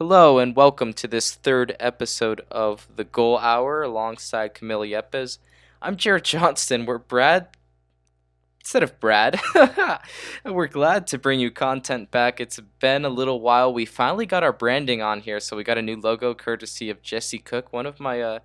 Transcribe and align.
Hello 0.00 0.38
and 0.38 0.54
welcome 0.54 0.92
to 0.92 1.08
this 1.08 1.34
third 1.34 1.74
episode 1.80 2.42
of 2.52 2.86
the 2.94 3.02
Goal 3.02 3.36
Hour 3.36 3.82
alongside 3.82 4.54
Camilo 4.54 4.88
Yepes. 4.88 5.38
I'm 5.82 5.96
Jared 5.96 6.22
Johnston. 6.24 6.86
We're 6.86 6.98
Brad 6.98 7.48
instead 8.60 8.84
of 8.84 9.00
Brad. 9.00 9.40
we're 10.44 10.68
glad 10.68 11.08
to 11.08 11.18
bring 11.18 11.40
you 11.40 11.50
content 11.50 12.12
back. 12.12 12.38
It's 12.38 12.60
been 12.78 13.04
a 13.04 13.08
little 13.08 13.40
while. 13.40 13.74
We 13.74 13.84
finally 13.84 14.24
got 14.24 14.44
our 14.44 14.52
branding 14.52 15.02
on 15.02 15.22
here, 15.22 15.40
so 15.40 15.56
we 15.56 15.64
got 15.64 15.78
a 15.78 15.82
new 15.82 15.96
logo 15.96 16.32
courtesy 16.32 16.90
of 16.90 17.02
Jesse 17.02 17.40
Cook, 17.40 17.72
one 17.72 17.84
of 17.84 17.98
my 17.98 18.22
uh, 18.22 18.38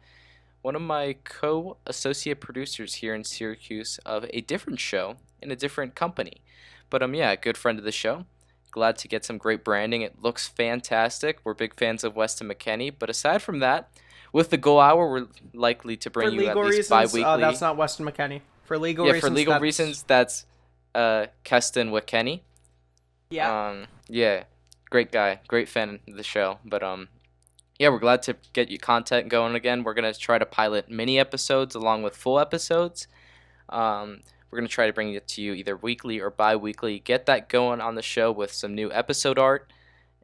one 0.64 0.76
of 0.76 0.82
my 0.82 1.18
co-associate 1.24 2.40
producers 2.40 2.96
here 2.96 3.14
in 3.14 3.24
Syracuse 3.24 4.00
of 4.08 4.26
a 4.34 4.42
different 4.42 4.80
show 4.80 5.18
in 5.40 5.52
a 5.52 5.56
different 5.56 5.94
company. 5.94 6.42
But 6.90 7.04
um 7.04 7.14
yeah, 7.14 7.36
good 7.36 7.58
friend 7.58 7.78
of 7.78 7.86
the 7.86 7.92
show. 7.92 8.26
Glad 8.74 8.98
to 8.98 9.08
get 9.08 9.24
some 9.24 9.38
great 9.38 9.64
branding. 9.64 10.02
It 10.02 10.22
looks 10.24 10.48
fantastic. 10.48 11.38
We're 11.44 11.54
big 11.54 11.76
fans 11.76 12.04
of 12.04 12.16
Weston 12.16 12.50
McKennie. 12.50 12.92
But 12.98 13.08
aside 13.08 13.44
from 13.44 13.60
that, 13.60 13.90
with 14.34 14.50
the 14.50 14.58
Goal 14.58 14.80
Hour, 14.80 15.10
we're 15.12 15.28
likely 15.54 15.96
to 15.98 16.10
bring 16.10 16.30
for 16.30 16.34
you 16.34 16.48
at 16.48 16.58
least 16.58 16.70
reasons, 16.70 16.90
bi-weekly. 16.90 17.24
uh, 17.24 17.38
that's 17.38 17.62
not 17.62 17.78
Weston 17.78 18.04
McKennie. 18.08 18.42
For 18.66 18.80
legal 18.80 19.06
yeah, 19.06 19.12
reasons, 19.14 19.30
for 19.30 19.36
legal 19.36 19.52
that's- 19.52 19.62
reasons, 19.62 20.04
that's 20.04 20.46
uh, 20.96 21.28
Keston 21.44 21.92
McKennie. 21.92 22.42
Yeah, 23.30 23.68
Um, 23.70 23.86
yeah, 24.08 24.46
great 24.90 25.12
guy, 25.12 25.40
great 25.48 25.70
fan 25.70 26.00
of 26.08 26.16
the 26.18 26.24
show. 26.24 26.58
But 26.66 26.82
um, 26.82 27.10
yeah, 27.78 27.90
we're 27.90 28.00
glad 28.00 28.24
to 28.24 28.36
get 28.54 28.70
you 28.72 28.80
content 28.80 29.30
going 29.30 29.54
again. 29.54 29.84
We're 29.84 29.94
gonna 29.94 30.14
try 30.16 30.40
to 30.40 30.46
pilot 30.48 30.90
mini 30.90 31.20
episodes 31.20 31.76
along 31.76 32.02
with 32.02 32.16
full 32.16 32.40
episodes. 32.40 33.08
Um, 33.70 34.22
we're 34.54 34.60
gonna 34.60 34.68
try 34.68 34.86
to 34.86 34.94
bring 34.94 35.16
it 35.16 35.28
to 35.28 35.42
you 35.42 35.54
either 35.54 35.76
weekly 35.76 36.22
or 36.22 36.30
bi-weekly. 36.30 37.00
Get 37.00 37.26
that 37.26 37.50
going 37.50 37.82
on 37.82 37.96
the 37.96 38.04
show 38.04 38.32
with 38.32 38.52
some 38.52 38.76
new 38.76 38.92
episode 38.92 39.40
art, 39.40 39.74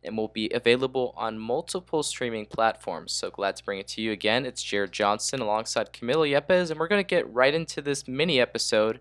and 0.04 0.16
will 0.16 0.28
be 0.28 0.52
available 0.54 1.16
on 1.18 1.40
multiple 1.40 2.04
streaming 2.04 2.46
platforms. 2.46 3.12
So 3.12 3.32
glad 3.32 3.56
to 3.56 3.66
bring 3.66 3.80
it 3.80 3.88
to 3.88 4.02
you 4.04 4.12
again. 4.12 4.46
It's 4.46 4.62
Jared 4.62 4.92
Johnston 4.92 5.40
alongside 5.40 5.92
Camilo 5.92 6.30
Yepes, 6.30 6.70
and 6.70 6.80
we're 6.80 6.88
gonna 6.88 7.02
get 7.02 7.28
right 7.34 7.56
into 7.56 7.82
this 7.82 8.08
mini 8.08 8.40
episode. 8.40 9.00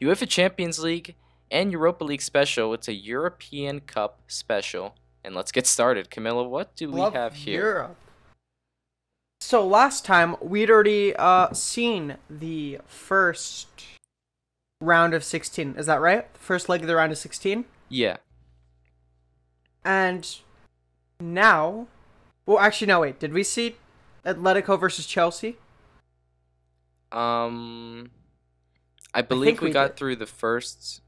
UEFA 0.00 0.28
Champions 0.28 0.78
League 0.78 1.16
and 1.50 1.72
Europa 1.72 2.04
League 2.04 2.22
special. 2.22 2.72
It's 2.72 2.86
a 2.86 2.94
European 2.94 3.80
Cup 3.80 4.20
special. 4.28 4.94
And 5.24 5.34
let's 5.34 5.50
get 5.50 5.66
started. 5.66 6.08
Camilo, 6.08 6.48
what 6.48 6.76
do 6.76 6.92
we 6.92 7.00
have 7.00 7.34
here? 7.34 7.62
Europe. 7.62 7.96
So 9.40 9.66
last 9.66 10.04
time 10.04 10.36
we'd 10.40 10.70
already 10.70 11.16
uh 11.16 11.52
seen 11.52 12.16
the 12.30 12.78
first 12.86 13.66
round 14.80 15.14
of 15.14 15.24
16. 15.24 15.74
Is 15.76 15.86
that 15.86 16.00
right? 16.00 16.32
The 16.32 16.38
first 16.40 16.68
leg 16.68 16.82
of 16.82 16.86
the 16.86 16.96
round 16.96 17.12
of 17.12 17.18
16. 17.18 17.64
Yeah. 17.88 18.18
And 19.84 20.36
now, 21.20 21.86
well, 22.46 22.58
actually, 22.58 22.86
no. 22.88 23.00
Wait, 23.00 23.18
did 23.18 23.32
we 23.32 23.42
see 23.42 23.76
Atletico 24.24 24.78
versus 24.78 25.06
Chelsea? 25.06 25.56
Um 27.10 28.10
I 29.14 29.22
believe 29.22 29.46
think 29.46 29.60
we, 29.62 29.68
we 29.68 29.72
got 29.72 29.88
did. 29.88 29.96
through 29.96 30.16
the 30.16 30.26
first 30.26 31.00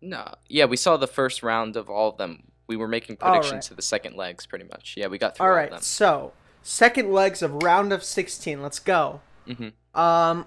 No. 0.00 0.34
Yeah, 0.48 0.64
we 0.64 0.76
saw 0.78 0.96
the 0.96 1.06
first 1.06 1.42
round 1.42 1.76
of 1.76 1.90
all 1.90 2.08
of 2.10 2.16
them. 2.16 2.44
We 2.66 2.76
were 2.76 2.88
making 2.88 3.16
predictions 3.18 3.52
right. 3.52 3.62
to 3.64 3.74
the 3.74 3.82
second 3.82 4.16
legs 4.16 4.46
pretty 4.46 4.64
much. 4.64 4.94
Yeah, 4.96 5.08
we 5.08 5.18
got 5.18 5.36
through 5.36 5.44
All 5.46 5.50
all, 5.52 5.56
right. 5.58 5.70
them. 5.70 5.82
So 5.82 6.32
second 6.62 7.12
legs 7.12 7.42
of 7.42 7.62
round 7.62 7.92
of 7.92 8.02
16. 8.02 8.62
Let's 8.62 8.78
go. 8.78 9.20
Mhm. 9.46 9.72
Um, 9.94 10.46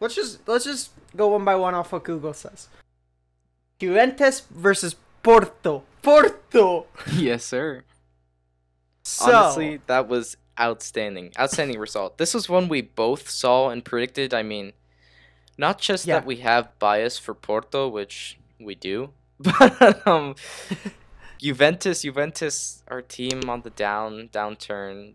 let's 0.00 0.14
just 0.16 0.46
let's 0.48 0.64
just 0.64 0.90
go 1.16 1.28
one 1.28 1.44
by 1.44 1.54
one 1.54 1.74
off 1.74 1.92
what 1.92 2.04
Google 2.04 2.34
says. 2.34 2.68
Juventus 3.78 4.40
versus 4.50 4.96
Porto. 5.22 5.82
Porto. 6.02 6.86
yes, 7.12 7.44
sir. 7.44 7.82
So, 9.02 9.32
Honestly, 9.32 9.80
that 9.86 10.08
was 10.08 10.36
outstanding. 10.58 11.32
Outstanding 11.38 11.78
result. 11.78 12.18
This 12.18 12.34
was 12.34 12.48
one 12.48 12.68
we 12.68 12.80
both 12.80 13.28
saw 13.30 13.68
and 13.70 13.84
predicted. 13.84 14.32
I 14.34 14.42
mean, 14.42 14.72
not 15.58 15.78
just 15.80 16.06
Yeah. 16.06 16.16
that 16.20 16.26
we 16.26 16.36
have 16.36 16.76
bias 16.78 17.18
for 17.18 17.34
Porto, 17.34 17.88
which 17.88 18.38
we 18.58 18.74
do, 18.74 19.10
but 19.38 20.06
um, 20.06 20.34
Juventus, 21.38 22.02
Juventus, 22.02 22.82
our 22.88 23.02
team 23.02 23.48
on 23.50 23.62
the 23.62 23.70
down 23.70 24.28
downturn. 24.32 25.14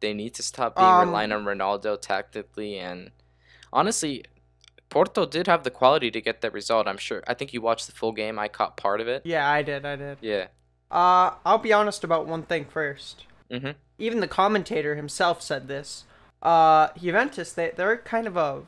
They 0.00 0.12
need 0.12 0.34
to 0.34 0.42
stop 0.42 0.76
being 0.76 0.86
Um, 0.86 1.08
relying 1.08 1.32
on 1.32 1.44
Ronaldo 1.44 1.98
tactically, 2.00 2.78
and 2.78 3.10
honestly, 3.72 4.24
Porto 4.90 5.26
did 5.26 5.46
have 5.46 5.64
the 5.64 5.70
quality 5.70 6.10
to 6.10 6.20
get 6.20 6.40
that 6.40 6.52
result. 6.52 6.86
I'm 6.86 6.98
sure. 6.98 7.22
I 7.26 7.34
think 7.34 7.52
you 7.52 7.60
watched 7.60 7.86
the 7.86 7.92
full 7.92 8.12
game. 8.12 8.38
I 8.38 8.48
caught 8.48 8.76
part 8.76 9.00
of 9.00 9.08
it. 9.08 9.22
yeah, 9.24 9.48
I 9.48 9.62
did, 9.62 9.84
I 9.84 9.96
did. 9.96 10.18
Yeah. 10.20 10.46
Uh, 10.90 11.32
I'll 11.44 11.58
be 11.58 11.72
honest 11.72 12.04
about 12.04 12.26
one 12.26 12.42
thing 12.44 12.64
first. 12.66 13.24
Mhm. 13.50 13.74
Even 13.98 14.20
the 14.20 14.28
commentator 14.28 14.94
himself 14.94 15.42
said 15.42 15.66
this. 15.66 16.04
Uh, 16.42 16.88
Juventus, 16.96 17.52
they 17.52 17.72
they're 17.74 17.96
kind 17.98 18.26
of 18.26 18.36
a, 18.36 18.62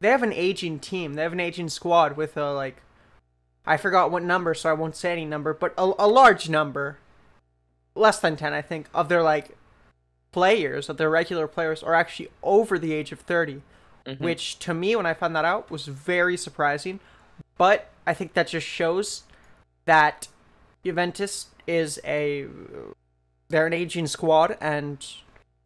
they 0.00 0.08
have 0.08 0.22
an 0.22 0.32
aging 0.32 0.80
team. 0.80 1.14
They 1.14 1.22
have 1.22 1.32
an 1.32 1.40
aging 1.40 1.68
squad 1.68 2.16
with 2.16 2.36
a 2.36 2.52
like, 2.52 2.82
I 3.66 3.76
forgot 3.76 4.10
what 4.10 4.22
number, 4.24 4.54
so 4.54 4.70
I 4.70 4.72
won't 4.72 4.96
say 4.96 5.12
any 5.12 5.24
number, 5.24 5.54
but 5.54 5.74
a, 5.78 5.92
a 5.98 6.08
large 6.08 6.48
number, 6.48 6.98
less 7.94 8.18
than 8.18 8.36
ten, 8.36 8.52
I 8.52 8.62
think, 8.62 8.88
of 8.94 9.08
their 9.08 9.22
like, 9.22 9.56
players, 10.32 10.88
of 10.88 10.96
their 10.96 11.10
regular 11.10 11.46
players, 11.46 11.82
are 11.82 11.94
actually 11.94 12.30
over 12.42 12.78
the 12.78 12.92
age 12.92 13.12
of 13.12 13.20
thirty. 13.20 13.62
Mhm. 14.06 14.18
which 14.20 14.58
to 14.58 14.74
me 14.74 14.96
when 14.96 15.06
i 15.06 15.14
found 15.14 15.34
that 15.36 15.44
out 15.44 15.70
was 15.70 15.86
very 15.86 16.36
surprising 16.36 17.00
but 17.56 17.90
i 18.06 18.12
think 18.14 18.32
that 18.34 18.48
just 18.48 18.66
shows 18.66 19.22
that 19.84 20.28
juventus 20.84 21.46
is 21.66 22.00
a 22.04 22.46
they're 23.48 23.66
an 23.66 23.72
aging 23.72 24.06
squad 24.06 24.56
and 24.60 25.06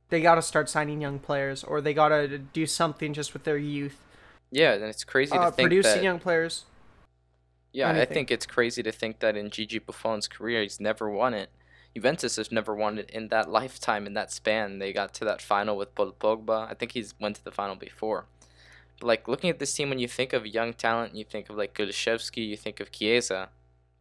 they 0.08 0.20
got 0.20 0.34
to 0.36 0.42
start 0.42 0.68
signing 0.68 1.00
young 1.00 1.18
players 1.18 1.64
or 1.64 1.80
they 1.80 1.94
got 1.94 2.08
to 2.08 2.38
do 2.38 2.66
something 2.66 3.12
just 3.14 3.32
with 3.32 3.44
their 3.44 3.58
youth 3.58 3.98
Yeah, 4.50 4.74
and 4.74 4.84
it's 4.84 5.04
crazy 5.04 5.32
to 5.32 5.40
uh, 5.40 5.50
think 5.50 5.68
producing 5.68 5.96
that. 5.96 6.04
young 6.04 6.18
players 6.18 6.64
Yeah, 7.72 7.90
I 7.90 8.04
think 8.04 8.30
it's 8.30 8.46
crazy 8.46 8.82
to 8.82 8.92
think 8.92 9.18
that 9.20 9.36
in 9.36 9.50
Gigi 9.50 9.78
Buffon's 9.78 10.28
career, 10.28 10.62
he's 10.62 10.80
never 10.80 11.10
won 11.10 11.34
it. 11.34 11.50
Juventus 11.96 12.36
has 12.36 12.52
never 12.52 12.74
won 12.74 12.98
it 12.98 13.08
in 13.08 13.28
that 13.28 13.48
lifetime, 13.48 14.06
in 14.06 14.12
that 14.12 14.30
span. 14.30 14.80
They 14.80 14.92
got 14.92 15.14
to 15.14 15.24
that 15.24 15.40
final 15.40 15.78
with 15.78 15.94
Paul 15.94 16.12
Pogba. 16.20 16.70
I 16.70 16.74
think 16.74 16.92
he's 16.92 17.14
went 17.18 17.36
to 17.36 17.44
the 17.44 17.50
final 17.50 17.74
before. 17.74 18.26
But 19.00 19.06
like 19.06 19.26
looking 19.26 19.48
at 19.48 19.58
this 19.58 19.72
team, 19.72 19.88
when 19.88 19.98
you 19.98 20.06
think 20.06 20.34
of 20.34 20.46
young 20.46 20.74
talent, 20.74 21.14
you 21.14 21.24
think 21.24 21.48
of 21.48 21.56
like 21.56 21.72
Kulusevski, 21.72 22.46
you 22.46 22.54
think 22.58 22.80
of 22.80 22.92
Chiesa, 22.92 23.48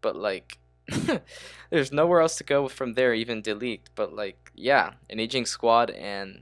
but 0.01 0.17
like 0.17 0.57
there's 1.69 1.93
nowhere 1.93 2.19
else 2.19 2.35
to 2.39 2.43
go 2.43 2.67
from 2.67 2.95
there, 2.95 3.13
even 3.13 3.41
Delete. 3.41 3.89
But 3.95 4.13
like, 4.13 4.51
yeah, 4.53 4.95
an 5.09 5.21
aging 5.21 5.45
squad, 5.45 5.89
and 5.89 6.41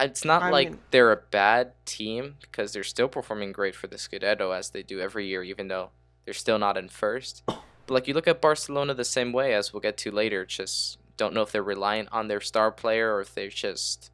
it's 0.00 0.24
not 0.24 0.44
I 0.44 0.48
like 0.48 0.70
mean- 0.70 0.78
they're 0.92 1.12
a 1.12 1.20
bad 1.30 1.72
team 1.84 2.36
because 2.40 2.72
they're 2.72 2.84
still 2.84 3.08
performing 3.08 3.52
great 3.52 3.74
for 3.74 3.86
the 3.86 3.96
Scudetto 3.96 4.56
as 4.56 4.70
they 4.70 4.82
do 4.82 4.98
every 4.98 5.26
year, 5.26 5.42
even 5.42 5.68
though 5.68 5.90
they're 6.24 6.32
still 6.32 6.58
not 6.58 6.78
in 6.78 6.88
first. 6.88 7.42
But 7.86 7.94
like 7.94 8.08
you 8.08 8.14
look 8.14 8.28
at 8.28 8.40
Barcelona 8.40 8.94
the 8.94 9.04
same 9.04 9.32
way 9.32 9.54
as 9.54 9.72
we'll 9.72 9.80
get 9.80 9.96
to 9.98 10.10
later. 10.10 10.44
Just 10.46 10.98
don't 11.16 11.34
know 11.34 11.42
if 11.42 11.52
they're 11.52 11.62
reliant 11.62 12.08
on 12.12 12.28
their 12.28 12.40
star 12.40 12.70
player 12.72 13.14
or 13.14 13.20
if 13.20 13.34
they 13.34 13.48
just 13.48 14.10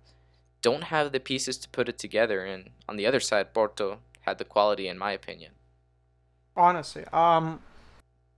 don't 0.63 0.85
have 0.85 1.13
the 1.13 1.21
pieces 1.21 1.57
to 1.59 1.69
put 1.71 1.89
it 1.89 1.99
together. 1.99 2.45
And 2.45 2.71
on 2.89 2.97
the 2.97 3.07
other 3.07 3.21
side, 3.21 3.55
Porto 3.55 3.99
had 4.23 4.39
the 4.39 4.45
quality, 4.45 4.87
in 4.89 4.99
my 4.99 5.13
opinion. 5.13 5.53
honestly 6.57 7.05
um 7.13 7.61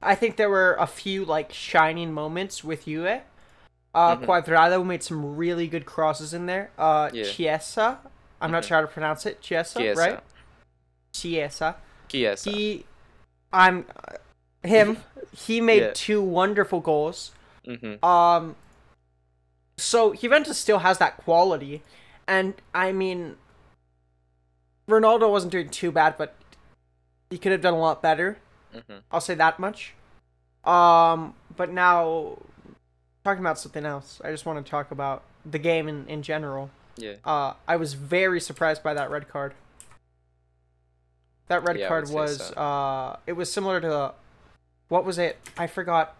i 0.03 0.15
think 0.15 0.37
there 0.37 0.50
were 0.50 0.76
a 0.78 0.87
few 0.87 1.25
like 1.25 1.50
shining 1.53 2.12
moments 2.12 2.62
with 2.62 2.84
Juve. 2.84 3.22
uh 3.94 4.16
Mhm. 4.16 4.26
Cuadrado 4.26 4.84
made 4.87 5.03
some 5.03 5.34
really 5.34 5.66
good 5.66 5.87
crosses 5.87 6.34
in 6.34 6.44
there 6.47 6.70
uh 6.78 7.09
Yeah. 7.12 7.25
Chiesa 7.25 7.99
i'm 8.41 8.50
not 8.53 8.62
Mhm. 8.62 8.66
sure 8.69 8.76
how 8.76 8.81
to 8.82 8.87
pronounce 8.87 9.25
it 9.26 9.41
Chiesa, 9.41 9.78
Chiesa. 9.78 9.99
right 10.00 10.20
Chiesa 11.12 11.76
Chiesa. 12.09 12.50
he 12.50 12.84
i'm 13.53 13.87
him 14.62 14.99
he 15.34 15.60
made 15.60 15.81
Yeah. 15.82 15.91
two 15.94 16.22
wonderful 16.22 16.81
goals 16.81 17.32
mm-hmm. 17.66 18.04
um 18.04 18.56
so 19.76 20.12
Juventus 20.14 20.58
still 20.58 20.81
has 20.81 20.99
that 20.99 21.17
quality 21.17 21.82
and 22.29 22.55
i 22.75 22.93
mean 22.93 23.37
Ronaldo 24.88 25.31
wasn't 25.31 25.52
doing 25.52 25.69
too 25.69 25.90
bad 25.90 26.17
but 26.19 26.34
he 27.31 27.38
could 27.38 27.52
have 27.52 27.61
done 27.62 27.75
a 27.75 27.81
lot 27.81 28.02
better 28.02 28.38
Mm-hmm. 28.75 29.00
I'll 29.11 29.20
say 29.20 29.34
that 29.34 29.58
much 29.58 29.93
um 30.64 31.35
but 31.55 31.70
now 31.70 32.38
talking 33.23 33.40
about 33.43 33.58
something 33.58 33.85
else 33.85 34.19
I 34.25 34.31
just 34.31 34.46
want 34.46 34.64
to 34.64 34.70
talk 34.70 34.90
about 34.90 35.25
the 35.44 35.58
game 35.58 35.88
in 35.88 36.06
in 36.08 36.23
general 36.23 36.70
Yeah. 36.96 37.17
uh 37.25 37.52
I 37.69 37.76
was 37.76 37.93
very 37.93 38.40
surprised 38.40 38.82
by 38.82 38.94
that 38.94 39.11
red 39.11 39.28
card 39.28 39.52
that 41.49 41.67
red 41.67 41.78
Yeah, 41.78 41.88
card 41.88 42.08
was 42.08 42.38
so. 42.38 42.55
uh 42.55 43.17
it 43.26 43.32
was 43.35 43.52
similar 43.52 43.78
to 43.81 44.14
what 44.93 45.05
was 45.05 45.19
it 45.19 45.39
I 45.56 45.67
forgot 45.67 46.15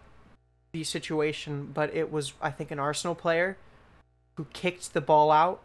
the 0.71 0.83
situation 0.83 1.69
but 1.73 1.93
it 1.93 2.11
was 2.11 2.33
I 2.41 2.49
think 2.49 2.71
an 2.71 2.79
Arsenal 2.79 3.15
player 3.15 3.57
who 4.35 4.45
kicked 4.53 4.93
the 4.93 5.01
ball 5.01 5.29
out 5.31 5.61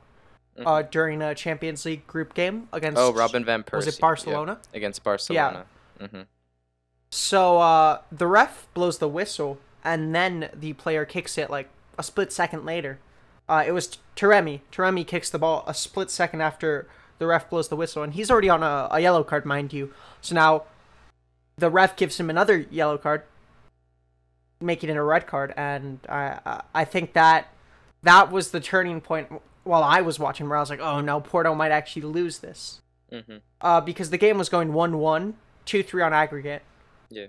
uh 0.66 0.82
during 0.82 1.22
a 1.22 1.34
Champions 1.34 1.84
League 1.86 2.06
group 2.06 2.34
game 2.34 2.68
against 2.72 2.98
Mm-hmm. 3.00 3.16
Oh, 3.16 3.18
Robin 3.18 3.44
van 3.44 3.62
Persie. 3.62 3.76
was 3.76 3.86
it 3.88 3.94
yeah, 3.96 4.00
Barcelona 4.00 4.58
against 4.74 5.02
Barcelona. 5.02 5.64
Mm-hmm. 6.00 6.22
so 7.10 7.58
uh 7.58 8.00
the 8.12 8.26
ref 8.26 8.66
blows 8.74 8.98
the 8.98 9.08
whistle 9.08 9.58
and 9.84 10.14
then 10.14 10.50
the 10.54 10.72
player 10.74 11.04
kicks 11.04 11.38
it 11.38 11.48
like 11.50 11.68
a 11.98 12.02
split 12.02 12.32
second 12.32 12.64
later. 12.64 12.98
Uh, 13.48 13.64
it 13.66 13.72
was 13.72 13.98
Taremi. 14.16 14.60
Taremi 14.70 15.06
kicks 15.06 15.30
the 15.30 15.38
ball 15.38 15.64
a 15.66 15.72
split 15.72 16.10
second 16.10 16.42
after 16.42 16.86
the 17.18 17.26
ref 17.26 17.48
blows 17.48 17.68
the 17.68 17.76
whistle, 17.76 18.02
and 18.02 18.12
he's 18.14 18.30
already 18.30 18.48
on 18.50 18.62
a, 18.62 18.88
a 18.90 19.00
yellow 19.00 19.24
card, 19.24 19.44
mind 19.44 19.72
you. 19.72 19.92
So 20.20 20.34
now 20.34 20.64
the 21.58 21.70
ref 21.70 21.96
gives 21.96 22.18
him 22.18 22.30
another 22.30 22.58
yellow 22.70 22.96
card, 22.96 23.22
making 24.60 24.90
it 24.90 24.96
a 24.96 25.02
red 25.02 25.26
card, 25.26 25.52
and 25.56 25.98
I 26.08 26.62
I 26.74 26.84
think 26.84 27.12
that 27.12 27.48
that 28.02 28.30
was 28.30 28.50
the 28.52 28.60
turning 28.60 29.00
point 29.00 29.28
while 29.64 29.82
I 29.82 30.00
was 30.00 30.18
watching, 30.18 30.48
where 30.48 30.56
I 30.56 30.60
was 30.60 30.70
like, 30.70 30.80
oh 30.80 31.00
no, 31.00 31.20
Porto 31.20 31.54
might 31.54 31.72
actually 31.72 32.02
lose 32.02 32.38
this, 32.38 32.80
hmm 33.12 33.38
uh, 33.60 33.80
because 33.80 34.10
the 34.10 34.18
game 34.18 34.38
was 34.38 34.48
going 34.48 34.72
one 34.72 34.98
one, 34.98 35.34
two 35.64 35.82
three 35.82 36.02
on 36.02 36.12
aggregate. 36.12 36.62
Yeah. 37.10 37.26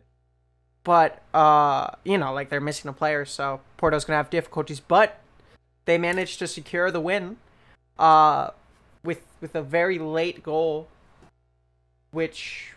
But 0.83 1.21
uh, 1.33 1.91
you 2.03 2.17
know, 2.17 2.33
like 2.33 2.49
they're 2.49 2.61
missing 2.61 2.89
a 2.89 2.93
player, 2.93 3.25
so 3.25 3.61
Porto's 3.77 4.05
gonna 4.05 4.17
have 4.17 4.29
difficulties. 4.29 4.79
But 4.79 5.19
they 5.85 5.97
managed 5.97 6.39
to 6.39 6.47
secure 6.47 6.91
the 6.91 7.01
win, 7.01 7.37
uh, 7.97 8.51
with 9.03 9.25
with 9.41 9.55
a 9.55 9.61
very 9.61 9.99
late 9.99 10.43
goal, 10.43 10.87
which 12.11 12.73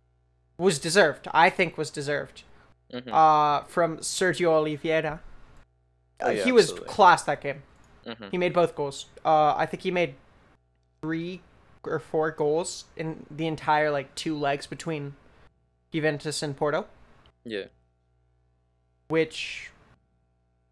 was 0.62 0.78
deserved. 0.78 1.28
I 1.34 1.50
think 1.50 1.76
was 1.76 1.90
deserved. 1.90 2.42
hmm 2.90 3.12
Uh, 3.12 3.62
from 3.64 3.98
Sergio 3.98 4.48
Oliveira. 4.58 5.20
Oh, 6.20 6.26
Uh, 6.26 6.30
yeah, 6.30 6.44
he 6.44 6.52
was 6.52 6.66
absolutely. 6.70 6.88
class 6.94 7.22
that 7.24 7.40
game. 7.40 7.62
hmm 8.06 8.28
He 8.30 8.38
made 8.38 8.52
both 8.52 8.74
goals. 8.74 9.06
Uh, 9.24 9.54
I 9.56 9.66
think 9.66 9.82
he 9.82 9.90
made 9.90 10.14
three 11.02 11.40
or 11.84 11.98
four 11.98 12.30
goals 12.30 12.84
in 12.96 13.26
the 13.30 13.46
entire 13.46 13.90
like 13.90 14.14
two 14.14 14.36
legs 14.38 14.66
between 14.68 15.16
Juventus 15.92 16.42
and 16.42 16.56
Porto, 16.56 16.86
Yeah. 17.44 17.66
which 19.08 19.70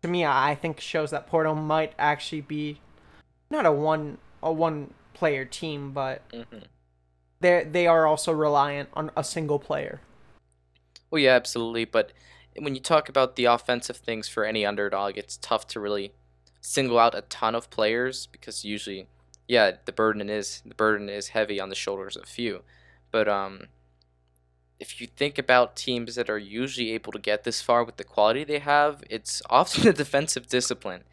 to 0.02 0.08
me 0.08 0.24
I 0.24 0.54
think 0.54 0.80
shows 0.80 1.10
that 1.10 1.26
Porto 1.26 1.54
might 1.54 1.94
actually 1.98 2.40
be 2.42 2.80
not 3.50 3.66
a 3.66 3.72
one 3.72 4.18
a 4.42 4.52
one 4.52 4.94
player 5.14 5.44
team, 5.44 5.92
but 5.92 6.22
hmm 6.32 6.58
they 7.40 7.66
they 7.70 7.86
are 7.86 8.06
also 8.06 8.32
reliant 8.32 8.88
on 8.92 9.10
a 9.16 9.24
single 9.24 9.58
player. 9.58 10.00
Well, 11.10 11.20
yeah, 11.20 11.34
absolutely. 11.34 11.84
But 11.84 12.12
when 12.58 12.74
you 12.74 12.80
talk 12.80 13.08
about 13.08 13.36
the 13.36 13.46
offensive 13.46 13.96
things 13.96 14.28
for 14.28 14.44
any 14.44 14.64
underdog, 14.64 15.16
it's 15.16 15.36
tough 15.36 15.66
to 15.68 15.80
really 15.80 16.12
single 16.60 16.98
out 16.98 17.14
a 17.14 17.22
ton 17.22 17.54
of 17.54 17.70
players 17.70 18.26
because 18.26 18.64
usually, 18.64 19.06
yeah, 19.48 19.72
the 19.84 19.92
burden 19.92 20.28
is 20.28 20.62
the 20.64 20.74
burden 20.74 21.08
is 21.08 21.28
heavy 21.28 21.60
on 21.60 21.68
the 21.68 21.74
shoulders 21.74 22.16
of 22.16 22.26
few. 22.26 22.62
But 23.10 23.28
um, 23.28 23.64
if 24.78 25.00
you 25.00 25.06
think 25.06 25.38
about 25.38 25.76
teams 25.76 26.14
that 26.14 26.30
are 26.30 26.38
usually 26.38 26.92
able 26.92 27.12
to 27.12 27.18
get 27.18 27.44
this 27.44 27.60
far 27.60 27.84
with 27.84 27.96
the 27.96 28.04
quality 28.04 28.44
they 28.44 28.58
have, 28.60 29.02
it's 29.10 29.42
often 29.50 29.84
the 29.84 29.92
defensive 29.92 30.48
discipline. 30.48 31.04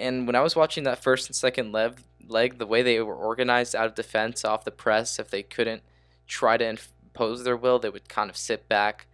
And 0.00 0.26
when 0.26 0.34
I 0.34 0.40
was 0.40 0.56
watching 0.56 0.84
that 0.84 1.02
first 1.02 1.28
and 1.28 1.36
second 1.36 1.72
leg, 1.72 2.00
leg, 2.26 2.58
the 2.58 2.66
way 2.66 2.82
they 2.82 3.00
were 3.00 3.14
organized 3.14 3.76
out 3.76 3.86
of 3.86 3.94
defense, 3.94 4.44
off 4.44 4.64
the 4.64 4.70
press, 4.70 5.18
if 5.18 5.30
they 5.30 5.42
couldn't 5.42 5.82
try 6.26 6.56
to 6.56 6.66
impose 6.66 7.44
their 7.44 7.56
will, 7.56 7.78
they 7.78 7.90
would 7.90 8.08
kind 8.08 8.30
of 8.30 8.36
sit 8.36 8.68
back. 8.68 9.06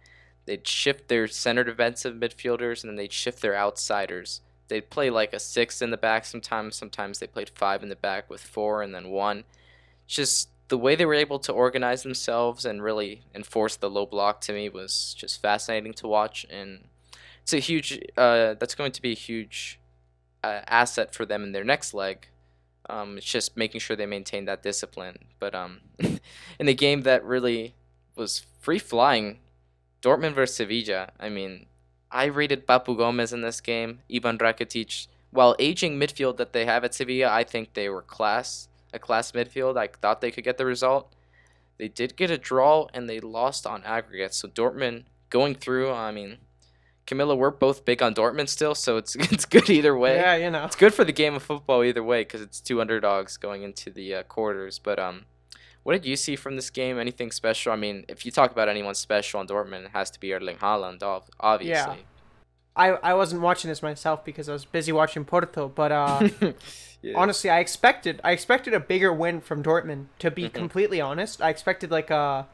They'd 0.45 0.65
shift 0.65 1.09
their 1.09 1.27
center 1.27 1.63
defensive 1.65 2.15
midfielders 2.15 2.83
and 2.83 2.89
then 2.89 2.95
they'd 2.95 3.11
shift 3.11 3.41
their 3.41 3.57
outsiders. 3.57 4.41
They'd 4.69 4.89
play 4.89 5.09
like 5.09 5.33
a 5.33 5.39
six 5.39 5.81
in 5.81 5.91
the 5.91 5.97
back 5.97 6.23
sometimes. 6.23 6.77
Sometimes 6.77 7.19
they 7.19 7.27
played 7.27 7.49
five 7.49 7.83
in 7.83 7.89
the 7.89 7.95
back 7.95 8.29
with 8.29 8.41
four 8.41 8.81
and 8.81 8.95
then 8.95 9.09
one. 9.09 9.43
Just 10.07 10.49
the 10.69 10.77
way 10.77 10.95
they 10.95 11.05
were 11.05 11.13
able 11.13 11.39
to 11.39 11.51
organize 11.51 12.03
themselves 12.03 12.65
and 12.65 12.81
really 12.81 13.23
enforce 13.35 13.75
the 13.75 13.89
low 13.89 14.05
block 14.05 14.41
to 14.41 14.53
me 14.53 14.69
was 14.69 15.13
just 15.17 15.41
fascinating 15.41 15.93
to 15.95 16.07
watch. 16.07 16.45
And 16.49 16.85
it's 17.43 17.53
a 17.53 17.59
huge, 17.59 17.99
uh, 18.15 18.55
that's 18.55 18.75
going 18.75 18.93
to 18.93 19.01
be 19.01 19.11
a 19.11 19.15
huge 19.15 19.79
uh, 20.43 20.61
asset 20.67 21.13
for 21.13 21.25
them 21.25 21.43
in 21.43 21.51
their 21.51 21.63
next 21.63 21.93
leg. 21.93 22.27
Um, 22.89 23.17
it's 23.17 23.25
just 23.25 23.57
making 23.57 23.81
sure 23.81 23.95
they 23.95 24.05
maintain 24.05 24.45
that 24.45 24.63
discipline. 24.63 25.17
But 25.39 25.53
um, 25.53 25.81
in 26.59 26.67
a 26.67 26.73
game 26.73 27.01
that 27.01 27.23
really 27.23 27.75
was 28.15 28.45
free 28.59 28.79
flying, 28.79 29.39
Dortmund 30.01 30.33
versus 30.33 30.55
Sevilla. 30.55 31.11
I 31.19 31.29
mean, 31.29 31.65
I 32.11 32.25
rated 32.25 32.65
Papu 32.65 32.95
Gomez 32.97 33.33
in 33.33 33.41
this 33.41 33.61
game. 33.61 33.99
Ivan 34.13 34.37
Rakitic, 34.37 35.07
while 35.31 35.55
aging 35.59 35.99
midfield 35.99 36.37
that 36.37 36.53
they 36.53 36.65
have 36.65 36.83
at 36.83 36.93
Sevilla, 36.93 37.29
I 37.29 37.43
think 37.43 37.73
they 37.73 37.89
were 37.89 38.01
class, 38.01 38.69
a 38.93 38.99
class 38.99 39.33
midfield. 39.33 39.77
I 39.77 39.87
thought 39.87 40.21
they 40.21 40.31
could 40.31 40.43
get 40.43 40.57
the 40.57 40.65
result. 40.65 41.13
They 41.77 41.87
did 41.87 42.15
get 42.15 42.31
a 42.31 42.37
draw 42.37 42.87
and 42.93 43.09
they 43.09 43.19
lost 43.19 43.67
on 43.67 43.83
aggregate. 43.83 44.33
So 44.33 44.47
Dortmund 44.47 45.03
going 45.29 45.55
through. 45.55 45.91
I 45.91 46.11
mean, 46.11 46.37
Camilo, 47.07 47.37
we're 47.37 47.51
both 47.51 47.85
big 47.85 48.03
on 48.03 48.13
Dortmund 48.13 48.49
still, 48.49 48.75
so 48.75 48.97
it's 48.97 49.15
it's 49.33 49.45
good 49.45 49.69
either 49.69 49.97
way. 49.97 50.17
Yeah, 50.17 50.35
you 50.35 50.51
know. 50.51 50.65
It's 50.65 50.75
good 50.75 50.93
for 50.93 51.03
the 51.05 51.11
game 51.13 51.33
of 51.35 51.41
football 51.43 51.83
either 51.83 52.03
way 52.03 52.21
because 52.21 52.41
it's 52.41 52.59
two 52.59 52.81
underdogs 52.81 53.37
going 53.37 53.63
into 53.63 53.89
the 53.89 54.13
uh, 54.15 54.23
quarters. 54.23 54.77
But 54.77 54.99
um, 54.99 55.25
what 55.83 55.93
did 55.93 56.05
you 56.05 56.15
see 56.17 56.35
from 56.35 56.55
this 56.57 56.69
game? 56.69 56.99
Anything 56.99 57.31
special? 57.31 57.71
I 57.71 57.77
mean, 57.77 58.03
if 58.09 58.25
you 58.25 58.31
talk 58.31 58.51
about 58.51 58.67
anyone 58.69 58.93
special 58.93 59.39
on 59.39 59.47
Dortmund, 59.47 59.85
it 59.85 59.91
has 59.93 60.11
to 60.11 60.19
be 60.19 60.33
Erling 60.33 60.57
Haaland, 60.57 61.01
ob- 61.01 61.29
obviously. 61.39 62.05
I 62.75 62.89
I 62.89 63.13
wasn't 63.13 63.41
watching 63.41 63.69
this 63.69 63.81
myself 63.81 64.23
because 64.25 64.49
I 64.49 64.53
was 64.53 64.65
busy 64.65 64.91
watching 64.91 65.25
Porto, 65.25 65.67
but 65.69 65.91
uh. 65.91 66.27
Yeah. 67.03 67.13
honestly 67.15 67.51
i 67.51 67.59
expected 67.59 68.19
i 68.23 68.31
expected 68.31 68.73
a 68.73 68.79
bigger 68.79 69.13
win 69.13 69.39
from 69.39 69.61
dortmund 69.61 70.05
to 70.17 70.31
be 70.31 70.45
Mhm. 70.45 70.53
completely 70.53 70.99
honest 70.99 71.43
i 71.43 71.49
expected 71.51 71.91
like 71.91 72.09
a 72.09 72.47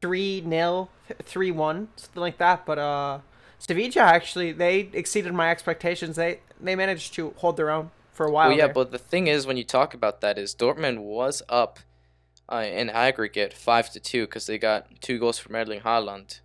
3-0 0.00 0.88
3-1 1.24 1.86
something 1.96 2.20
like 2.20 2.38
that 2.38 2.64
but 2.64 2.78
uh 2.78 3.18
sevilla 3.58 3.90
actually 4.02 4.52
they 4.52 4.88
exceeded 4.92 5.32
my 5.34 5.50
expectations 5.50 6.16
they 6.16 6.40
they 6.60 6.74
managed 6.76 7.14
to 7.14 7.32
hold 7.38 7.56
their 7.56 7.70
own 7.70 7.90
for 8.12 8.26
a 8.26 8.30
while 8.30 8.48
Well, 8.48 8.58
yeah, 8.58 8.66
there. 8.66 8.74
but 8.74 8.90
the 8.90 8.98
thing 8.98 9.28
is, 9.28 9.46
when 9.46 9.56
you 9.56 9.62
talk 9.64 9.94
about 9.94 10.20
that, 10.22 10.38
is 10.38 10.52
Dortmund 10.54 10.98
was 10.98 11.40
up 11.48 11.78
uh, 12.52 12.64
in 12.66 12.90
aggregate 12.90 13.52
five 13.52 13.90
to 13.90 14.00
two 14.00 14.26
because 14.26 14.46
they 14.46 14.58
got 14.58 15.00
two 15.00 15.18
goals 15.20 15.38
from 15.38 15.54
Erling 15.54 15.80
Haaland 15.82 16.40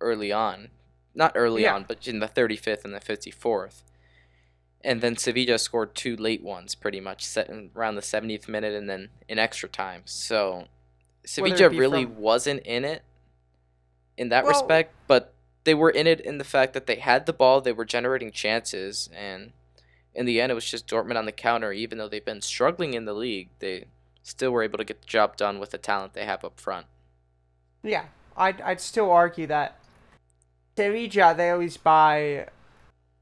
early 0.00 0.32
on, 0.32 0.70
not 1.14 1.32
early 1.36 1.62
Yeah. 1.62 1.74
on, 1.76 1.84
but 1.86 2.08
in 2.08 2.18
the 2.18 2.26
thirty 2.26 2.56
fifth 2.56 2.84
and 2.84 2.92
the 2.94 2.98
fifty 3.00 3.30
fourth, 3.30 3.84
and 4.80 5.00
then 5.02 5.16
Sevilla 5.16 5.58
scored 5.58 5.94
two 5.94 6.16
late 6.16 6.42
ones, 6.42 6.74
pretty 6.74 6.98
much 7.00 7.24
set 7.24 7.48
in 7.48 7.70
around 7.76 7.94
the 7.94 8.02
seventieth 8.02 8.48
minute 8.48 8.74
and 8.74 8.88
then 8.90 9.10
in 9.28 9.38
extra 9.38 9.68
time. 9.68 10.02
So 10.06 10.66
Sevilla 11.24 11.68
really 11.68 12.04
from- 12.04 12.16
wasn't 12.16 12.62
in 12.66 12.84
it 12.84 13.02
in 14.16 14.30
that 14.30 14.44
Well- 14.44 14.52
respect, 14.52 14.94
but 15.06 15.33
they 15.64 15.74
were 15.74 15.90
in 15.90 16.06
it 16.06 16.20
in 16.20 16.38
the 16.38 16.44
fact 16.44 16.72
that 16.74 16.86
they 16.86 16.96
had 16.96 17.26
the 17.26 17.32
ball, 17.32 17.60
they 17.60 17.72
were 17.72 17.84
generating 17.84 18.30
chances, 18.30 19.08
and 19.14 19.52
in 20.14 20.26
the 20.26 20.40
end, 20.40 20.52
it 20.52 20.54
was 20.54 20.70
just 20.70 20.86
Dortmund 20.86 21.16
on 21.16 21.26
the 21.26 21.32
counter. 21.32 21.72
Even 21.72 21.98
though 21.98 22.08
they've 22.08 22.24
been 22.24 22.40
struggling 22.42 22.94
in 22.94 23.04
the 23.04 23.14
league, 23.14 23.48
they 23.58 23.86
still 24.24 24.50
were 24.50 24.62
able 24.62 24.78
to 24.78 24.84
get 24.84 25.02
the 25.02 25.06
job 25.06 25.36
done 25.36 25.58
with 25.60 25.70
the 25.70 25.78
talent 25.78 26.14
they 26.14 26.24
have 26.24 26.44
up 26.44 26.58
front. 26.58 26.86
yeah 27.82 28.06
i'd 28.36 28.60
i'd 28.62 28.80
still 28.80 29.10
argue 29.10 29.46
that 29.46 29.78
sevilla 30.76 31.34
they 31.34 31.50
always 31.50 31.76
buy 31.76 32.48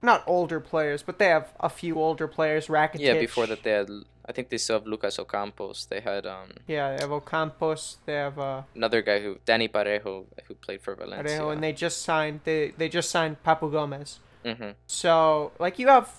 not 0.00 0.22
older 0.26 0.60
players 0.60 1.02
but 1.02 1.18
they 1.18 1.26
have 1.26 1.52
a 1.60 1.68
few 1.68 1.98
older 1.98 2.28
players 2.28 2.68
Rakitic. 2.68 3.00
Yeah, 3.00 3.14
before 3.14 3.46
that 3.48 3.62
they 3.64 3.72
had, 3.72 3.90
I 4.24 4.32
think 4.32 4.50
they 4.50 4.58
still 4.58 4.78
have 4.78 4.86
Lucas 4.86 5.18
Ocampos. 5.18 5.88
They 5.88 6.00
had 6.00 6.26
um 6.26 6.50
yeah 6.66 6.94
they 6.94 7.02
have 7.02 7.10
Ocampos 7.10 7.96
they 8.06 8.14
have 8.14 8.38
uh 8.38 8.62
another 8.74 9.02
guy 9.02 9.20
who 9.20 9.36
Dani 9.46 9.70
Parejo 9.70 10.26
who 10.46 10.54
played 10.54 10.80
for 10.80 10.94
Valencia. 10.94 11.40
Parejo, 11.40 11.52
and 11.52 11.62
they 11.62 11.72
just 11.72 12.02
signed 12.02 12.40
they 12.44 12.72
they 12.76 12.88
just 12.88 13.10
signed 13.10 13.42
Papu 13.42 13.70
Gomez 13.70 14.18
hmm 14.44 14.70
So, 14.86 15.52
like, 15.58 15.78
you 15.78 15.88
have 15.88 16.10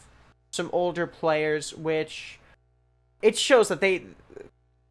some 0.52 0.70
older 0.72 1.08
players, 1.08 1.74
which 1.74 2.40
it 3.22 3.38
shows 3.38 3.68
that 3.70 3.82
they 3.82 4.04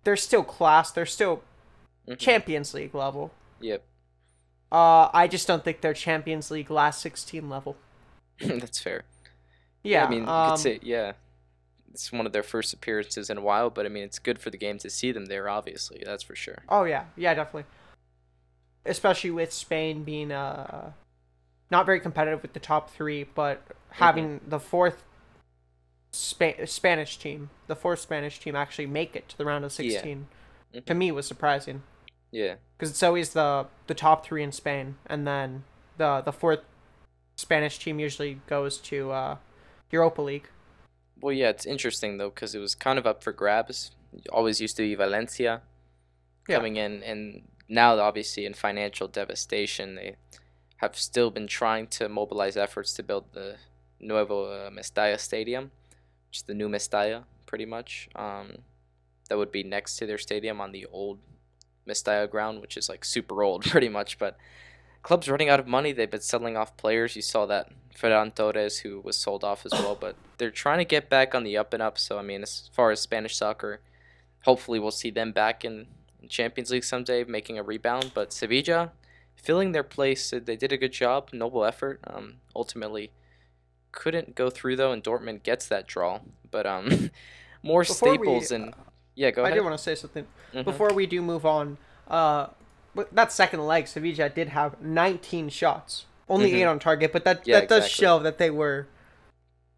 they're 0.05 0.17
still 0.17 0.45
class. 0.45 0.91
They're 0.91 1.07
still 1.07 1.43
hmm 2.07 2.15
Champions 2.15 2.75
League 2.75 2.95
level. 2.95 3.33
Yep, 3.61 3.83
Uh, 4.71 5.09
I 5.13 5.29
just 5.29 5.47
don't 5.47 5.65
think 5.65 5.81
they're 5.81 5.95
Champions 5.95 6.51
League 6.51 6.71
last 6.71 7.01
sixteen 7.01 7.49
level. 7.49 7.77
that's 8.41 8.81
fair. 8.81 9.05
Yeah, 9.83 10.07
I 10.07 10.11
mean, 10.11 10.23
you 10.25 10.29
um, 10.29 10.51
could 10.51 10.59
say 10.61 10.79
yeah. 10.83 11.13
It's 11.93 12.11
one 12.11 12.25
of 12.27 12.33
their 12.33 12.43
first 12.43 12.73
appearances 12.73 13.29
in 13.29 13.37
a 13.37 13.43
while, 13.43 13.69
but 13.71 13.85
I 13.85 13.89
mean, 13.91 14.03
it's 14.03 14.19
good 14.19 14.39
for 14.39 14.51
the 14.51 14.57
game 14.57 14.79
to 14.79 14.89
see 14.91 15.13
them 15.13 15.27
there. 15.27 15.49
Obviously, 15.49 16.03
that's 16.05 16.23
for 16.23 16.35
sure. 16.35 16.63
Oh 16.69 16.85
yeah, 16.85 17.05
yeah, 17.17 17.35
definitely. 17.35 17.65
Especially 18.85 19.31
with 19.31 19.53
Spain 19.53 20.03
being 20.03 20.33
uh 20.33 20.93
not 21.71 21.87
very 21.87 22.01
competitive 22.01 22.43
with 22.43 22.53
the 22.55 22.61
top 22.61 22.91
three, 22.91 23.25
but 23.25 23.63
having 23.91 24.41
the 24.47 24.59
fourth 24.61 25.05
Spa- 26.13 26.67
Spanish 26.67 27.17
team, 27.19 27.49
the 27.67 27.77
fourth 27.77 28.01
Spanish 28.01 28.39
team, 28.39 28.55
actually 28.55 28.87
make 28.87 29.17
it 29.17 29.29
to 29.31 29.39
the 29.39 29.45
round 29.45 29.65
of 29.65 29.73
Yeah. 29.79 29.91
16 29.93 30.29
Mhm. 30.75 30.85
to 30.85 30.95
me 30.95 31.11
was 31.13 31.27
surprising. 31.27 31.83
Yeah, 32.31 32.57
because 32.77 32.91
it's 32.91 33.03
always 33.03 33.35
the 33.35 33.67
the 33.87 33.95
top 33.95 34.25
three 34.25 34.43
in 34.43 34.53
Spain, 34.53 34.97
and 35.07 35.27
then 35.27 35.65
the 35.99 36.23
the 36.23 36.33
fourth 36.33 36.61
Spanish 37.37 37.79
team 37.79 37.99
usually 38.01 38.41
goes 38.47 38.79
to 38.79 39.13
uh, 39.13 39.37
Europa 39.91 40.23
League. 40.23 40.49
Well, 41.23 41.33
yeah, 41.33 41.49
it's 41.51 41.65
interesting 41.67 42.19
though 42.19 42.31
because 42.31 42.55
it 42.55 42.59
was 42.59 42.75
kind 42.75 42.99
of 42.99 43.07
up 43.07 43.23
for 43.23 43.33
grabs. 43.33 43.93
Always 44.31 44.61
used 44.61 44.77
to 44.77 44.83
be 44.83 44.95
Valencia 44.95 45.63
Yeah. 46.49 46.57
coming 46.57 46.77
in, 46.77 47.03
and 47.03 47.49
now 47.69 47.99
obviously 47.99 48.45
in 48.45 48.55
financial 48.55 49.09
devastation, 49.09 49.95
they 49.95 50.17
have 50.79 50.97
still 50.97 51.31
been 51.31 51.47
trying 51.47 51.87
to 51.87 52.09
mobilize 52.09 52.57
efforts 52.57 52.93
to 52.95 53.03
build 53.03 53.33
the 53.33 53.57
Nuevo 54.01 54.45
uh, 54.47 54.71
Mestalla 54.71 55.19
Stadium, 55.19 55.71
which 56.29 56.39
is 56.39 56.43
the 56.43 56.55
new 56.55 56.69
Mestalla, 56.69 57.25
pretty 57.47 57.65
much. 57.67 58.09
Um, 58.17 58.59
that 59.29 59.39
would 59.39 59.53
be 59.53 59.63
next 59.63 59.97
to 59.99 60.07
their 60.07 60.19
stadium 60.19 60.61
on 60.61 60.73
the 60.73 60.87
old 60.87 61.21
Mestalla 61.89 62.29
ground, 62.29 62.61
which 62.61 62.77
is 62.77 62.89
like 62.89 63.05
super 63.05 63.45
old, 63.45 63.63
pretty 63.71 63.89
much. 63.89 64.19
But 64.19 64.37
club's 65.03 65.29
running 65.29 65.49
out 65.49 65.61
of 65.61 65.69
money. 65.69 65.93
They've 65.93 66.11
been 66.11 66.21
selling 66.21 66.57
off 66.57 66.77
players. 66.77 67.15
You 67.15 67.23
saw 67.23 67.47
that 67.47 67.71
Ferran 67.99 68.35
Torres, 68.35 68.79
who 68.79 69.01
was 69.01 69.17
sold 69.17 69.45
off 69.45 69.65
as 69.67 69.73
well. 69.73 69.97
But 69.99 70.17
they're 70.39 70.51
trying 70.51 70.79
to 70.79 70.85
get 70.85 71.09
back 71.09 71.35
on 71.35 71.45
the 71.45 71.57
up 71.57 71.73
and 71.73 71.83
up. 71.83 71.99
So 71.99 72.19
I 72.19 72.23
mean, 72.23 72.43
as 72.43 72.71
far 72.73 72.91
as 72.91 73.01
Spanish 73.01 73.37
soccer, 73.37 73.81
hopefully 74.45 74.79
we'll 74.79 74.91
see 74.91 75.11
them 75.11 75.33
back 75.33 75.65
in, 75.65 75.87
Champions 76.29 76.71
League 76.71 76.85
someday, 76.85 77.25
making 77.25 77.59
a 77.59 77.63
rebound. 77.63 78.13
But 78.15 78.33
Sevilla, 78.33 78.93
filling 79.37 79.73
their 79.73 79.83
place, 79.83 80.33
uh, 80.33 80.41
they 80.45 80.57
did 80.57 80.73
a 80.73 80.77
good 80.77 80.93
job. 80.93 81.31
Noble 81.33 81.65
effort. 81.65 82.01
Um, 82.07 82.35
ultimately, 82.55 83.11
couldn't 83.91 84.35
go 84.35 84.49
through 84.51 84.77
though, 84.77 84.93
and 84.93 85.03
Dortmund 85.03 85.43
gets 85.43 85.67
that 85.67 85.87
draw. 85.87 86.21
But 86.51 86.67
um, 86.67 87.11
more 87.63 87.83
Before 87.85 88.11
we- 88.13 88.17
staples 88.19 88.51
and 88.51 88.75
yeah, 89.15 89.31
go 89.31 89.43
I 89.43 89.49
ahead. 89.49 89.59
I 89.59 89.61
do 89.61 89.65
want 89.65 89.77
to 89.77 89.83
say 89.83 89.95
something 89.95 90.27
Mhm. 90.55 90.65
before 90.65 90.93
we 90.95 91.07
do 91.07 91.21
move 91.21 91.45
on. 91.45 91.77
Uh, 92.09 92.47
but 92.95 93.15
that 93.15 93.31
second 93.33 93.67
leg, 93.67 93.87
Sevilla 93.89 94.29
did 94.31 94.49
have 94.51 94.81
19 94.81 95.49
shots, 95.51 96.07
only 96.29 96.51
Mhm. 96.53 96.55
eight 96.57 96.65
on 96.65 96.79
target, 96.79 97.13
but 97.13 97.25
that 97.25 97.47
Yeah, 97.47 97.61
that 97.61 97.69
does 97.69 97.85
exactly. 97.85 98.05
show 98.05 98.19
that 98.21 98.39
they 98.39 98.51
were 98.51 98.87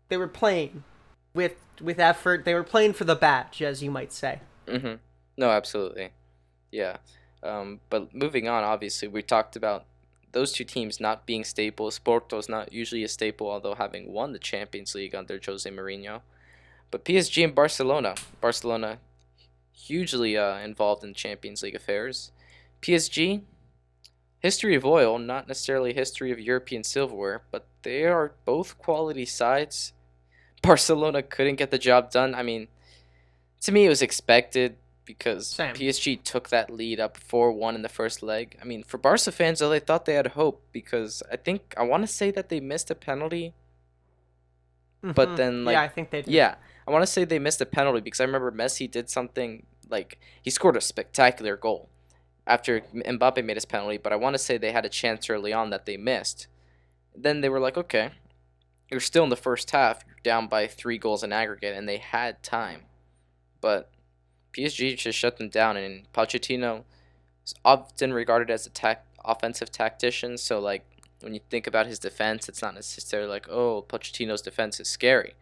they 0.09 0.17
were 0.17 0.29
playing 0.29 0.85
with 1.35 1.55
with 1.81 1.99
effort. 1.99 2.45
They 2.45 2.55
were 2.55 2.63
playing 2.65 2.93
for 2.93 3.05
the 3.05 3.17
badge, 3.17 3.63
as 3.63 3.83
you 3.83 3.91
might 3.91 4.13
say. 4.13 4.41
Mm-hmm. 4.67 4.95
No, 5.37 5.51
absolutely. 5.51 6.11
Yeah. 6.71 6.99
Um, 7.43 7.81
but 7.91 8.15
moving 8.15 8.49
on, 8.49 8.63
obviously, 8.65 9.09
we 9.09 9.23
talked 9.23 9.57
about 9.57 9.85
those 10.33 10.53
two 10.53 10.65
teams 10.65 11.01
not 11.01 11.27
being 11.27 11.45
staples. 11.45 11.99
Porto's 11.99 12.49
not 12.49 12.73
usually 12.73 13.03
a 13.05 13.09
staple, 13.09 13.51
although 13.51 13.75
having 13.75 14.13
won 14.13 14.33
the 14.33 14.39
Champions 14.39 14.95
League 14.95 15.15
under 15.15 15.41
Jose 15.45 15.69
Mourinho. 15.69 16.23
But 16.91 17.05
PSG 17.05 17.43
and 17.45 17.55
Barcelona. 17.55 18.15
Barcelona 18.41 18.99
hugely 19.73 20.37
uh, 20.37 20.59
involved 20.59 21.03
in 21.05 21.15
Champions 21.15 21.63
League 21.63 21.75
affairs. 21.75 22.31
PSG, 22.81 23.43
history 24.45 24.75
of 24.75 24.85
oil, 24.85 25.19
not 25.19 25.49
necessarily 25.49 25.95
history 25.95 26.31
of 26.31 26.39
European 26.39 26.85
silverware, 26.85 27.41
but 27.51 27.65
they 27.81 28.05
are 28.05 28.35
both 28.45 28.77
quality 28.77 29.25
sides. 29.25 29.95
Barcelona 30.63 31.23
couldn't 31.23 31.57
get 31.57 31.71
the 31.71 31.79
job 31.79 32.11
done. 32.11 32.35
I 32.35 32.43
mean, 32.43 32.69
to 33.63 33.73
me, 33.73 33.87
it 33.87 33.89
was 33.89 34.03
expected 34.03 34.77
because 35.07 35.47
Same. 35.47 35.75
PSG 35.75 36.23
took 36.23 36.51
that 36.51 36.69
lead 36.69 37.01
up 37.01 37.17
4 37.17 37.53
1 37.53 37.75
in 37.75 37.81
the 37.81 37.89
first 37.89 38.23
leg. 38.23 38.59
I 38.61 38.67
mean, 38.67 38.83
for 38.83 38.99
Barca 38.99 39.33
fans, 39.33 39.61
though, 39.61 39.71
they 39.71 39.81
thought 39.81 40.05
they 40.05 40.15
had 40.15 40.29
hope 40.29 40.63
because 40.73 41.23
I 41.33 41.37
think, 41.37 41.73
I 41.79 41.85
want 41.85 42.03
to 42.03 42.07
say 42.07 42.31
that 42.31 42.51
they 42.51 42.61
missed 42.61 42.91
a 42.91 42.95
penalty. 42.95 43.55
But 45.03 45.31
Mhm. 45.31 45.37
then, 45.37 45.65
like, 45.65 45.73
yeah, 45.73 45.83
I 45.83 45.89
think 45.89 46.11
they 46.11 46.21
did. 46.21 46.35
Yeah, 46.35 46.57
I 46.87 46.91
want 46.91 47.03
to 47.03 47.07
say 47.07 47.25
they 47.25 47.39
missed 47.39 47.63
a 47.63 47.67
penalty 47.67 48.01
because 48.03 48.21
I 48.21 48.25
remember 48.25 48.53
Messi 48.53 48.91
did 48.91 49.09
something 49.09 49.65
like 49.89 50.19
he 50.43 50.51
scored 50.51 50.77
a 50.77 50.83
spectacular 50.83 51.57
goal 51.57 51.89
after 52.47 52.81
Mbappe 52.95 53.45
made 53.45 53.57
his 53.57 53.65
penalty, 53.65 53.97
but 53.97 54.13
I 54.13 54.17
want 54.17 54.35
to 54.35 54.39
say 54.39 54.59
they 54.59 54.73
had 54.73 54.85
a 54.85 54.91
chance 54.91 55.31
early 55.31 55.53
on 55.53 55.71
that 55.71 55.87
they 55.87 55.97
missed. 55.97 56.47
Then 57.15 57.41
they 57.41 57.49
were 57.49 57.61
like, 57.61 57.77
okay, 57.77 58.11
you're 58.91 59.01
still 59.01 59.25
in 59.25 59.31
the 59.31 59.37
first 59.37 59.71
half, 59.71 60.05
you're 60.07 60.17
down 60.23 60.47
by 60.47 60.67
three 60.67 60.99
goals 60.99 61.23
in 61.23 61.33
aggregate, 61.33 61.77
and 61.77 61.89
they 61.89 61.99
had 61.99 62.43
time, 62.43 62.83
but 63.61 63.91
PSG 64.53 64.97
just 64.97 65.19
shut 65.19 65.39
them 65.39 65.49
down. 65.49 65.77
And 65.77 66.11
Pochettino 66.13 66.85
is 67.45 67.55
often 67.65 68.13
regarded 68.13 68.51
as 68.51 68.67
a 68.67 68.97
offensive 69.25 69.73
tactician, 69.73 70.37
so 70.37 70.61
like 70.61 70.85
when 71.21 71.35
you 71.35 71.41
think 71.51 71.67
about 71.67 71.87
his 71.87 71.99
defense, 71.99 72.49
it's 72.49 72.61
not 72.61 72.75
necessarily 72.75 73.29
like, 73.29 73.49
oh, 73.49 73.85
Pochettino's 73.89 74.43
defense 74.43 74.79
is 74.79 74.89
scary. 74.89 75.35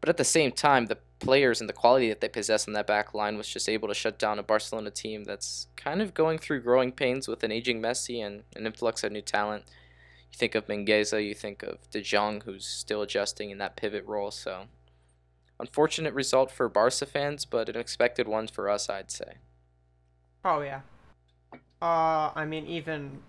But 0.00 0.08
at 0.08 0.16
the 0.16 0.24
same 0.24 0.52
time, 0.52 0.86
the 0.86 0.98
players 1.18 1.60
and 1.60 1.68
the 1.68 1.74
quality 1.74 2.08
that 2.08 2.20
they 2.20 2.28
possess 2.28 2.66
on 2.66 2.74
that 2.74 2.86
back 2.86 3.12
line 3.12 3.36
was 3.36 3.48
just 3.48 3.68
able 3.68 3.88
to 3.88 3.94
shut 3.94 4.18
down 4.18 4.38
a 4.38 4.42
Barcelona 4.42 4.90
team 4.90 5.24
that's 5.24 5.66
kind 5.76 6.00
of 6.00 6.14
going 6.14 6.38
through 6.38 6.62
growing 6.62 6.92
pains 6.92 7.28
with 7.28 7.44
an 7.44 7.52
aging 7.52 7.82
Messi 7.82 8.24
and 8.24 8.42
an 8.56 8.66
influx 8.66 9.04
of 9.04 9.12
new 9.12 9.20
talent. 9.20 9.64
You 10.32 10.38
think 10.38 10.54
of 10.54 10.66
Mingueza, 10.66 11.24
you 11.26 11.34
think 11.34 11.62
of 11.62 11.78
De 11.90 12.00
Jong, 12.00 12.42
who's 12.42 12.66
still 12.66 13.02
adjusting 13.02 13.50
in 13.50 13.58
that 13.58 13.76
pivot 13.76 14.06
role. 14.06 14.30
So, 14.30 14.64
unfortunate 15.58 16.14
result 16.14 16.50
for 16.50 16.68
Barca 16.68 17.04
fans, 17.04 17.44
but 17.44 17.68
an 17.68 17.76
expected 17.76 18.26
one 18.26 18.48
for 18.48 18.70
us, 18.70 18.88
I'd 18.88 19.10
say. 19.10 19.34
Oh 20.44 20.62
yeah. 20.62 20.80
Uh, 21.82 22.30
I 22.34 22.46
mean, 22.46 22.66
even 22.66 23.20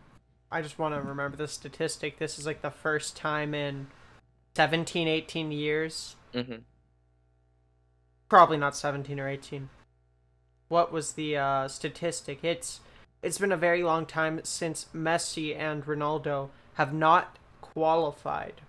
I 0.51 0.61
just 0.61 0.79
want 0.79 0.95
to 0.95 1.01
remember 1.01 1.35
the 1.35 1.47
statistic. 1.47 2.19
This 2.19 2.39
is 2.39 2.45
like 2.45 2.61
the 2.61 2.71
first 2.71 3.17
time 3.17 3.53
in 3.53 3.87
17, 4.55 5.07
18 5.07 5.51
years. 5.51 6.15
Hmm 6.33 6.55
Probably 8.29 8.57
not 8.57 8.75
17 8.77 9.19
or 9.19 9.27
18. 9.27 9.69
What 10.69 10.91
was 10.93 11.13
the 11.13 11.35
uh, 11.35 11.67
statistic? 11.67 12.43
It's 12.43 12.79
it's 13.21 13.38
been 13.38 13.51
a 13.51 13.57
very 13.57 13.83
long 13.83 14.05
time 14.05 14.39
since 14.43 14.88
Messi 14.95 15.55
and 15.55 15.85
Ronaldo 15.85 16.50
have 16.75 16.93
not 16.93 17.38
qualified 17.59 18.61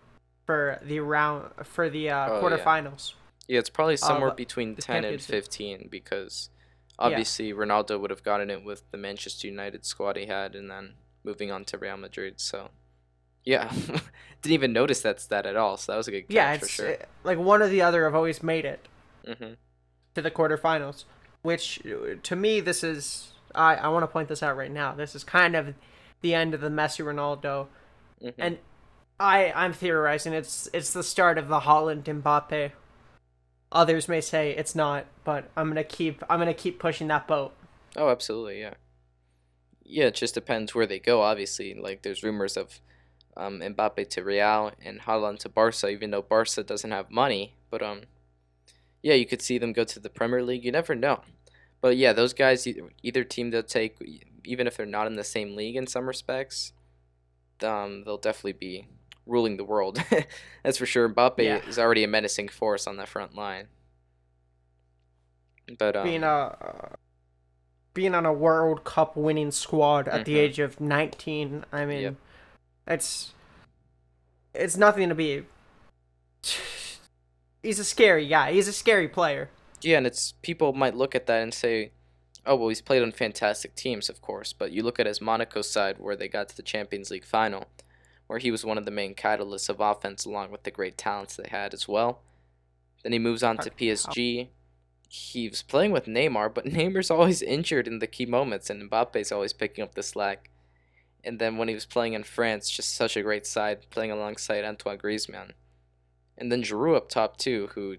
for 0.45 0.81
the 0.83 1.01
round 1.01 1.51
for 1.65 1.89
the 1.89 2.11
uh, 2.11 2.29
Oh, 2.31 2.43
quarterfinals. 2.43 3.13
Yeah, 3.49 3.61
it's 3.61 3.71
probably 3.71 3.97
somewhere 3.97 4.31
but 4.31 4.37
between 4.37 4.75
the 4.75 4.83
10 4.83 4.97
and 4.97 5.05
Champions 5.05 5.29
League. 5.29 5.43
15 5.45 5.89
because 5.91 6.51
obviously 6.99 7.53
Ronaldo 7.53 8.01
would 8.01 8.11
have 8.11 8.23
gotten 8.23 8.51
it 8.51 8.65
with 8.65 8.83
the 8.91 8.99
Manchester 8.99 9.47
United 9.49 9.85
squad 9.85 10.17
he 10.17 10.27
had 10.27 10.55
and 10.55 10.71
then 10.71 10.95
moving 11.25 11.51
on 11.51 11.65
to 11.67 11.79
Real 11.79 11.97
Madrid. 11.97 12.41
So, 12.41 12.71
yeah, 13.45 13.71
didn't 14.43 14.55
even 14.55 14.73
notice 14.73 15.01
that's 15.01 15.27
that 15.27 15.47
at 15.47 15.57
all. 15.57 15.77
So 15.77 15.93
that 15.93 15.99
was 15.99 16.09
a 16.09 16.13
good 16.13 16.29
catch 16.29 16.35
Yeah, 16.35 16.57
for 16.59 16.69
sure. 16.69 16.93
uh, 16.93 16.97
like 17.25 17.39
one 17.39 17.63
or 17.63 17.69
the 17.69 17.83
other 17.83 18.05
have 18.05 18.15
always 18.15 18.43
made 18.43 18.65
it. 18.65 18.87
hmm 19.27 19.55
to 20.15 20.21
the 20.21 20.31
quarterfinals, 20.31 21.05
which 21.41 21.81
to 22.23 22.37
me 22.37 22.61
this 22.61 22.85
is 22.85 23.33
I 23.55 23.77
I 23.77 23.89
want 23.89 24.03
to 24.03 24.07
point 24.09 24.29
this 24.29 24.43
out 24.43 24.57
right 24.57 24.71
now. 24.71 24.95
This 24.95 25.15
is 25.15 25.25
kind 25.25 25.57
of 25.57 25.75
the 26.21 26.35
end 26.35 26.53
of 26.55 26.61
the 26.61 26.69
Messi 26.69 27.03
Ronaldo, 27.05 27.69
hmm 28.21 28.29
and 28.39 28.59
I 29.19 29.53
I'm 29.57 29.73
theorizing 29.73 30.33
it's 30.35 30.69
it's 30.75 30.93
the 30.93 31.03
start 31.03 31.39
of 31.39 31.49
the 31.49 31.61
Haaland 31.61 32.03
Mbappe. 32.05 32.73
Others 33.73 34.07
may 34.07 34.21
say 34.21 34.51
it's 34.51 34.75
not, 34.75 35.07
but 35.25 35.51
I'm 35.57 35.69
gonna 35.69 35.83
keep 35.85 36.23
I'm 36.29 36.39
gonna 36.39 36.53
keep 36.53 36.79
pushing 36.79 37.09
that 37.09 37.27
boat. 37.27 37.53
Oh, 37.97 38.11
absolutely, 38.11 38.61
yeah. 38.61 38.75
Yeah, 39.85 40.07
it 40.07 40.15
just 40.15 40.35
depends 40.35 40.75
where 40.75 40.87
they 40.87 40.99
go. 40.99 41.23
Obviously, 41.23 41.75
like 41.75 42.03
there's 42.03 42.23
rumors 42.23 42.57
of 42.57 42.81
um, 43.37 43.61
Mbappe 43.61 44.09
to 44.11 44.23
Real 44.25 44.73
and 44.85 45.01
Haaland 45.03 45.39
to 45.41 45.49
Barca, 45.49 45.89
even 45.89 46.11
though 46.11 46.23
Barca 46.23 46.63
doesn't 46.63 46.91
have 46.91 47.11
money. 47.11 47.55
But 47.71 47.83
um, 47.83 48.03
yeah, 49.03 49.15
you 49.15 49.27
could 49.27 49.43
see 49.43 49.59
them 49.59 49.73
go 49.73 49.85
to 49.85 49.99
the 50.01 50.11
Premier 50.11 50.43
League. 50.43 50.65
You 50.65 50.73
never 50.73 50.95
know. 50.95 51.23
But 51.81 51.97
yeah, 51.97 52.13
those 52.13 52.33
guys, 52.33 52.67
either 53.03 53.25
team 53.25 53.51
they'll 53.51 53.63
take, 53.63 53.97
even 54.45 54.67
if 54.67 54.77
they're 54.77 54.87
not 54.87 55.07
in 55.07 55.17
the 55.17 55.25
same 55.25 55.57
league 55.57 55.75
in 55.77 55.87
some 55.87 56.07
respects, 56.07 56.73
um, 57.63 58.05
they'll 58.05 58.19
definitely 58.19 58.53
be 58.53 58.87
ruling 59.27 59.57
the 59.57 59.65
world. 59.65 60.01
That's 60.63 60.79
for 60.79 60.87
sure. 60.87 61.09
Mbappe 61.09 61.39
Yeah. 61.39 61.59
is 61.69 61.79
already 61.79 62.05
a 62.05 62.09
menacing 62.09 62.49
force 62.49 62.87
on 62.87 62.97
that 62.99 63.09
front 63.09 63.35
line. 63.35 63.69
But 65.79 65.97
um, 65.97 66.05
being 66.05 66.23
a 66.25 66.97
being 67.95 68.15
on 68.15 68.25
a 68.27 68.33
World 68.33 68.85
Cup 68.85 69.17
winning 69.17 69.51
squad 69.51 70.09
at 70.09 70.25
the 70.25 70.35
Mhm. 70.37 70.39
age 70.39 70.59
of 70.59 70.81
19, 70.81 71.65
I 71.73 71.85
mean, 71.85 72.01
Yep. 72.03 72.15
It's 72.87 73.33
it's 74.55 74.77
nothing 74.77 75.09
to 75.09 75.15
be. 75.15 75.45
He's 77.63 77.79
a 77.79 77.85
scary 77.85 78.27
guy. 78.27 78.53
He's 78.53 78.69
a 78.69 78.73
scary 78.73 79.09
player. 79.09 79.51
Yeah, 79.81 79.99
and 79.99 80.07
it's 80.07 80.33
people 80.43 80.73
might 80.73 80.97
look 80.97 81.15
at 81.15 81.27
that 81.27 81.43
and 81.43 81.55
say, 81.55 81.93
"Oh, 82.45 82.57
well, 82.57 82.69
he's 82.69 82.81
played 82.81 83.03
on 83.03 83.13
fantastic 83.13 83.75
teams, 83.75 84.09
of 84.09 84.21
course." 84.21 84.53
But 84.53 84.73
you 84.73 84.83
look 84.83 84.99
at 84.99 85.07
his 85.07 85.21
Monaco 85.21 85.63
side, 85.63 85.99
where 85.99 86.17
they 86.17 86.29
got 86.29 86.49
to 86.49 86.57
the 86.57 86.63
Champions 86.63 87.11
League 87.11 87.25
final, 87.25 87.69
where 88.27 88.39
he 88.39 88.51
was 88.51 88.65
one 88.65 88.79
of 88.79 88.85
the 88.85 88.91
main 88.91 89.15
catalysts 89.15 89.69
of 89.69 89.81
offense, 89.81 90.25
along 90.25 90.51
with 90.51 90.65
the 90.65 90.71
great 90.71 90.97
talents 90.97 91.37
they 91.37 91.49
had 91.49 91.73
as 91.75 91.89
well. 91.89 92.21
Then 93.03 93.13
he 93.13 93.19
moves 93.19 93.43
on 93.43 93.59
to 93.59 93.71
PSG. 93.71 94.49
He 95.09 95.49
was 95.49 95.63
playing 95.63 95.93
with 95.93 96.07
Neymar, 96.07 96.55
but 96.55 96.65
Neymar's 96.67 97.11
always 97.11 97.43
injured 97.43 97.87
in 97.87 97.99
the 97.99 98.07
key 98.07 98.27
moments, 98.27 98.71
and 98.71 98.91
Mbappe's 98.91 99.33
always 99.33 99.53
picking 99.53 99.85
up 99.85 99.95
the 99.95 100.03
slack. 100.03 100.51
And 101.25 101.39
then 101.39 101.57
when 101.57 101.69
he 101.69 101.75
was 101.75 101.87
playing 101.87 102.15
in 102.15 102.25
France, 102.25 102.69
just 102.69 102.95
such 102.95 103.17
a 103.17 103.23
great 103.23 103.47
side, 103.47 103.89
playing 103.91 104.11
alongside 104.11 104.65
Antoine 104.65 104.99
Griezmann. 104.99 105.53
And 106.37 106.51
then 106.51 106.63
Giroud 106.63 106.97
up 106.97 107.09
top 107.09 107.37
too, 107.37 107.69
who 107.75 107.97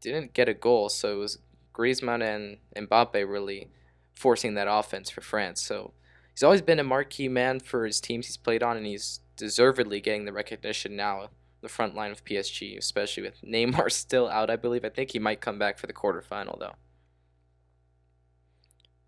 didn't 0.00 0.34
get 0.34 0.48
a 0.48 0.54
goal, 0.54 0.88
so 0.88 1.12
it 1.12 1.18
was 1.18 1.38
Griezmann 1.72 2.22
and 2.22 2.88
Mbappe 2.88 3.14
really 3.30 3.68
forcing 4.14 4.54
that 4.54 4.66
offense 4.68 5.10
for 5.10 5.20
France. 5.20 5.60
So 5.62 5.92
he's 6.32 6.42
always 6.42 6.62
been 6.62 6.80
a 6.80 6.84
marquee 6.84 7.28
man 7.28 7.60
for 7.60 7.84
his 7.86 8.00
teams 8.00 8.26
he's 8.26 8.36
played 8.36 8.62
on, 8.62 8.76
and 8.76 8.86
he's 8.86 9.20
deservedly 9.36 10.00
getting 10.00 10.24
the 10.24 10.32
recognition 10.32 10.96
now. 10.96 11.28
The 11.60 11.68
front 11.70 11.94
line 11.94 12.10
of 12.10 12.24
PSG, 12.24 12.76
especially 12.76 13.22
with 13.22 13.40
Neymar 13.44 13.90
still 13.90 14.28
out, 14.28 14.50
I 14.50 14.56
believe. 14.56 14.84
I 14.84 14.90
think 14.90 15.12
he 15.12 15.18
might 15.18 15.40
come 15.40 15.58
back 15.58 15.78
for 15.78 15.86
the 15.86 15.94
quarterfinal 15.94 16.58
though. 16.58 16.74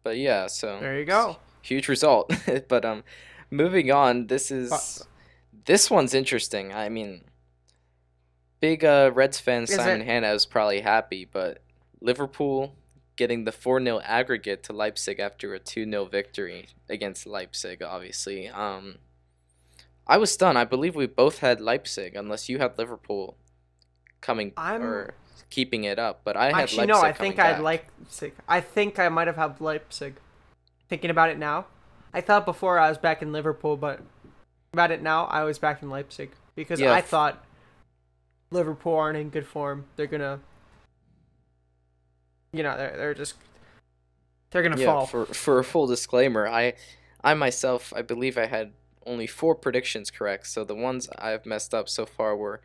But 0.02 0.16
yeah, 0.18 0.46
so 0.46 0.78
There 0.80 0.98
you 0.98 1.04
go. 1.04 1.36
huge 1.62 1.88
result. 1.88 2.32
but 2.68 2.84
um, 2.84 3.02
moving 3.50 3.90
on, 3.90 4.26
this 4.26 4.50
is 4.50 4.70
But- 4.70 5.06
This 5.66 5.90
one's 5.90 6.14
interesting. 6.14 6.72
I 6.72 6.88
mean, 6.88 7.24
big 8.60 8.84
uh, 8.84 9.10
Reds 9.12 9.40
fan 9.40 9.66
Simon 9.66 10.02
it- 10.02 10.04
Hanna 10.04 10.32
is 10.32 10.46
probably 10.46 10.80
happy, 10.80 11.24
but 11.24 11.62
Liverpool 12.00 12.74
getting 13.16 13.44
the 13.44 13.52
4 13.52 13.80
0 13.82 14.00
aggregate 14.04 14.62
to 14.64 14.72
Leipzig 14.72 15.18
after 15.18 15.54
a 15.54 15.58
2 15.58 15.84
0 15.84 16.04
victory 16.04 16.68
against 16.88 17.26
Leipzig, 17.26 17.82
obviously. 17.82 18.48
Um, 18.48 18.98
I 20.06 20.18
was 20.18 20.30
stunned. 20.30 20.56
I 20.56 20.64
believe 20.64 20.94
we 20.94 21.06
both 21.06 21.38
had 21.38 21.60
Leipzig, 21.60 22.14
unless 22.14 22.48
you 22.48 22.58
had 22.58 22.78
Liverpool 22.78 23.36
coming 24.20 24.52
I'm- 24.56 24.82
or 24.82 25.14
keeping 25.50 25.84
it 25.84 25.98
up. 25.98 26.20
But 26.22 26.36
I 26.36 26.46
had 26.46 26.54
Actually, 26.56 26.86
Leipzig 26.86 27.02
no. 27.02 27.08
I 27.08 27.12
think 27.12 27.38
I 27.38 27.46
had. 27.54 27.62
Leipzig. 27.62 28.34
I 28.48 28.60
think 28.60 28.98
I 28.98 29.08
might 29.08 29.26
have 29.26 29.36
had 29.36 29.60
Leipzig. 29.60 30.14
Thinking 30.88 31.10
about 31.10 31.30
it 31.30 31.38
now, 31.38 31.66
I 32.16 32.22
thought 32.22 32.46
before 32.46 32.78
I 32.78 32.88
was 32.88 32.96
back 32.96 33.20
in 33.20 33.30
Liverpool, 33.30 33.76
but 33.76 34.00
about 34.72 34.90
it 34.90 35.02
now, 35.02 35.26
I 35.26 35.44
was 35.44 35.58
back 35.58 35.82
in 35.82 35.90
Leipzig 35.90 36.30
because 36.54 36.80
I 36.80 37.02
thought 37.02 37.44
Liverpool 38.50 38.94
aren't 38.94 39.18
in 39.18 39.28
good 39.28 39.46
form. 39.46 39.84
They're 39.96 40.06
gonna, 40.06 40.40
you 42.54 42.62
know, 42.62 42.74
they're 42.74 42.96
they're 42.96 43.14
just 43.14 43.34
they're 44.50 44.62
gonna 44.62 44.80
yeah, 44.80 44.86
fall. 44.86 45.06
for 45.06 45.26
for 45.26 45.58
a 45.58 45.64
full 45.64 45.86
disclaimer, 45.86 46.48
I 46.48 46.72
I 47.22 47.34
myself 47.34 47.92
I 47.94 48.00
believe 48.00 48.38
I 48.38 48.46
had 48.46 48.72
only 49.04 49.26
four 49.26 49.54
predictions 49.54 50.10
correct. 50.10 50.46
So 50.46 50.64
the 50.64 50.74
ones 50.74 51.10
I've 51.18 51.44
messed 51.44 51.74
up 51.74 51.86
so 51.86 52.06
far 52.06 52.34
were 52.34 52.62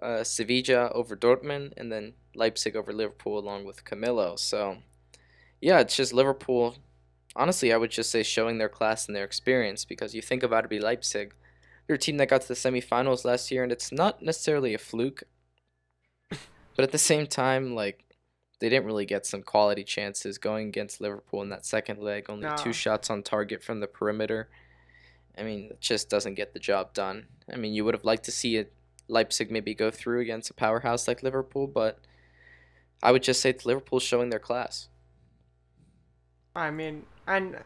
uh, 0.00 0.24
Sevilla 0.24 0.90
over 0.92 1.14
Dortmund 1.14 1.74
and 1.76 1.92
then 1.92 2.14
Leipzig 2.34 2.74
over 2.74 2.94
Liverpool 2.94 3.38
along 3.38 3.66
with 3.66 3.84
Camilo. 3.84 4.38
So 4.38 4.78
yeah, 5.60 5.80
it's 5.80 5.96
just 5.96 6.14
Liverpool. 6.14 6.76
Honestly, 7.36 7.72
I 7.72 7.76
would 7.76 7.90
just 7.90 8.10
say 8.10 8.22
showing 8.22 8.58
their 8.58 8.68
class 8.68 9.06
and 9.06 9.14
their 9.14 9.24
experience 9.24 9.84
because 9.84 10.14
you 10.14 10.22
think 10.22 10.42
about 10.42 10.64
it, 10.64 10.70
be 10.70 10.80
Leipzig. 10.80 11.34
They're 11.86 11.96
a 11.96 11.98
team 11.98 12.16
that 12.16 12.28
got 12.28 12.40
to 12.42 12.48
the 12.48 12.54
semifinals 12.54 13.24
last 13.24 13.50
year, 13.50 13.62
and 13.62 13.70
it's 13.70 13.92
not 13.92 14.22
necessarily 14.22 14.74
a 14.74 14.78
fluke. 14.78 15.24
But 16.30 16.82
at 16.82 16.92
the 16.92 16.98
same 16.98 17.26
time, 17.26 17.74
like 17.74 18.04
they 18.58 18.68
didn't 18.68 18.86
really 18.86 19.06
get 19.06 19.26
some 19.26 19.42
quality 19.42 19.84
chances 19.84 20.38
going 20.38 20.68
against 20.68 21.00
Liverpool 21.00 21.42
in 21.42 21.50
that 21.50 21.66
second 21.66 22.00
leg. 22.00 22.26
Only 22.28 22.48
No. 22.48 22.56
two 22.56 22.72
shots 22.72 23.10
on 23.10 23.22
target 23.22 23.62
from 23.62 23.80
the 23.80 23.86
perimeter. 23.86 24.48
I 25.38 25.42
mean, 25.42 25.68
it 25.70 25.80
just 25.80 26.08
doesn't 26.08 26.34
get 26.34 26.54
the 26.54 26.58
job 26.58 26.94
done. 26.94 27.26
I 27.52 27.56
mean, 27.56 27.74
you 27.74 27.84
would 27.84 27.94
have 27.94 28.04
liked 28.04 28.24
to 28.24 28.32
see 28.32 28.56
it 28.56 28.72
Leipzig 29.08 29.50
maybe 29.50 29.74
go 29.74 29.90
through 29.90 30.20
against 30.20 30.50
a 30.50 30.54
powerhouse 30.54 31.06
like 31.06 31.22
Liverpool, 31.22 31.66
but 31.66 32.00
I 33.02 33.12
would 33.12 33.22
just 33.22 33.40
say 33.40 33.50
it's 33.50 33.66
Liverpool 33.66 34.00
showing 34.00 34.30
their 34.30 34.38
class. 34.40 34.88
I 36.54 36.70
mean, 36.70 37.04
and 37.26 37.62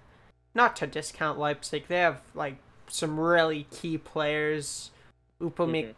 not 0.54 0.76
to 0.76 0.86
discount 0.86 1.38
Leipzig, 1.38 1.86
they 1.88 1.98
have 1.98 2.20
like 2.34 2.56
some 2.88 3.18
really 3.18 3.66
key 3.70 3.98
players. 3.98 4.90
Upamecano, 5.40 5.94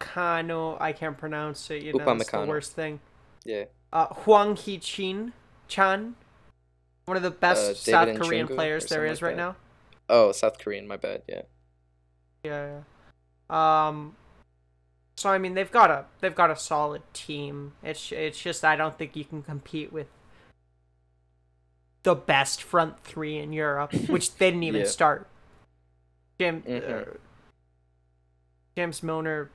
Mhm. 0.00 0.76
I 0.80 0.92
can't 0.92 1.18
pronounce 1.18 1.70
it. 1.70 1.82
You 1.82 1.92
know, 1.94 2.04
that's 2.04 2.30
the 2.30 2.46
worst 2.46 2.72
thing. 2.72 3.00
Yeah. 3.44 3.64
Uh, 3.92 4.06
Hwang 4.06 4.56
Hee 4.56 4.78
Chin, 4.78 5.32
Chan, 5.66 6.14
one 7.06 7.16
of 7.16 7.22
the 7.22 7.30
best 7.30 7.70
Uh, 7.70 7.74
South 7.74 8.20
Korean 8.20 8.46
players 8.46 8.86
there 8.86 9.04
is 9.04 9.20
like 9.20 9.30
right 9.30 9.36
that. 9.36 9.42
now. 9.42 9.56
Oh, 10.08 10.32
South 10.32 10.58
Korean, 10.58 10.86
my 10.86 10.96
bad. 10.96 11.22
Yeah. 11.28 11.42
Yeah. 12.44 12.82
yeah. 13.50 13.88
Um. 13.88 14.16
So 15.16 15.28
I 15.30 15.38
mean, 15.38 15.54
they've 15.54 15.70
got 15.70 15.90
a 15.90 16.06
they've 16.20 16.34
got 16.34 16.50
a 16.50 16.56
solid 16.56 17.02
team. 17.12 17.72
It's 17.82 18.10
it's 18.12 18.40
just 18.40 18.64
I 18.64 18.76
don't 18.76 18.96
think 18.96 19.16
you 19.16 19.24
can 19.24 19.42
compete 19.42 19.92
with 19.92 20.06
the 22.02 22.14
best 22.14 22.62
front 22.62 23.02
three 23.04 23.38
in 23.38 23.52
Europe, 23.52 23.92
which 24.08 24.34
they 24.36 24.50
didn't 24.50 24.62
even 24.64 24.82
Yeah. 24.82 24.86
start. 24.86 25.26
Jim, 26.38 26.62
uh, 26.68 27.02
James 28.76 29.02
Milner 29.02 29.50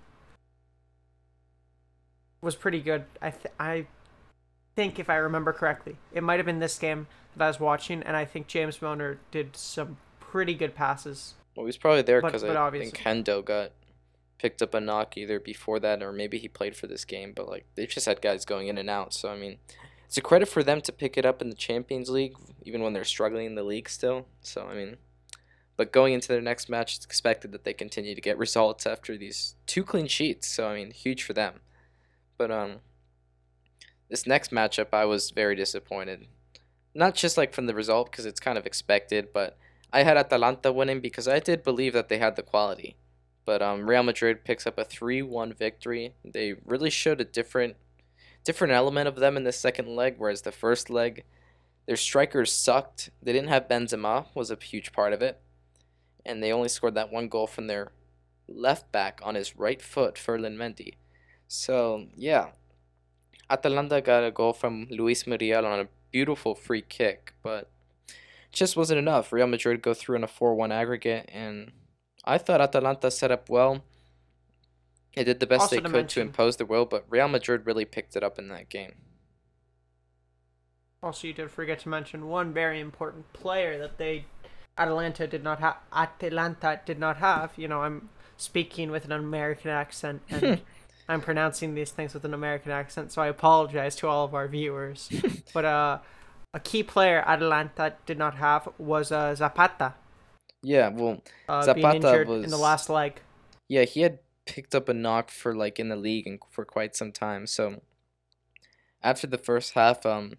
was 2.42 2.56
pretty 2.56 2.80
good. 2.82 3.06
I 3.22 3.32
th- 3.32 3.54
I 3.60 3.88
think 4.76 5.00
if 5.00 5.10
I 5.10 5.16
remember 5.16 5.52
correctly, 5.54 5.98
it 6.14 6.22
might 6.22 6.38
have 6.38 6.46
been 6.46 6.60
this 6.60 6.78
game 6.78 7.08
that 7.36 7.44
I 7.46 7.48
was 7.48 7.60
watching, 7.60 8.04
and 8.04 8.16
I 8.16 8.26
think 8.26 8.48
James 8.48 8.82
Milner 8.82 9.20
did 9.32 9.56
some 9.56 9.98
pretty 10.20 10.54
good 10.54 10.76
passes. 10.76 11.34
Well, 11.56 11.66
he's 11.66 11.78
probably 11.78 12.02
there 12.04 12.22
because 12.22 12.44
I 12.44 12.54
obviously- 12.56 12.92
think 12.92 13.04
Hendo 13.26 13.44
got 13.44 13.72
picked 14.38 14.62
up 14.62 14.74
a 14.74 14.82
knock 14.82 15.16
either 15.18 15.40
before 15.40 15.80
that 15.80 16.04
or 16.04 16.12
maybe 16.12 16.38
he 16.38 16.50
played 16.50 16.76
for 16.76 16.88
this 16.88 17.06
game. 17.06 17.32
But 17.34 17.48
like 17.48 17.66
they've 17.76 17.90
just 17.90 18.06
had 18.06 18.22
guys 18.22 18.46
going 18.46 18.68
in 18.68 18.78
and 18.78 18.90
out. 18.90 19.14
So 19.14 19.30
I 19.30 19.38
mean, 19.38 19.58
it's 20.06 20.18
a 20.18 20.22
credit 20.22 20.48
for 20.48 20.64
them 20.64 20.82
to 20.82 20.92
pick 20.92 21.18
it 21.18 21.26
up 21.26 21.42
in 21.42 21.50
the 21.50 21.56
Champions 21.56 22.10
League, 22.10 22.36
even 22.64 22.82
when 22.82 22.94
they're 22.94 23.04
struggling 23.04 23.46
in 23.46 23.56
the 23.56 23.64
league 23.64 23.90
still. 23.90 24.28
So 24.42 24.68
I 24.68 24.76
mean, 24.76 24.98
but 25.78 25.92
going 25.92 26.14
into 26.14 26.28
their 26.28 26.42
next 26.42 26.70
match, 26.70 26.96
it's 26.96 27.06
expected 27.06 27.52
that 27.52 27.64
they 27.64 27.74
continue 27.74 28.16
to 28.16 28.22
get 28.22 28.38
results 28.38 28.86
after 28.86 29.18
these 29.18 29.56
two 29.66 29.84
clean 29.84 30.08
sheets. 30.08 30.48
So 30.48 30.68
I 30.68 30.76
mean, 30.76 30.92
huge 30.92 31.24
for 31.24 31.34
them. 31.34 31.62
But 32.38 32.52
um, 32.52 32.78
this 34.10 34.28
next 34.28 34.52
matchup, 34.52 34.88
I 34.94 35.06
was 35.06 35.32
very 35.32 35.56
disappointed. 35.56 36.28
Not 36.94 37.16
just 37.16 37.38
like 37.38 37.54
from 37.54 37.66
the 37.66 37.76
result 37.76 38.12
because 38.12 38.26
it's 38.26 38.40
kind 38.40 38.58
of 38.58 38.66
expected, 38.66 39.30
but 39.34 39.58
I 39.92 40.04
had 40.04 40.18
Atalanta 40.18 40.72
winning 40.72 41.02
because 41.02 41.28
I 41.28 41.40
did 41.40 41.64
believe 41.64 41.94
that 41.94 42.10
they 42.10 42.18
had 42.18 42.36
the 42.36 42.44
quality. 42.44 42.96
But 43.46 43.62
um, 43.62 43.90
Real 43.90 44.04
Madrid 44.04 44.44
picks 44.44 44.66
up 44.66 44.78
a 44.78 44.86
3-1 44.86 45.56
victory. 45.56 46.14
They 46.24 46.56
really 46.66 46.90
showed 46.90 47.22
a 47.22 47.26
different 47.26 47.76
different 48.46 48.74
element 48.74 49.08
of 49.08 49.18
them 49.18 49.36
in 49.36 49.44
the 49.44 49.52
second 49.52 49.88
leg, 49.90 50.16
whereas 50.18 50.44
the 50.44 50.52
first 50.52 50.90
leg, 50.90 51.26
their 51.88 51.98
strikers 51.98 52.52
sucked. 52.52 53.10
They 53.22 53.34
didn't 53.34 53.50
have 53.50 53.68
Benzema, 53.68 54.28
was 54.34 54.50
a 54.50 54.58
huge 54.62 54.94
part 54.94 55.12
of 55.12 55.22
it. 55.22 55.42
And 56.26 56.42
they 56.42 56.54
only 56.54 56.70
scored 56.70 56.96
that 56.96 57.12
one 57.12 57.28
goal 57.28 57.48
from 57.48 57.68
their 57.68 57.92
left 58.48 58.92
back 58.92 59.20
on 59.24 59.36
his 59.36 59.58
right 59.58 59.82
foot, 59.82 60.18
Ferland 60.18 60.58
Mendy. 60.58 60.94
So, 61.48 62.08
yeah. 62.16 62.50
Atalanta 63.50 64.02
got 64.02 64.24
a 64.24 64.32
goal 64.32 64.54
from 64.54 64.88
Luis 64.90 65.28
Muriel 65.28 65.66
on 65.66 65.80
a 65.80 65.88
beautiful 66.12 66.56
free 66.56 66.82
kick, 66.82 67.34
but 67.44 67.70
just 68.52 68.78
wasn't 68.78 68.98
enough. 68.98 69.32
Real 69.32 69.48
Madrid 69.48 69.82
go 69.82 69.94
through 69.94 70.16
in 70.16 70.24
a 70.24 70.28
4 70.28 70.56
1 70.56 70.72
aggregate, 70.72 71.30
and 71.32 71.72
I 72.24 72.38
thought 72.38 72.62
Atalanta 72.62 73.12
set 73.12 73.32
up 73.32 73.50
well. 73.50 73.84
They 75.16 75.24
did 75.24 75.40
the 75.40 75.48
best 75.48 75.62
Also 75.62 75.76
they 75.78 75.82
could 75.82 75.88
to 75.92 75.98
mention- 75.98 76.22
impose 76.28 76.58
their 76.58 76.68
will, 76.68 76.86
but 76.86 77.06
Real 77.10 77.28
Madrid 77.28 77.66
really 77.66 77.86
picked 77.86 78.16
it 78.16 78.24
up 78.24 78.38
in 78.38 78.50
that 78.50 78.70
game. 78.70 78.94
Also, 81.02 81.28
you 81.28 81.34
did 81.34 81.52
forget 81.52 81.80
to 81.80 81.90
mention 81.90 82.28
one 82.28 82.52
very 82.54 82.80
important 82.80 83.32
player 83.34 83.78
that 83.78 83.98
they 83.98 84.26
Atalanta 84.78 85.28
did 85.28 85.44
not 85.44 85.60
have. 85.60 85.78
Atalanta 85.94 86.82
did 86.86 87.00
not 87.00 87.18
have. 87.18 87.52
You 87.56 87.68
know, 87.68 87.82
I'm 87.84 88.10
speaking 88.38 88.92
with 88.92 89.06
an 89.06 89.12
American 89.12 89.72
accent 89.72 90.22
and 90.30 90.62
I'm 91.08 91.22
pronouncing 91.22 91.76
these 91.76 91.92
things 91.92 92.14
with 92.14 92.26
an 92.26 92.34
American 92.34 92.72
accent, 92.72 93.12
so 93.12 93.22
I 93.22 93.28
apologize 93.28 93.96
to 93.98 94.08
all 94.08 94.26
of 94.26 94.34
our 94.34 94.48
viewers. 94.48 95.10
but 95.54 95.64
uh, 95.64 96.00
a 96.54 96.60
key 96.60 96.82
player 96.84 97.24
Atalanta 97.26 97.94
did 98.06 98.18
not 98.18 98.36
have 98.36 98.68
was 98.80 99.12
uh, 99.12 99.36
Zapata, 99.36 99.94
Yeah, 100.64 100.90
well, 100.90 101.22
uh, 101.48 101.62
Zapata 101.62 102.26
was 102.28 102.44
in 102.44 102.50
the 102.50 102.58
last 102.58 102.90
leg. 102.90 103.22
yeah, 103.70 103.84
he 103.84 104.02
had 104.02 104.20
picked 104.46 104.76
up 104.76 104.90
a 104.90 104.94
knock 104.94 105.30
for 105.30 105.56
like 105.56 105.80
in 105.80 105.90
the 105.90 105.96
league 105.96 106.28
and 106.28 106.40
for 106.50 106.66
quite 106.66 106.96
some 106.96 107.12
time. 107.12 107.48
So 107.48 107.82
after 109.02 109.28
the 109.28 109.38
first 109.38 109.74
half, 109.74 110.06
um, 110.06 110.34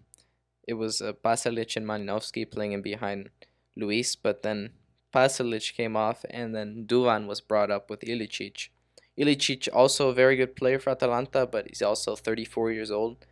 it 0.67 0.73
was 0.73 1.01
uh, 1.01 1.13
Pasalic 1.13 1.75
and 1.77 1.85
Malinovskyi 1.85 2.51
playing 2.51 2.73
in 2.73 2.81
behind 2.81 3.29
Luis, 3.75 4.15
but 4.15 4.43
then 4.43 4.71
Pasalic 5.13 5.73
came 5.73 5.95
off, 5.95 6.25
and 6.29 6.53
then 6.53 6.85
Duvan 6.85 7.27
was 7.27 7.39
brought 7.39 7.71
up 7.71 7.89
with 7.89 8.01
Ilicic. 8.01 8.69
Ilicic 9.17 9.69
also 9.73 10.09
a 10.09 10.13
very 10.13 10.35
good 10.35 10.55
player 10.55 10.79
for 10.79 10.91
Atalanta, 10.91 11.47
but 11.47 11.67
he's 11.67 11.81
also 11.81 12.15
34 12.15 12.71
years 12.71 12.91
old. 12.91 13.25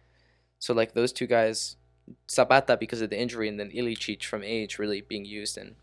So 0.57 0.73
like 0.73 0.93
those 0.93 1.11
two 1.11 1.27
guys, 1.27 1.75
Zapata 2.31 2.77
because 2.77 3.01
of 3.01 3.09
the 3.09 3.19
injury, 3.19 3.49
and 3.49 3.59
then 3.59 3.71
Ilicic 3.71 4.23
from 4.23 4.43
age 4.43 4.79
really 4.79 5.01
being 5.01 5.25
used 5.25 5.57
in 5.57 5.75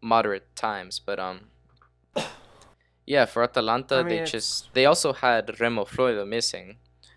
moderate 0.00 0.56
times. 0.56 0.98
But 0.98 1.20
um, 1.20 1.48
yeah, 3.06 3.24
for 3.26 3.42
Atalanta, 3.42 3.96
I 3.96 3.98
mean, 4.02 4.08
they 4.08 4.14
it's- 4.16 4.30
just 4.32 4.74
they 4.74 4.86
also 4.86 5.12
had 5.12 5.60
Remo 5.60 5.84
Freuler 5.84 6.26
missing 6.26 6.76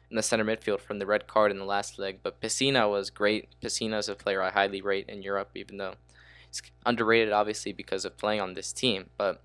in 0.10 0.15
the 0.15 0.23
center 0.23 0.45
midfield 0.45 0.80
from 0.80 1.00
the 1.00 1.06
red 1.06 1.28
card 1.28 1.52
in 1.52 1.60
the 1.60 1.65
last 1.65 2.00
leg. 2.00 2.19
But 2.23 2.39
Pessina 2.41 2.89
was 2.89 3.10
great. 3.10 3.50
Pessina 3.62 3.97
is 3.97 4.08
a 4.10 4.15
player 4.15 4.41
I 4.41 4.52
highly 4.52 4.82
rate 4.82 5.10
in 5.10 5.21
Europe, 5.21 5.52
even 5.56 5.78
though 5.78 5.95
he's 6.50 6.62
underrated 6.86 7.34
obviously 7.34 7.73
because 7.73 8.06
of 8.06 8.17
playing 8.17 8.41
on 8.41 8.54
this 8.54 8.71
team. 8.71 9.10
But 9.17 9.41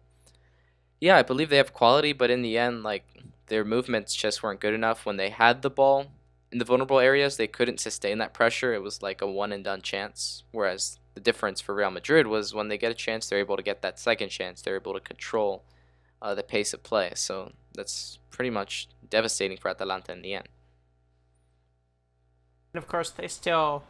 yeah, 1.00 1.16
I 1.16 1.22
believe 1.22 1.50
they 1.50 1.57
have 1.57 1.72
quality, 1.72 2.12
but 2.12 2.31
in 2.31 2.42
the 2.42 2.57
end, 2.59 2.83
like 2.85 3.05
their 3.46 3.64
movements 3.64 4.14
just 4.14 4.42
weren't 4.42 4.61
good 4.61 4.74
enough. 4.74 5.05
When 5.05 5.16
they 5.16 5.31
had 5.31 5.62
the 5.62 5.70
ball 5.70 6.07
in 6.52 6.59
the 6.59 6.64
vulnerable 6.64 7.00
areas, 7.00 7.37
they 7.37 7.48
couldn't 7.48 7.81
sustain 7.81 8.18
that 8.18 8.35
pressure. 8.35 8.72
It 8.72 8.83
was 8.83 9.02
like 9.02 9.20
a 9.20 9.26
one 9.26 9.52
and 9.52 9.64
done 9.64 9.83
chance. 9.83 10.44
Whereas 10.52 10.98
the 11.14 11.20
difference 11.20 11.61
for 11.61 11.74
Real 11.74 11.90
Madrid 11.90 12.28
was 12.28 12.55
when 12.55 12.68
they 12.68 12.78
get 12.78 12.92
a 12.92 12.94
chance, 12.94 13.28
they're 13.28 13.38
able 13.40 13.57
to 13.57 13.62
get 13.64 13.83
that 13.83 13.98
second 13.98 14.28
chance. 14.28 14.62
They're 14.62 14.76
able 14.76 14.94
to 14.94 15.00
control 15.00 15.64
uh, 16.23 16.35
the 16.35 16.43
pace 16.43 16.73
of 16.73 16.83
play. 16.83 17.13
So 17.15 17.53
that's 17.75 18.19
pretty 18.31 18.51
much 18.51 18.89
devastating 19.11 19.59
for 19.59 19.69
Atalanta 19.69 20.13
in 20.13 20.23
the 20.23 20.35
end. 20.35 20.49
And 22.73 22.83
of 22.83 22.89
course, 22.89 23.11
they 23.11 23.29
still 23.29 23.83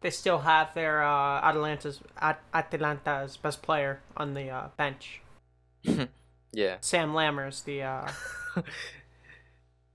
they 0.00 0.10
still 0.10 0.40
have 0.40 0.74
their 0.74 1.04
uh, 1.04 1.40
Atalanta's 1.42 2.00
At- 2.20 2.42
Atalanta's 2.52 3.36
best 3.36 3.62
player 3.62 4.00
on 4.16 4.34
the 4.34 4.48
uh, 4.48 4.68
bench. 4.76 5.20
Yeah. 6.52 6.78
Sam 6.80 7.12
Lammers, 7.12 7.64
the 7.64 7.82
uh, 7.82 8.10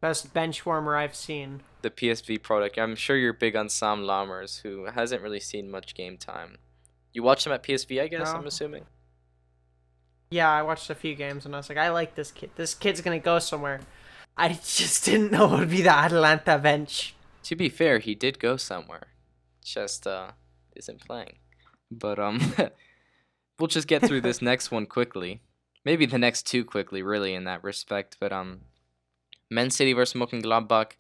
best 0.02 0.34
bench 0.34 0.66
warmer 0.66 0.96
I've 0.96 1.16
seen. 1.16 1.62
The 1.82 1.90
PSV 1.90 2.42
product. 2.42 2.78
I'm 2.78 2.96
sure 2.96 3.18
you're 3.18 3.34
big 3.34 3.56
on 3.56 3.70
Sam 3.70 4.04
Lammers, 4.04 4.62
who 4.62 4.86
hasn't 4.86 5.22
really 5.22 5.40
seen 5.40 5.70
much 5.70 5.96
game 5.96 6.18
time. 6.18 6.58
You 7.14 7.24
watched 7.24 7.46
him 7.46 7.54
at 7.54 7.64
PSV, 7.64 8.02
I 8.02 8.08
guess. 8.08 8.32
No. 8.32 8.40
I'm 8.40 8.48
assuming. 8.48 8.86
Yeah, 10.36 10.52
I 10.52 10.64
watched 10.64 10.90
a 10.90 10.96
few 10.96 11.16
games 11.16 11.46
and 11.46 11.56
I 11.56 11.60
was 11.60 11.70
like, 11.70 11.78
I 11.78 11.92
like 11.92 12.16
this 12.16 12.30
kid. 12.30 12.50
This 12.58 12.74
kid's 12.74 13.00
gonna 13.00 13.20
go 13.20 13.40
somewhere. 13.40 13.80
I 14.36 14.50
just 14.66 15.06
didn't 15.06 15.32
know 15.32 15.46
it 15.56 15.60
would 15.60 15.70
be 15.70 15.82
the 15.82 15.96
Atalanta 15.96 16.58
bench. 16.58 17.16
To 17.44 17.56
be 17.56 17.70
fair, 17.70 18.00
he 18.00 18.16
did 18.16 18.38
go 18.38 18.58
somewhere. 18.58 19.08
Just 19.64 20.06
uh, 20.06 20.32
isn't 20.76 21.00
playing. 21.08 21.38
But 21.90 22.20
um, 22.20 22.54
we'll 23.60 23.70
just 23.70 23.88
get 23.88 24.06
through 24.06 24.22
this 24.22 24.42
next 24.52 24.72
one 24.72 24.88
quickly. 24.88 25.40
Maybe 25.86 26.06
the 26.06 26.18
next 26.18 26.46
two 26.46 26.66
quickly, 26.66 27.02
really, 27.02 27.34
in 27.34 27.46
that 27.46 27.64
respect. 27.64 28.18
But 28.20 28.34
um, 28.34 28.60
Men 29.50 29.70
City 29.70 29.94
versus 29.94 30.20
Mönchengladbach, 30.20 30.98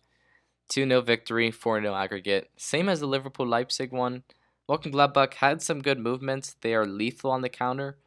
2 0.69 0.87
0 0.87 1.01
victory, 1.01 1.51
4 1.51 1.81
0 1.81 1.93
aggregate. 1.93 2.51
Same 2.55 2.87
as 2.87 3.01
the 3.01 3.05
Liverpool 3.07 3.45
Leipzig 3.45 3.91
one. 3.91 4.23
Mönchengladbach 4.69 5.33
had 5.33 5.61
some 5.61 5.81
good 5.81 5.99
movements. 5.99 6.55
They 6.61 6.73
are 6.73 6.85
lethal 6.85 7.31
on 7.31 7.41
the 7.41 7.49
counter. 7.49 7.97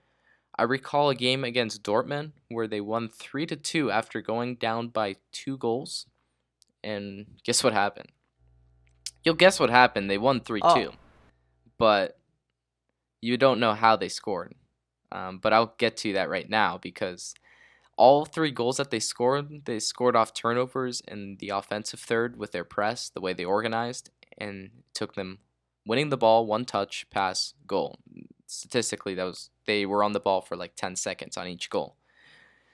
I 0.59 0.65
recall 0.65 1.09
a 1.09 1.15
game 1.15 1.45
against 1.45 1.85
Dortmund 1.85 2.33
where 2.49 2.67
they 2.67 2.81
won 2.81 3.09
3 3.09 3.47
to 3.47 3.57
2 3.57 3.91
after 3.91 4.21
going 4.21 4.57
down 4.57 4.89
by 4.89 5.17
two 5.31 5.57
goals. 5.57 6.07
And 6.83 7.27
guess 7.45 7.63
what 7.63 7.73
happened? 7.73 8.09
You'll 9.25 9.37
guess 9.37 9.61
what 9.61 9.71
happened. 9.71 10.11
They 10.11 10.19
won 10.19 10.41
3 10.41 10.61
2. 10.61 10.67
Oh. 10.67 10.91
But 11.79 12.19
you 13.21 13.37
don't 13.37 13.61
know 13.61 13.75
how 13.75 13.97
they 13.97 14.09
scored. 14.09 14.55
Um, 15.13 15.39
but 15.39 15.53
I'll 15.53 15.75
get 15.79 15.97
to 15.99 16.13
that 16.15 16.29
right 16.29 16.49
now 16.49 16.79
because 16.79 17.35
all 17.97 18.25
three 18.25 18.51
goals 18.51 18.77
that 18.77 18.91
they 18.91 19.01
scored, 19.01 19.65
they 19.65 19.79
scored 19.79 20.17
off 20.17 20.35
turnovers 20.35 21.03
in 21.07 21.37
the 21.41 21.51
offensive 21.51 22.01
third 22.01 22.37
with 22.37 22.53
their 22.53 22.65
press, 22.65 23.09
the 23.09 23.21
way 23.21 23.33
they 23.33 23.45
organized, 23.45 24.11
and 24.37 24.71
took 24.93 25.15
them 25.15 25.39
winning 25.87 26.11
the 26.11 26.17
ball, 26.17 26.47
one 26.47 26.65
touch, 26.65 27.07
pass, 27.11 27.55
goal. 27.67 27.99
Statistically, 28.51 29.15
that 29.15 29.25
was 29.25 29.51
they 29.67 29.85
were 29.85 30.03
on 30.03 30.13
the 30.13 30.21
ball 30.21 30.41
for 30.41 30.57
like 30.57 30.75
10 30.75 30.97
seconds 30.97 31.37
on 31.37 31.47
each 31.47 31.69
goal. 31.71 31.97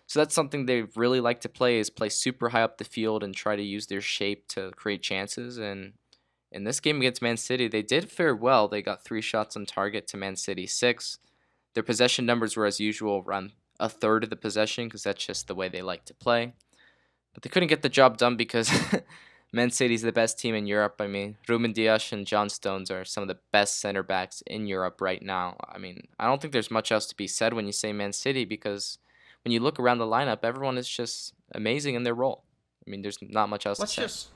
So 0.06 0.20
that's 0.20 0.34
something 0.34 0.66
they 0.66 0.82
really 0.94 1.20
like 1.20 1.40
to 1.40 1.48
play 1.48 1.78
is 1.78 1.90
play 1.90 2.08
super 2.08 2.50
high 2.50 2.62
up 2.62 2.78
the 2.78 2.84
field 2.84 3.24
and 3.24 3.34
try 3.34 3.56
to 3.56 3.62
use 3.62 3.86
their 3.86 4.00
shape 4.00 4.46
to 4.48 4.70
create 4.76 5.02
chances. 5.02 5.58
And 5.58 5.94
in 6.52 6.64
this 6.64 6.78
game 6.78 6.98
against 6.98 7.22
Man 7.22 7.36
City, 7.36 7.68
they 7.68 7.82
did 7.82 8.10
fare 8.10 8.36
well. 8.36 8.68
They 8.68 8.82
got 8.82 9.02
three 9.02 9.20
shots 9.20 9.56
on 9.56 9.66
target 9.66 10.06
to 10.08 10.16
Man 10.16 10.36
City 10.36 10.66
six. 10.66 11.18
Their 11.74 11.82
possession 11.82 12.24
numbers 12.24 12.56
were 12.56 12.66
as 12.66 12.78
usual 12.78 13.24
around 13.26 13.52
a 13.80 13.88
third 13.88 14.22
of 14.22 14.30
the 14.30 14.36
possession 14.36 14.86
because 14.86 15.02
that's 15.02 15.26
just 15.26 15.48
the 15.48 15.54
way 15.54 15.68
they 15.68 15.82
like 15.82 16.04
to 16.04 16.14
play. 16.14 16.52
But 17.32 17.42
they 17.42 17.50
couldn't 17.50 17.68
get 17.68 17.82
the 17.82 17.88
job 17.88 18.16
done 18.16 18.36
because 18.36 18.70
Man 19.54 19.70
City's 19.70 20.02
the 20.02 20.10
best 20.12 20.38
team 20.38 20.54
in 20.54 20.66
Europe. 20.66 20.96
I 21.00 21.06
mean, 21.06 21.36
Ruben 21.48 21.72
Dias 21.72 22.10
and 22.12 22.26
John 22.26 22.48
Stones 22.48 22.90
are 22.90 23.04
some 23.04 23.22
of 23.22 23.28
the 23.28 23.38
best 23.52 23.78
center 23.78 24.02
backs 24.02 24.42
in 24.48 24.66
Europe 24.66 25.00
right 25.00 25.22
now. 25.22 25.56
I 25.72 25.78
mean, 25.78 26.08
I 26.18 26.26
don't 26.26 26.40
think 26.42 26.52
there's 26.52 26.70
much 26.72 26.90
else 26.90 27.06
to 27.06 27.16
be 27.16 27.28
said 27.28 27.54
when 27.54 27.66
you 27.66 27.72
say 27.72 27.92
Man 27.92 28.12
City 28.12 28.44
because 28.44 28.98
when 29.44 29.52
you 29.52 29.60
look 29.60 29.78
around 29.78 29.98
the 29.98 30.06
lineup, 30.06 30.40
everyone 30.42 30.76
is 30.76 30.88
just 30.88 31.34
amazing 31.54 31.94
in 31.94 32.02
their 32.02 32.14
role. 32.14 32.42
I 32.86 32.90
mean, 32.90 33.02
there's 33.02 33.18
not 33.22 33.48
much 33.48 33.64
else 33.64 33.78
Let's 33.78 33.94
to 33.94 34.00
say. 34.00 34.04
just. 34.06 34.28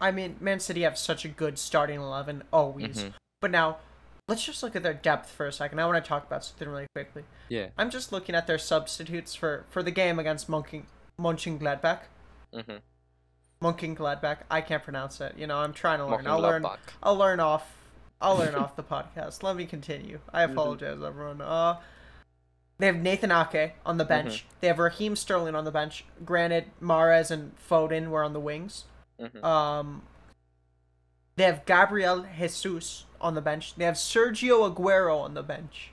I 0.00 0.10
mean, 0.10 0.36
Man 0.40 0.58
City 0.58 0.82
have 0.82 0.98
such 0.98 1.24
a 1.24 1.28
good 1.28 1.56
starting 1.58 2.00
eleven 2.00 2.42
always, 2.52 3.04
Mhm. 3.04 3.14
but 3.40 3.52
now 3.52 3.78
let's 4.26 4.44
just 4.44 4.62
look 4.64 4.74
at 4.74 4.82
their 4.82 4.94
depth 4.94 5.30
for 5.30 5.46
a 5.46 5.52
second. 5.52 5.78
I 5.78 5.86
want 5.86 6.02
to 6.04 6.08
talk 6.08 6.26
about 6.26 6.44
something 6.44 6.68
really 6.68 6.88
quickly. 6.94 7.22
Yeah. 7.48 7.68
I'm 7.78 7.88
just 7.90 8.10
looking 8.10 8.34
at 8.34 8.48
their 8.48 8.58
substitutes 8.58 9.36
for 9.36 9.64
for 9.70 9.82
the 9.84 9.92
game 9.92 10.18
against 10.18 10.48
Munchen 10.48 10.86
Mönchengladbach. 11.20 12.00
Mm-hmm. 12.52 12.78
Mönchengladbach. 13.64 14.38
I 14.50 14.60
can't 14.60 14.82
pronounce 14.82 15.20
it. 15.20 15.34
You 15.38 15.46
know, 15.46 15.56
I'm 15.58 15.72
trying 15.72 15.98
to 15.98 16.06
learn. 16.06 16.26
I'll 16.26 16.40
learn. 16.40 16.66
I'll 17.02 17.16
learn 17.16 17.40
off. 17.40 17.76
I'll 18.20 18.36
learn 18.36 18.54
off 18.54 18.76
the 18.76 18.82
podcast. 18.82 19.42
Let 19.42 19.56
me 19.56 19.66
continue. 19.66 20.20
I 20.32 20.46
Mhm. 20.46 20.52
apologize, 20.52 21.02
everyone. 21.02 21.40
Uh, 21.40 21.80
they 22.78 22.86
have 22.86 22.96
Nathan 22.96 23.30
Ake 23.32 23.74
on 23.86 23.96
the 23.98 24.04
bench. 24.04 24.46
They 24.60 24.68
have 24.68 24.78
Raheem 24.78 25.16
Sterling 25.16 25.54
on 25.54 25.64
the 25.64 25.70
bench. 25.70 26.04
Granted, 26.24 26.70
Mahrez 26.80 27.30
and 27.30 27.52
Foden 27.58 28.08
were 28.08 28.22
on 28.22 28.32
the 28.32 28.40
wings. 28.40 28.84
Mhm. 29.20 29.42
Um, 29.44 30.02
they 31.36 31.44
have 31.44 31.64
Gabriel 31.64 32.26
Jesus 32.38 33.04
on 33.20 33.34
the 33.34 33.40
bench. 33.42 33.74
They 33.76 33.84
have 33.84 33.94
Sergio 33.94 34.72
Aguero 34.72 35.20
on 35.20 35.34
the 35.34 35.42
bench. 35.42 35.90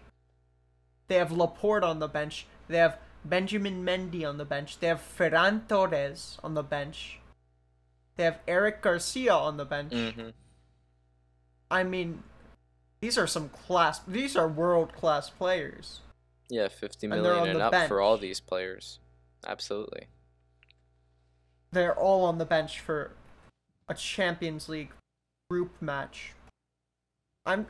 They 1.08 1.16
have 1.16 1.32
Laporte 1.32 1.84
on 1.84 2.00
the 2.00 2.08
bench. 2.08 2.46
They 2.68 2.78
have 2.78 2.98
Benjamin 3.24 3.84
Mendy 3.86 4.28
on 4.28 4.38
the 4.38 4.46
bench. 4.46 4.80
They 4.80 4.88
have 4.88 5.02
Ferran 5.02 5.68
Torres 5.68 6.38
on 6.44 6.54
the 6.56 6.64
bench. 6.64 7.20
They 8.22 8.26
have 8.26 8.40
Eric 8.48 8.84
Garcia 8.84 9.34
on 9.34 9.58
the 9.58 9.66
bench. 9.66 9.94
Mm-hmm. 9.94 10.30
I 11.72 11.82
mean, 11.82 12.22
these 13.02 13.18
are 13.18 13.26
some 13.26 13.50
class. 13.50 14.00
These 14.08 14.36
are 14.36 14.48
world 14.48 14.94
class 14.94 15.32
players. 15.32 16.02
Yeah, 16.48 16.68
fifty 16.68 17.08
million 17.08 17.26
and, 17.26 17.26
And 17.26 17.26
they're 17.26 17.44
million 17.44 17.56
on 17.62 17.64
and 17.64 17.74
the 17.74 17.78
up 17.80 17.88
for 17.88 18.00
all 18.00 18.20
these 18.20 18.40
players. 18.40 19.00
Absolutely. 19.48 20.06
They're 21.72 21.98
all 21.98 22.24
on 22.26 22.38
the 22.38 22.46
bench 22.46 22.80
for 22.80 23.14
a 23.90 23.96
Champions 23.96 24.70
League 24.70 24.92
group 25.50 25.82
match. 25.82 26.34
I'm. 27.44 27.66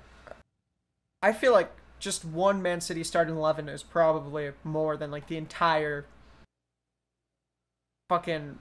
I 1.21 1.31
feel 1.31 1.53
like 1.53 1.71
just 1.97 2.25
one 2.25 2.61
Man 2.61 2.81
City 2.81 3.05
starting 3.05 3.37
eleven 3.37 3.69
is 3.69 3.83
probably 3.83 4.51
more 4.65 4.97
than 4.97 5.11
like 5.11 5.27
the 5.27 5.37
entire. 5.37 6.07
Fucking. 8.09 8.59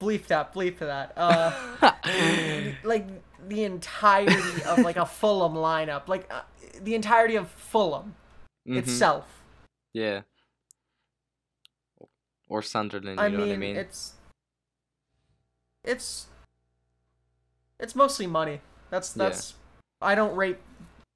Bleep 0.00 0.26
that, 0.28 0.54
bleep 0.54 0.78
that. 0.78 1.12
Uh. 1.16 1.52
like 2.84 3.06
the 3.48 3.64
entirety 3.64 4.62
of 4.66 4.78
like 4.78 4.96
a 4.96 5.06
Fulham 5.06 5.54
lineup, 5.54 6.08
like 6.08 6.32
uh, 6.32 6.42
the 6.82 6.94
entirety 6.94 7.36
of 7.36 7.48
Fulham 7.50 8.14
Mhm. 8.66 8.76
itself. 8.78 9.42
Yeah. 9.92 10.22
Or 12.48 12.62
Sunderland, 12.62 13.18
you 13.18 13.24
I 13.24 13.28
know 13.28 13.38
mean, 13.38 13.48
what 13.48 13.54
I 13.54 13.58
mean? 13.58 13.76
it's 13.76 14.14
it's 15.84 16.26
it's 17.78 17.94
mostly 17.94 18.26
money. 18.26 18.60
That's 18.90 19.16
Yeah. 19.16 19.28
that's 19.28 19.54
I 20.00 20.14
don't 20.14 20.36
rate 20.36 20.58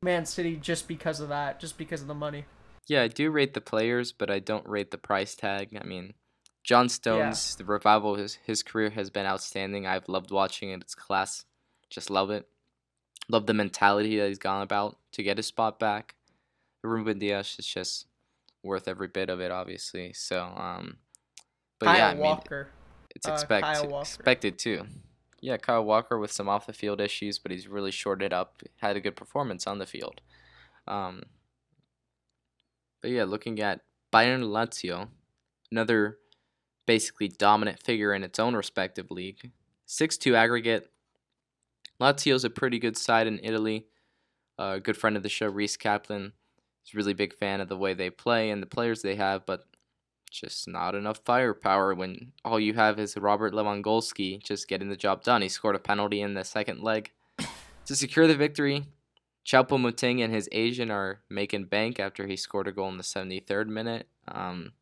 Man 0.03 0.27
City 0.27 0.57
just 0.57 0.88
because 0.88 1.21
of 1.21 1.29
that, 1.29 1.61
just 1.61 1.79
because 1.79 2.03
of 2.03 2.09
the 2.09 2.14
money. 2.14 2.45
Yeah, 2.88 3.03
I 3.03 3.09
do 3.09 3.31
rate 3.31 3.55
the 3.55 3.61
players, 3.61 4.12
but 4.12 4.31
I 4.31 4.40
don't 4.40 4.66
rate 4.66 4.90
the 4.90 4.99
price 4.99 5.35
tag. 5.37 5.79
I 5.81 5.85
mean, 5.85 6.14
John 6.62 6.88
Stones, 6.88 7.57
the 7.57 7.64
revival 7.64 8.14
of 8.14 8.20
his, 8.20 8.35
his 8.44 8.62
career 8.62 8.90
has 8.90 9.11
been 9.11 9.27
outstanding. 9.27 9.87
I've 9.87 10.09
loved 10.09 10.31
watching 10.31 10.70
it. 10.70 10.81
It's 10.81 10.94
class. 10.94 11.44
Just 11.90 12.09
love 12.09 12.31
it. 12.31 12.48
Love 13.29 13.46
the 13.46 13.55
mentality 13.55 14.18
that 14.18 14.29
he's 14.29 14.38
gone 14.38 14.62
about 14.62 14.96
to 15.12 15.22
get 15.22 15.37
his 15.37 15.46
spot 15.46 15.79
back. 15.79 16.14
Ruben 16.83 17.18
Dias 17.18 17.57
is 17.59 17.66
just 17.66 18.07
worth 18.62 18.88
every 18.88 19.09
bit 19.09 19.29
of 19.29 19.40
it, 19.40 19.51
obviously. 19.51 20.12
So, 20.12 20.42
um, 20.42 20.98
but 21.79 21.87
Kyle 21.87 21.96
yeah, 21.96 22.09
I 22.09 22.14
mean, 22.14 22.22
Walker. 22.22 22.68
it's 23.14 23.29
uh, 23.29 23.33
expected 23.33 23.90
Walker. 23.90 24.03
expected 24.03 24.59
too. 24.59 24.87
Yeah, 25.40 25.57
Kyle 25.57 25.85
Walker 25.85 26.18
with 26.18 26.31
some 26.31 26.48
off 26.48 26.66
the 26.66 26.72
field 26.72 27.01
issues, 27.01 27.38
but 27.38 27.51
he's 27.51 27.66
really 27.66 27.90
shorted 27.90 28.33
up. 28.33 28.62
Had 28.77 28.96
a 28.96 29.01
good 29.01 29.16
performance 29.16 29.66
on 29.66 29.79
the 29.79 29.87
field. 29.87 30.20
Um, 30.87 31.25
but 33.01 33.11
yeah, 33.11 33.25
looking 33.25 33.61
at 33.61 33.81
Bayern 34.12 34.44
Lazio, 34.44 35.09
another 35.72 36.18
basically 36.87 37.29
dominant 37.29 37.79
figure 37.81 38.14
in 38.14 38.25
its 38.25 38.38
own 38.38 38.55
respective 38.55 39.11
league. 39.11 39.51
6-2 39.87 40.35
aggregate. 40.35 40.90
Lazio's 42.01 42.45
a 42.45 42.51
pretty 42.51 42.79
good 42.79 42.97
side 42.97 43.27
in 43.27 43.40
Italy. 43.42 43.87
A 44.59 44.81
good 44.81 44.97
friend 44.97 45.16
of 45.16 45.23
the 45.23 45.29
show, 45.29 45.49
Reese 45.49 45.77
Kaplan, 45.77 46.33
is 46.85 46.95
really 46.95 47.14
big 47.14 47.35
fan 47.35 47.61
of 47.61 47.68
the 47.68 47.77
way 47.77 47.95
they 47.95 48.11
play 48.11 48.51
and 48.51 48.62
the 48.62 48.66
players 48.66 49.03
they 49.03 49.16
have, 49.16 49.47
but 49.47 49.64
just 50.31 50.66
not 50.66 50.95
enough 50.95 51.21
firepower 51.25 51.95
when 51.95 52.33
all 52.45 52.59
you 52.59 52.75
have 52.75 52.99
is 52.99 53.16
Robert 53.16 53.53
Lewandowski 53.53 54.42
just 54.42 54.66
getting 54.66 54.88
the 54.88 54.97
job 54.97 55.23
done. 55.23 55.42
He 55.42 55.49
scored 55.49 55.77
a 55.77 55.81
penalty 55.81 56.23
in 56.23 56.35
the 56.35 56.45
second 56.45 56.83
leg 56.83 57.12
to 57.87 57.95
secure 57.95 58.27
the 58.27 58.35
victory. 58.35 58.85
Choupo 59.45 59.79
Moting 59.79 60.23
and 60.23 60.33
his 60.33 60.49
Asian 60.53 60.90
are 60.90 61.21
making 61.29 61.64
bank 61.64 62.01
after 62.01 62.27
he 62.27 62.37
scored 62.37 62.68
a 62.68 62.73
goal 62.73 62.88
in 62.88 62.97
the 62.97 63.03
73rd 63.03 63.66
minute. 63.66 64.07
Um, 64.29 64.73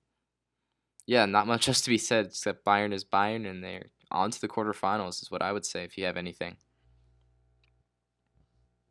yeah, 1.11 1.27
not 1.27 1.49
much 1.49 1.67
else 1.67 1.81
to 1.81 1.91
be 1.91 1.99
said 1.99 2.27
except 2.27 2.65
Bayern 2.65 2.93
is 2.93 3.05
Bayern 3.05 3.45
and 3.45 3.65
they're 3.65 3.87
on 4.13 4.31
to 4.31 4.41
the 4.41 4.47
quarterfinals 4.47 5.21
is 5.21 5.29
what 5.29 5.43
I 5.43 5.51
would 5.51 5.67
say 5.67 5.83
if 5.83 5.99
you 5.99 6.05
have 6.05 6.17
anything. 6.17 6.57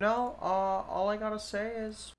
No, 0.01 0.35
uh, 0.41 0.83
all 0.91 1.07
I 1.07 1.15
gotta 1.15 1.39
say 1.39 1.69
is 1.69 2.11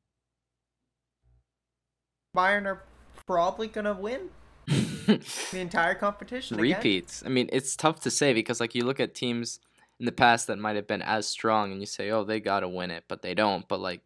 Bayern 2.34 2.64
are 2.64 2.82
probably 3.26 3.66
gonna 3.66 3.92
win 3.92 4.30
the 4.66 5.20
entire 5.52 5.94
competition. 5.94 6.58
again. 6.58 6.76
repeats. 6.76 7.22
I 7.26 7.28
mean, 7.28 7.50
it's 7.52 7.76
tough 7.76 8.00
to 8.00 8.10
say 8.10 8.32
because 8.32 8.58
like 8.58 8.74
you 8.74 8.86
look 8.86 9.00
at 9.00 9.14
teams 9.14 9.60
in 9.98 10.06
the 10.06 10.12
past 10.12 10.46
that 10.46 10.58
might 10.58 10.76
have 10.76 10.86
been 10.86 11.02
as 11.02 11.26
strong 11.26 11.72
and 11.72 11.80
you 11.82 11.86
say, 11.86 12.10
"Oh, 12.10 12.24
they 12.24 12.40
got 12.40 12.60
to 12.60 12.68
win 12.70 12.90
it," 12.90 13.04
but 13.06 13.20
they 13.20 13.34
don't. 13.34 13.68
But 13.68 13.80
like 13.80 14.00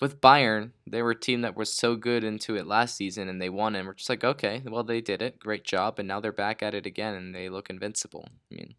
with 0.00 0.20
Bayern, 0.20 0.72
they 0.86 1.00
were 1.00 1.12
a 1.12 1.18
team 1.18 1.40
that 1.40 1.56
was 1.56 1.72
so 1.72 1.96
good 1.96 2.22
into 2.22 2.56
it 2.56 2.66
last 2.66 2.96
season 2.96 3.28
and 3.28 3.40
they 3.40 3.48
won 3.48 3.74
and 3.74 3.86
we're 3.86 3.94
just 3.94 4.10
like, 4.10 4.24
okay, 4.24 4.62
well 4.66 4.84
they 4.84 5.00
did 5.00 5.22
it. 5.22 5.38
Great 5.38 5.64
job. 5.64 5.98
And 5.98 6.06
now 6.06 6.20
they're 6.20 6.32
back 6.32 6.62
at 6.62 6.74
it 6.74 6.84
again 6.86 7.14
and 7.14 7.34
they 7.34 7.48
look 7.48 7.70
invincible. 7.70 8.28
I 8.28 8.54
mean, 8.54 8.74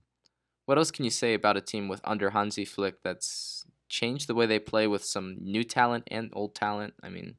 what 0.65 0.77
else 0.77 0.91
can 0.91 1.05
you 1.05 1.11
say 1.11 1.33
about 1.33 1.57
a 1.57 1.61
team 1.61 1.87
with 1.87 2.01
under 2.03 2.31
Hansi 2.31 2.65
Flick 2.65 3.01
that's 3.03 3.65
changed 3.89 4.27
the 4.27 4.35
way 4.35 4.45
they 4.45 4.59
play 4.59 4.85
with 4.85 5.03
some 5.03 5.37
new 5.41 5.63
talent 5.63 6.03
and 6.11 6.29
old 6.33 6.53
talent? 6.53 6.93
I 7.01 7.09
mean, 7.09 7.35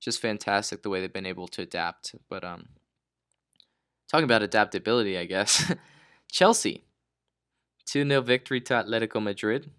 just 0.00 0.20
fantastic 0.20 0.82
the 0.82 0.90
way 0.90 1.00
they've 1.00 1.12
been 1.12 1.26
able 1.26 1.46
to 1.48 1.62
adapt. 1.62 2.16
But 2.28 2.42
um 2.42 2.68
talking 4.10 4.24
about 4.24 4.42
adaptability, 4.42 5.16
I 5.16 5.24
guess. 5.24 5.72
Chelsea. 6.32 6.84
2-0 7.86 8.24
victory 8.24 8.60
to 8.60 8.74
Atletico 8.74 9.22
Madrid. 9.22 9.70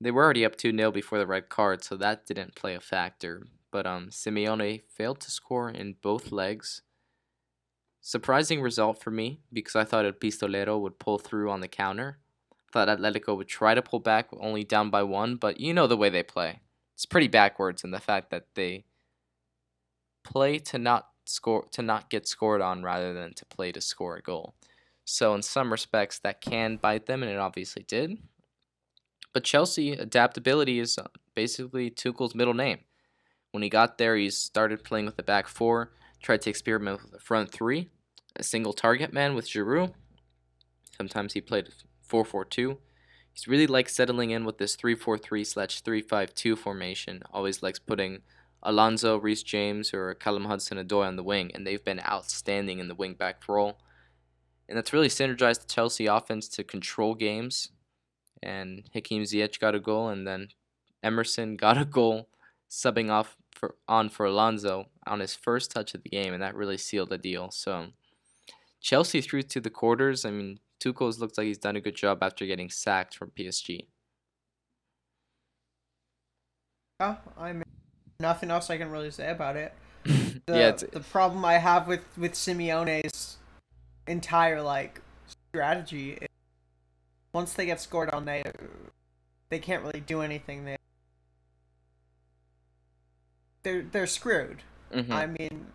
They 0.00 0.10
were 0.10 0.24
already 0.24 0.44
up 0.44 0.56
2 0.56 0.74
0 0.74 0.90
before 0.92 1.18
the 1.18 1.26
red 1.26 1.48
card, 1.48 1.84
so 1.84 1.96
that 1.96 2.26
didn't 2.26 2.54
play 2.54 2.74
a 2.74 2.80
factor. 2.80 3.46
But 3.70 3.86
um, 3.86 4.08
Simeone 4.08 4.82
failed 4.88 5.20
to 5.20 5.30
score 5.30 5.68
in 5.70 5.96
both 6.00 6.32
legs. 6.32 6.82
Surprising 8.00 8.62
result 8.62 9.02
for 9.02 9.10
me 9.10 9.40
because 9.52 9.76
I 9.76 9.84
thought 9.84 10.06
El 10.06 10.12
Pistolero 10.12 10.80
would 10.80 10.98
pull 10.98 11.18
through 11.18 11.50
on 11.50 11.60
the 11.60 11.68
counter. 11.68 12.18
Thought 12.72 12.88
Atletico 12.88 13.36
would 13.36 13.48
try 13.48 13.74
to 13.74 13.82
pull 13.82 13.98
back, 13.98 14.28
only 14.38 14.64
down 14.64 14.90
by 14.90 15.02
one, 15.02 15.36
but 15.36 15.60
you 15.60 15.74
know 15.74 15.86
the 15.86 15.96
way 15.96 16.08
they 16.08 16.22
play. 16.22 16.60
It's 16.94 17.04
pretty 17.04 17.28
backwards 17.28 17.84
in 17.84 17.90
the 17.90 18.00
fact 18.00 18.30
that 18.30 18.46
they 18.54 18.84
play 20.24 20.58
to 20.58 20.78
not 20.78 21.08
score 21.24 21.66
to 21.72 21.82
not 21.82 22.10
get 22.10 22.26
scored 22.26 22.60
on 22.60 22.82
rather 22.82 23.12
than 23.12 23.34
to 23.34 23.44
play 23.44 23.70
to 23.72 23.80
score 23.80 24.16
a 24.16 24.22
goal. 24.22 24.54
So 25.04 25.34
in 25.34 25.42
some 25.42 25.72
respects 25.72 26.18
that 26.20 26.40
can 26.40 26.76
bite 26.76 27.06
them 27.06 27.22
and 27.22 27.30
it 27.30 27.38
obviously 27.38 27.82
did. 27.82 28.18
But 29.32 29.44
Chelsea 29.44 29.92
adaptability 29.92 30.80
is 30.80 30.98
uh, 30.98 31.06
basically 31.34 31.90
Tuchel's 31.90 32.34
middle 32.34 32.54
name. 32.54 32.80
When 33.52 33.62
he 33.62 33.68
got 33.68 33.98
there, 33.98 34.16
he 34.16 34.30
started 34.30 34.84
playing 34.84 35.06
with 35.06 35.16
the 35.16 35.22
back 35.22 35.48
four, 35.48 35.92
tried 36.22 36.42
to 36.42 36.50
experiment 36.50 37.02
with 37.02 37.12
the 37.12 37.18
front 37.18 37.50
three, 37.50 37.88
a 38.36 38.42
single 38.42 38.72
target 38.72 39.12
man 39.12 39.34
with 39.34 39.48
Giroud. 39.48 39.92
Sometimes 40.96 41.32
he 41.32 41.40
played 41.40 41.70
4 42.02 42.24
4 42.24 42.44
2. 42.44 42.78
He's 43.32 43.48
really 43.48 43.66
like 43.66 43.88
settling 43.88 44.30
in 44.30 44.44
with 44.44 44.58
this 44.58 44.76
3 44.76 44.94
4 44.94 45.16
3 45.16 45.44
slash 45.44 45.80
3 45.80 46.02
5 46.02 46.34
2 46.34 46.56
formation. 46.56 47.22
Always 47.32 47.62
likes 47.62 47.78
putting 47.78 48.22
Alonso, 48.62 49.16
Reece 49.16 49.42
James, 49.42 49.94
or 49.94 50.12
Callum 50.14 50.44
Hudson 50.44 50.76
Odoi 50.76 51.06
on 51.06 51.16
the 51.16 51.22
wing, 51.22 51.50
and 51.54 51.66
they've 51.66 51.84
been 51.84 52.00
outstanding 52.00 52.78
in 52.78 52.88
the 52.88 52.94
wing 52.94 53.14
back 53.14 53.48
role. 53.48 53.78
And 54.68 54.76
that's 54.76 54.92
really 54.92 55.08
synergized 55.08 55.62
the 55.62 55.72
Chelsea 55.72 56.06
offense 56.06 56.48
to 56.48 56.64
control 56.64 57.14
games 57.14 57.70
and 58.42 58.88
Hakim 58.92 59.22
Ziyech 59.22 59.58
got 59.58 59.74
a 59.74 59.80
goal, 59.80 60.08
and 60.08 60.26
then 60.26 60.48
Emerson 61.02 61.56
got 61.56 61.78
a 61.78 61.84
goal, 61.84 62.28
subbing 62.70 63.10
off 63.10 63.36
for 63.52 63.74
on 63.88 64.08
for 64.08 64.26
Alonso 64.26 64.86
on 65.06 65.20
his 65.20 65.34
first 65.34 65.70
touch 65.70 65.94
of 65.94 66.02
the 66.02 66.10
game, 66.10 66.32
and 66.32 66.42
that 66.42 66.54
really 66.54 66.78
sealed 66.78 67.10
the 67.10 67.18
deal. 67.18 67.50
So 67.50 67.88
Chelsea 68.80 69.20
through 69.20 69.42
to 69.42 69.60
the 69.60 69.70
quarters. 69.70 70.24
I 70.24 70.30
mean, 70.30 70.58
Tuchel's 70.80 71.20
looks 71.20 71.36
like 71.36 71.46
he's 71.46 71.58
done 71.58 71.76
a 71.76 71.80
good 71.80 71.94
job 71.94 72.22
after 72.22 72.46
getting 72.46 72.70
sacked 72.70 73.16
from 73.16 73.30
PSG. 73.30 73.86
Yeah, 77.00 77.16
I 77.36 77.52
mean, 77.52 77.64
nothing 78.18 78.50
else 78.50 78.70
I 78.70 78.78
can 78.78 78.90
really 78.90 79.10
say 79.10 79.30
about 79.30 79.56
it. 79.56 79.74
The, 80.46 80.58
yeah, 80.58 80.70
the 80.70 81.00
problem 81.00 81.44
I 81.44 81.58
have 81.58 81.86
with 81.86 82.02
with 82.16 82.32
Simeone's 82.32 83.36
entire 84.08 84.62
like 84.62 85.00
strategy 85.52 86.18
once 87.32 87.52
they 87.54 87.66
get 87.66 87.80
scored 87.80 88.10
on, 88.10 88.24
they 88.24 88.42
they 89.48 89.58
can't 89.58 89.82
really 89.82 90.00
do 90.00 90.22
anything. 90.22 90.64
They 90.64 90.76
they're 93.62 93.82
they're 93.82 94.06
screwed. 94.06 94.62
Mm-hmm. 94.92 95.12
I 95.12 95.26
mean, 95.26 95.66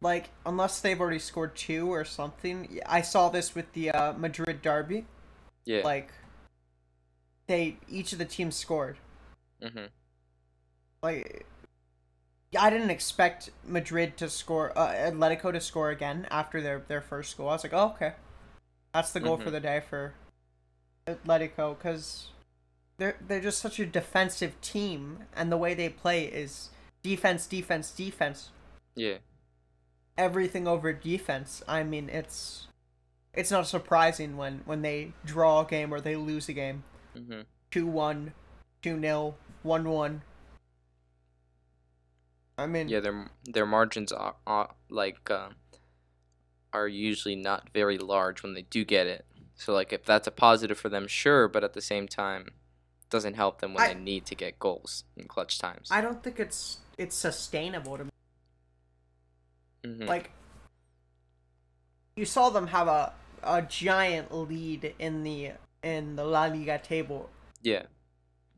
like 0.00 0.30
unless 0.46 0.80
they've 0.80 1.00
already 1.00 1.18
scored 1.18 1.56
two 1.56 1.92
or 1.92 2.04
something. 2.04 2.80
I 2.86 3.02
saw 3.02 3.28
this 3.28 3.54
with 3.54 3.72
the 3.72 3.90
uh, 3.90 4.12
Madrid 4.14 4.62
derby. 4.62 5.06
Yeah. 5.64 5.82
Like 5.84 6.10
they 7.46 7.76
each 7.88 8.12
of 8.12 8.18
the 8.18 8.24
teams 8.24 8.56
scored. 8.56 8.98
Mm-hmm. 9.62 9.86
Like 11.02 11.46
I 12.58 12.70
didn't 12.70 12.90
expect 12.90 13.50
Madrid 13.66 14.16
to 14.18 14.30
score, 14.30 14.76
uh, 14.78 14.88
Atletico 14.94 15.52
to 15.52 15.60
score 15.60 15.90
again 15.90 16.26
after 16.30 16.62
their 16.62 16.82
their 16.88 17.02
first 17.02 17.36
goal. 17.36 17.48
I 17.50 17.52
was 17.52 17.64
like, 17.64 17.74
oh 17.74 17.92
okay, 17.96 18.14
that's 18.94 19.12
the 19.12 19.20
goal 19.20 19.36
Mhm. 19.36 19.42
for 19.42 19.50
the 19.50 19.60
day 19.60 19.82
for 19.88 20.14
Atletico 21.14 21.76
because 21.76 22.28
they're 22.98 23.16
they're 23.26 23.40
just 23.40 23.58
such 23.60 23.78
a 23.80 23.86
defensive 23.86 24.60
team, 24.60 25.20
and 25.36 25.50
the 25.50 25.56
way 25.56 25.74
they 25.74 25.88
play 25.88 26.24
is 26.24 26.70
defense, 27.02 27.46
defense, 27.46 27.90
defense, 27.90 28.50
Yeah. 28.94 29.18
everything 30.16 30.66
over 30.68 30.92
defense. 30.92 31.62
I 31.68 31.82
mean, 31.82 32.08
it's 32.08 32.66
it's 33.34 33.50
not 33.50 33.66
surprising 33.66 34.36
when 34.36 34.62
when 34.64 34.82
they 34.82 35.12
draw 35.24 35.60
a 35.60 35.64
game 35.66 35.92
or 35.94 36.00
they 36.00 36.16
lose 36.16 36.48
a 36.48 36.52
game, 36.52 36.82
Mm-hmm. 37.16 37.42
two 37.70 37.86
one, 37.86 38.32
two 38.82 39.00
0 39.00 39.34
one 39.62 39.88
one. 39.88 40.22
I 42.56 42.66
mean, 42.66 42.88
Yeah, 42.88 43.00
their 43.00 43.30
their 43.44 43.66
margins 43.66 44.10
are, 44.12 44.34
are 44.46 44.74
like 44.90 45.30
uh, 45.30 45.50
are 46.72 46.88
usually 46.88 47.36
not 47.36 47.70
very 47.72 47.98
large 47.98 48.42
when 48.42 48.54
they 48.54 48.62
do 48.62 48.84
get 48.84 49.06
it. 49.06 49.24
So 49.58 49.74
like 49.74 49.92
if 49.92 50.04
that's 50.04 50.26
a 50.26 50.30
positive 50.30 50.78
for 50.78 50.88
them, 50.88 51.06
sure, 51.08 51.48
but 51.48 51.64
at 51.64 51.72
the 51.74 51.82
same 51.82 52.06
time, 52.08 52.52
doesn't 53.10 53.34
help 53.34 53.60
them 53.60 53.74
when 53.74 53.82
I- 53.82 53.92
they 53.94 54.00
need 54.00 54.24
to 54.26 54.34
get 54.34 54.58
goals 54.58 55.04
in 55.16 55.26
clutch 55.28 55.58
times. 55.58 55.88
I 55.90 56.00
don't 56.00 56.22
think 56.22 56.38
it's 56.40 56.78
it's 56.96 57.16
sustainable 57.16 57.98
to 57.98 58.04
me. 58.04 58.10
hmm 59.84 60.06
Like 60.06 60.30
you 62.16 62.24
saw 62.24 62.50
them 62.50 62.68
have 62.68 62.88
a 62.88 63.12
a 63.42 63.62
giant 63.62 64.32
lead 64.34 64.94
in 64.98 65.22
the 65.24 65.52
in 65.82 66.16
the 66.16 66.24
La 66.24 66.46
Liga 66.46 66.78
table 66.78 67.30
yeah, 67.62 67.82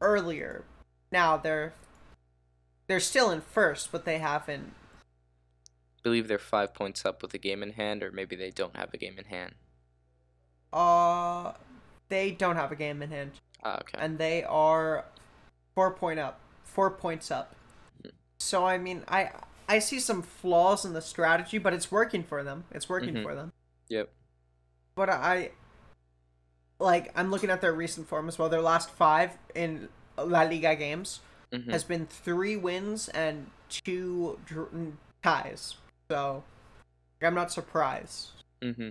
earlier. 0.01 0.65
Now 1.13 1.37
they're 1.37 1.73
they're 2.87 3.01
still 3.01 3.31
in 3.31 3.41
first, 3.41 3.91
but 3.93 4.05
they 4.05 4.19
haven't. 4.19 4.75
believe 6.03 6.29
they're 6.29 6.39
five 6.39 6.73
points 6.75 7.05
up 7.07 7.23
with 7.23 7.33
a 7.35 7.39
game 7.39 7.63
in 7.63 7.73
hand, 7.73 8.03
or 8.03 8.11
maybe 8.11 8.37
they 8.37 8.51
don't 8.51 8.77
have 8.77 8.93
a 8.93 8.97
game 8.99 9.19
in 9.19 9.27
hand. 9.27 9.55
Uh, 10.73 11.53
they 12.09 12.31
don't 12.31 12.57
have 12.57 12.73
a 12.73 12.77
game 12.77 13.03
in 13.03 13.11
hand, 13.11 13.33
Ah, 13.65 13.79
okay. 13.81 13.99
and 13.99 14.19
they 14.19 14.45
are 14.45 15.05
four 15.75 15.91
point 15.93 16.19
up, 16.21 16.41
four 16.65 16.91
points 16.91 17.31
up. 17.31 17.55
So 18.39 18.65
I 18.67 18.79
mean, 18.79 19.03
I 19.09 19.31
I 19.69 19.79
see 19.79 20.01
some 20.01 20.23
flaws 20.23 20.85
in 20.85 20.93
the 20.93 21.03
strategy, 21.03 21.59
but 21.59 21.73
it's 21.73 21.91
working 21.93 22.23
for 22.25 22.43
them. 22.43 22.65
It's 22.71 22.89
working 22.89 23.15
Mhm. 23.15 23.23
for 23.23 23.35
them. 23.35 23.53
Yep. 23.89 24.09
But 24.95 25.11
I 25.11 25.51
like 26.79 27.13
I'm 27.17 27.31
looking 27.31 27.51
at 27.51 27.61
their 27.61 27.73
recent 27.73 28.09
form 28.09 28.29
as 28.29 28.39
well. 28.39 28.49
Their 28.49 28.63
last 28.63 28.91
five 28.91 29.37
in 29.55 29.89
La 30.17 30.43
Liga 30.43 30.75
games 30.77 31.21
hmm 31.53 31.71
has 31.71 31.83
been 31.85 32.07
three 32.07 32.57
wins 32.57 33.09
and 33.09 33.51
two 33.69 34.39
dr- 34.47 34.71
ties. 35.23 35.77
So 36.11 36.45
I'm 37.23 37.35
not 37.35 37.51
surprised. 37.53 38.31
hmm 38.63 38.91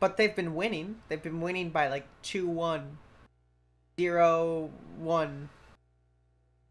But 0.00 0.16
they've 0.16 0.34
been 0.34 0.54
winning. 0.54 0.96
They've 1.08 1.22
been 1.22 1.40
winning 1.40 1.70
by 1.70 1.88
like 1.88 2.06
2 2.22 2.48
1, 2.48 2.98
0 3.98 4.70
1. 4.98 5.48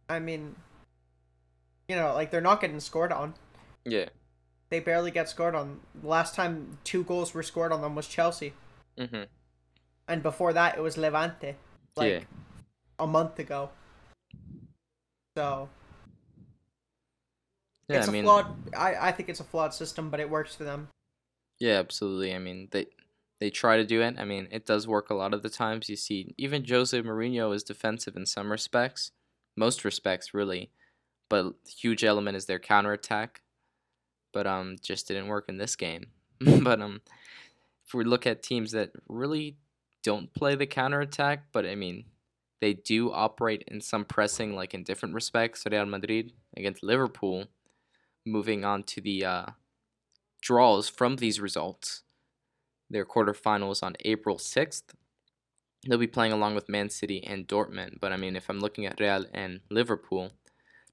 I 0.10 0.20
mean, 0.20 0.56
you 1.88 1.96
know, 1.96 2.14
like 2.14 2.32
they're 2.32 2.42
not 2.42 2.62
getting 2.62 2.80
scored 2.80 3.12
on. 3.12 3.34
Yeah. 3.86 4.06
They 4.70 4.80
barely 4.80 5.12
get 5.12 5.30
scored 5.30 5.56
on. 5.56 5.80
The 6.02 6.08
last 6.08 6.36
time 6.36 6.78
two 6.84 7.04
goals 7.04 7.34
were 7.34 7.44
scored 7.44 7.72
on 7.72 7.82
them 7.82 7.96
was 7.96 8.08
Chelsea. 8.08 8.54
Mm-hmm. 8.98 9.24
And 10.08 10.24
before 10.24 10.54
that, 10.54 10.78
it 10.78 10.82
was 10.82 10.98
Levante. 10.98 11.56
Like 11.96 12.12
yeah. 12.12 12.20
a 13.00 13.08
month 13.08 13.40
ago. 13.40 13.70
So 15.36 15.70
Yeah. 17.90 17.98
it's 17.98 18.08
I 18.08 18.10
a 18.10 18.14
mean, 18.14 18.24
flawed. 18.24 18.76
I, 18.76 19.10
I 19.10 19.12
think 19.12 19.30
it's 19.30 19.40
a 19.40 19.46
flawed 19.46 19.74
system, 19.74 20.10
but 20.10 20.20
it 20.20 20.30
works 20.30 20.56
for 20.56 20.64
them. 20.64 20.90
Yeah, 21.60 21.80
absolutely. 21.80 22.36
I 22.36 22.40
mean, 22.40 22.68
they 22.72 22.88
they 23.40 23.50
try 23.50 23.78
to 23.78 23.86
do 23.86 24.02
it. 24.02 24.16
I 24.18 24.26
mean, 24.26 24.48
it 24.52 24.66
does 24.66 24.88
work 24.88 25.10
a 25.10 25.16
lot 25.16 25.34
of 25.34 25.44
the 25.44 25.50
times. 25.50 25.90
You 25.90 25.96
see, 25.96 26.34
even 26.38 26.66
Jose 26.68 27.00
Mourinho 27.02 27.54
is 27.54 27.64
defensive 27.64 28.16
in 28.16 28.26
some 28.26 28.52
respects, 28.52 29.12
most 29.56 29.86
respects 29.86 30.34
really, 30.34 30.72
but 31.30 31.54
huge 31.68 32.04
element 32.04 32.38
is 32.38 32.46
their 32.46 32.60
counterattack. 32.60 33.42
But 34.34 34.46
um, 34.46 34.76
just 34.82 35.08
didn't 35.08 35.28
work 35.28 35.46
in 35.50 35.58
this 35.58 35.76
game. 35.76 36.08
but 36.40 36.82
um, 36.82 37.02
if 37.86 37.94
we 37.94 38.04
look 38.04 38.28
at 38.28 38.44
teams 38.44 38.72
that 38.72 38.92
really 39.08 39.58
don't 40.04 40.34
play 40.34 40.56
the 40.56 40.68
counterattack, 40.68 41.46
but 41.52 41.66
I 41.66 41.76
mean, 41.76 42.06
they 42.60 42.74
do 42.74 43.12
operate 43.12 43.64
in 43.68 43.82
some 43.82 44.06
pressing, 44.06 44.56
like 44.56 44.74
in 44.74 44.84
different 44.84 45.16
respects. 45.16 45.64
Real 45.70 45.86
Madrid 45.86 46.34
against 46.56 46.84
Liverpool, 46.84 47.46
moving 48.26 48.66
on 48.66 48.84
to 48.84 49.02
the 49.02 49.26
uh, 49.26 49.46
draws 50.42 50.90
from 50.90 51.18
these 51.18 51.40
results. 51.40 52.04
Their 52.90 53.06
quarterfinals 53.06 53.84
on 53.84 53.96
April 54.06 54.38
6th. 54.38 54.84
they'll 55.88 55.98
be 55.98 56.08
playing 56.08 56.34
along 56.34 56.56
with 56.56 56.70
Man 56.70 56.90
City 56.90 57.24
and 57.24 57.48
Dortmund. 57.48 58.00
But 58.00 58.12
I 58.12 58.18
mean, 58.18 58.36
if 58.36 58.50
I'm 58.50 58.60
looking 58.60 58.86
at 58.86 59.00
Real 59.00 59.26
and 59.34 59.62
Liverpool, 59.70 60.32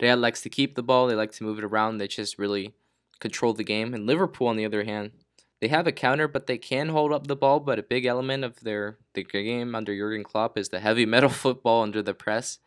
Real 0.01 0.17
likes 0.17 0.43
to 0.43 0.49
keep 0.49 0.75
the 0.75 0.83
ball. 0.83 1.07
They 1.07 1.15
like 1.15 1.33
to 1.33 1.45
move 1.45 1.59
it 1.59 1.65
around. 1.65 1.99
They 1.99 2.09
just 2.09 2.39
really 2.39 2.75
control 3.21 3.53
the 3.55 3.65
game. 3.65 3.95
And 3.95 4.07
Liverpool, 4.07 4.49
on 4.49 4.57
the 4.57 4.65
other 4.65 4.85
hand, 4.85 5.13
they 5.61 5.69
have 5.69 5.87
a 5.87 5.93
counter, 5.93 6.29
but 6.29 6.47
they 6.47 6.59
can 6.59 6.91
hold 6.91 7.13
up 7.13 7.27
the 7.27 7.37
ball. 7.37 7.61
But 7.61 7.79
a 7.79 7.83
big 7.83 8.05
element 8.05 8.45
of 8.45 8.61
their 8.61 8.99
the 9.15 9.23
game 9.23 9.75
under 9.75 9.97
Jurgen 9.97 10.25
Klopp 10.25 10.59
is 10.59 10.69
the 10.69 10.81
heavy 10.81 11.07
metal 11.15 11.31
football 11.31 11.83
under 11.83 12.03
the 12.03 12.15
press. 12.15 12.59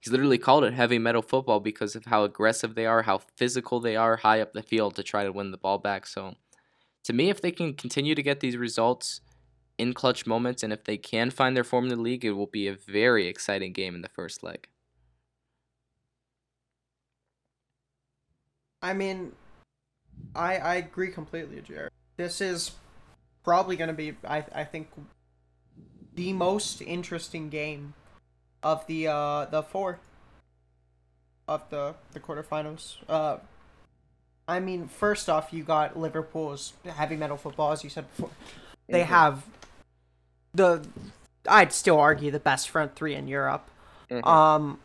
He's 0.00 0.10
literally 0.10 0.38
called 0.38 0.64
it 0.64 0.74
heavy 0.74 0.98
metal 0.98 1.22
football 1.22 1.60
because 1.60 1.94
of 1.94 2.06
how 2.06 2.24
aggressive 2.24 2.74
they 2.74 2.86
are, 2.86 3.02
how 3.02 3.18
physical 3.36 3.78
they 3.78 3.94
are 3.94 4.16
high 4.16 4.40
up 4.40 4.52
the 4.52 4.62
field 4.62 4.96
to 4.96 5.04
try 5.04 5.22
to 5.22 5.30
win 5.30 5.52
the 5.52 5.56
ball 5.56 5.78
back. 5.78 6.06
So, 6.06 6.34
to 7.04 7.12
me, 7.12 7.30
if 7.30 7.40
they 7.40 7.50
can 7.50 7.74
continue 7.74 8.14
to 8.14 8.22
get 8.22 8.40
these 8.40 8.56
results 8.56 9.20
in 9.78 9.92
clutch 9.92 10.26
moments, 10.26 10.62
and 10.62 10.72
if 10.72 10.84
they 10.84 10.96
can 10.96 11.30
find 11.30 11.56
their 11.56 11.64
form 11.64 11.84
in 11.84 11.90
the 11.90 12.00
league, 12.00 12.24
it 12.24 12.32
will 12.32 12.46
be 12.46 12.68
a 12.68 12.74
very 12.74 13.26
exciting 13.26 13.72
game 13.72 13.94
in 13.94 14.02
the 14.02 14.08
first 14.08 14.42
leg. 14.42 14.68
I 18.82 18.92
mean, 18.92 19.32
I 20.34 20.56
I 20.58 20.74
agree 20.76 21.10
completely, 21.10 21.60
Jared. 21.60 21.92
This 22.16 22.40
is 22.40 22.72
probably 23.44 23.76
going 23.76 23.88
to 23.88 23.94
be, 23.94 24.14
I 24.24 24.44
I 24.54 24.64
think, 24.64 24.88
the 26.14 26.32
most 26.32 26.82
interesting 26.82 27.48
game 27.48 27.94
of 28.62 28.86
the 28.86 29.08
uh 29.08 29.44
the 29.46 29.62
four 29.62 30.00
of 31.48 31.68
the 31.70 31.94
the 32.12 32.20
quarterfinals. 32.20 32.96
Uh, 33.08 33.38
I 34.48 34.60
mean, 34.60 34.88
first 34.88 35.28
off, 35.28 35.52
you 35.52 35.62
got 35.62 35.96
Liverpool's 35.96 36.72
heavy 36.84 37.16
metal 37.16 37.36
football, 37.36 37.72
as 37.72 37.84
you 37.84 37.90
said 37.90 38.06
before. 38.10 38.30
They 38.88 39.02
Mhm. 39.02 39.06
have 39.06 39.44
the, 40.52 40.86
I'd 41.48 41.72
still 41.72 41.98
argue 41.98 42.30
the 42.30 42.40
best 42.40 42.68
front 42.68 42.94
three 42.94 43.14
in 43.14 43.28
Europe. 43.28 43.68
Mhm. 44.10 44.26
Um. 44.26 44.80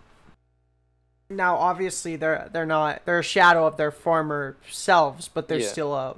Now, 1.29 1.57
obviously, 1.57 2.15
they're 2.15 2.47
they're 2.53 2.65
not 2.65 3.03
they're 3.05 3.19
a 3.19 3.23
shadow 3.23 3.65
of 3.67 3.75
their 3.75 3.91
former 3.91 4.55
selves, 4.69 5.27
but 5.27 5.47
they're 5.49 5.59
Yeah. 5.59 5.67
still 5.67 5.93
a 5.93 6.15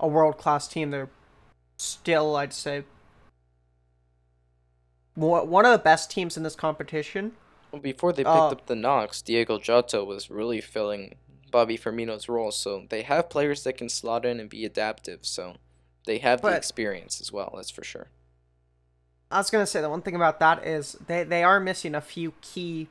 a 0.00 0.06
world 0.06 0.36
class 0.36 0.68
team. 0.68 0.90
They're 0.90 1.08
still, 1.78 2.36
I'd 2.36 2.52
say, 2.52 2.84
one 5.14 5.48
one 5.48 5.64
of 5.64 5.72
the 5.72 5.78
best 5.78 6.10
teams 6.10 6.36
in 6.36 6.42
this 6.42 6.56
competition. 6.56 7.36
Well, 7.72 7.80
before 7.80 8.12
they 8.12 8.22
picked 8.22 8.28
Uh, 8.36 8.48
up 8.48 8.66
the 8.66 8.76
knocks, 8.76 9.22
Diego 9.22 9.58
Jota 9.58 10.04
was 10.04 10.30
really 10.30 10.60
filling 10.60 11.16
Bobby 11.54 11.78
Firmino's 11.78 12.28
role. 12.28 12.50
So 12.50 12.84
they 12.90 13.02
have 13.02 13.30
players 13.30 13.62
that 13.62 13.74
can 13.78 13.88
slot 13.88 14.26
in 14.26 14.40
and 14.40 14.50
be 14.50 14.64
adaptive. 14.64 15.20
So 15.22 15.54
they 16.04 16.18
have 16.18 16.42
the 16.42 16.48
experience 16.48 17.20
as 17.20 17.30
well. 17.32 17.52
That's 17.54 17.70
for 17.70 17.84
sure. 17.84 18.08
I 19.30 19.38
was 19.38 19.50
gonna 19.50 19.64
say 19.64 19.80
the 19.80 19.88
one 19.88 20.02
thing 20.02 20.16
about 20.16 20.40
that 20.40 20.66
is 20.66 20.96
they 21.06 21.22
they 21.22 21.44
are 21.44 21.60
missing 21.60 21.94
a 21.94 22.00
few 22.00 22.32
key 22.40 22.88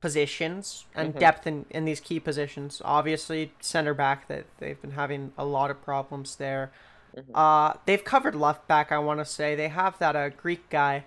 positions 0.00 0.84
and 0.94 1.14
Mhm. 1.14 1.18
depth 1.18 1.46
in, 1.46 1.64
in 1.70 1.86
these 1.86 2.00
key 2.00 2.20
positions. 2.20 2.82
Obviously, 2.84 3.52
center 3.60 3.94
back 3.94 4.28
that 4.28 4.44
they've 4.58 4.80
been 4.82 4.92
having 4.92 5.32
a 5.38 5.44
lot 5.46 5.70
of 5.70 5.80
problems 5.82 6.36
there. 6.36 6.72
Mhm. 7.16 7.24
Uh, 7.34 7.74
they've 7.86 8.04
covered 8.04 8.34
left 8.34 8.68
back. 8.68 8.92
I 8.92 8.98
want 8.98 9.20
to 9.20 9.24
say 9.24 9.54
they 9.54 9.68
have 9.68 9.98
that 9.98 10.14
uh, 10.14 10.28
Greek 10.28 10.68
guy 10.68 11.04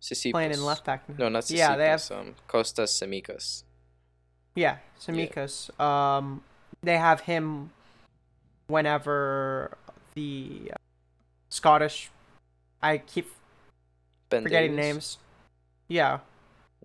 Tsitsipas. 0.00 0.30
playing 0.32 0.52
in 0.52 0.64
left 0.64 0.84
back. 0.84 1.08
now. 1.08 1.14
No, 1.18 1.28
not 1.30 1.42
Tsitsipas. 1.44 1.56
Yeah, 1.56 1.76
they 1.76 1.86
have 1.88 2.10
um, 2.12 2.34
Kostas 2.48 2.90
Tsimikas. 2.96 3.64
Yeah, 4.54 4.76
Tsimikas. 5.00 5.78
Um, 5.80 6.42
they 6.82 6.96
have 6.98 7.20
him 7.20 7.70
whenever 8.66 9.76
the 10.14 10.72
uh, 10.72 10.76
Scottish. 11.48 12.10
I 12.82 12.98
keep 12.98 13.30
Ben 14.28 14.42
forgetting 14.42 14.76
Davies. 14.76 14.84
names. 14.94 15.18
Yeah. 15.88 16.18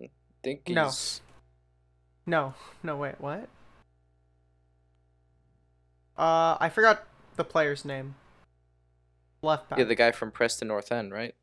I 0.00 0.10
think 0.42 0.68
No. 0.68 0.84
he's 0.84 1.20
No. 2.26 2.54
No. 2.82 2.96
Wait. 2.96 3.14
What? 3.20 3.48
Uh, 6.16 6.56
I 6.60 6.70
forgot 6.72 7.04
the 7.36 7.44
player's 7.44 7.84
name. 7.84 8.14
Left 9.42 9.68
back. 9.68 9.78
yeah, 9.78 9.84
the 9.84 9.94
guy 9.94 10.12
from 10.12 10.30
Preston 10.30 10.68
North 10.68 10.90
End, 10.90 11.12
right? 11.12 11.34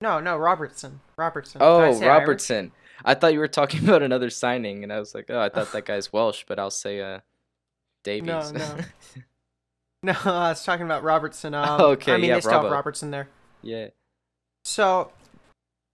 No, 0.00 0.20
no, 0.20 0.36
Robertson. 0.36 1.00
Robertson. 1.16 1.62
Oh, 1.64 1.92
say 1.94 2.06
Irish? 2.08 2.26
I 3.04 3.14
thought 3.14 3.32
you 3.32 3.38
were 3.38 3.48
talking 3.48 3.84
about 3.88 4.02
another 4.02 4.30
signing, 4.30 4.82
and 4.82 4.92
I 4.92 4.98
was 4.98 5.14
like, 5.14 5.26
oh, 5.30 5.40
I 5.40 5.48
thought 5.48 5.72
that 5.72 5.84
guy's 5.86 6.12
Welsh, 6.12 6.44
but 6.46 6.58
I'll 6.58 6.70
say 6.70 7.00
uh, 7.00 7.20
Davies. 8.04 8.26
no. 8.26 8.50
No, 8.52 8.76
no, 10.02 10.12
I 10.24 10.48
was 10.50 10.64
talking 10.64 10.86
about 10.86 11.02
Robertson. 11.02 11.54
Um, 11.54 11.80
Okay, 11.80 12.12
I 12.14 12.16
mean, 12.16 12.28
yeah, 12.28 12.34
they 12.36 12.40
still 12.42 12.62
have 12.62 12.70
Robertson 12.70 13.10
there. 13.10 13.28
yeah. 13.62 13.88
So 14.64 15.12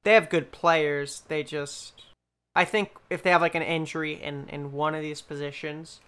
they 0.04 0.14
have 0.14 0.30
good 0.30 0.50
players. 0.50 1.22
They 1.28 1.42
just 1.42 2.02
I 2.54 2.64
think 2.64 2.90
if 3.10 3.22
they 3.22 3.30
have 3.30 3.40
like 3.42 3.54
an 3.54 3.62
injury 3.62 4.14
in 4.14 4.48
in 4.48 4.72
one 4.72 4.94
of 4.94 5.02
these 5.02 5.20
positions, 5.20 6.00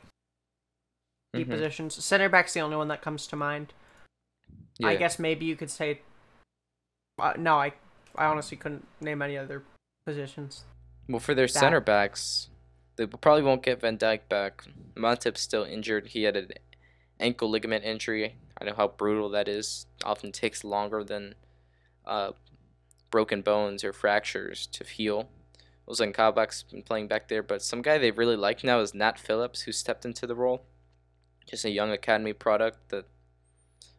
Mhm. 1.36 1.48
positions, 1.48 2.02
center 2.04 2.28
back's 2.28 2.54
the 2.54 2.60
only 2.60 2.76
one 2.76 2.88
that 2.88 3.02
comes 3.02 3.26
to 3.28 3.36
mind. 3.36 3.72
Yeah. 4.78 4.88
I 4.88 4.96
guess 4.96 5.18
maybe 5.18 5.44
you 5.46 5.56
could 5.56 5.70
say 5.70 6.00
uh, 7.18 7.34
no, 7.36 7.56
I 7.58 7.74
I 8.16 8.24
honestly 8.26 8.56
couldn't 8.56 8.86
name 9.00 9.20
any 9.22 9.36
other 9.36 9.62
positions. 10.06 10.64
Well, 11.08 11.20
for 11.20 11.34
their 11.34 11.46
that- 11.46 11.52
center 11.52 11.80
backs, 11.80 12.48
they 12.96 13.06
probably 13.06 13.42
won't 13.42 13.62
get 13.62 13.80
Van 13.80 13.98
Dijk 13.98 14.28
back. 14.28 14.64
Matip's 14.94 15.40
still 15.40 15.64
injured. 15.64 16.08
He 16.08 16.22
had 16.22 16.36
an 16.36 16.50
ankle 17.20 17.50
ligament 17.50 17.84
injury. 17.84 18.36
I 18.60 18.64
know 18.64 18.74
how 18.74 18.88
brutal 18.88 19.28
that 19.30 19.48
is. 19.48 19.86
Often 20.04 20.32
takes 20.32 20.62
longer 20.64 21.02
than 21.02 21.34
uh, 22.06 22.32
broken 23.10 23.42
bones 23.42 23.82
or 23.82 23.92
fractures 23.92 24.66
to 24.68 24.84
heal. 24.84 25.28
Ozan 25.88 26.14
Kabak's 26.14 26.62
been 26.62 26.82
playing 26.82 27.08
back 27.08 27.28
there, 27.28 27.42
but 27.42 27.62
some 27.62 27.82
guy 27.82 27.98
they 27.98 28.10
really 28.10 28.36
like 28.36 28.64
now 28.64 28.78
is 28.80 28.94
Nat 28.94 29.18
Phillips, 29.18 29.62
who 29.62 29.72
stepped 29.72 30.04
into 30.04 30.26
the 30.26 30.34
role. 30.34 30.64
Just 31.46 31.64
a 31.64 31.70
young 31.70 31.90
academy 31.90 32.32
product 32.32 32.88
that 32.88 33.04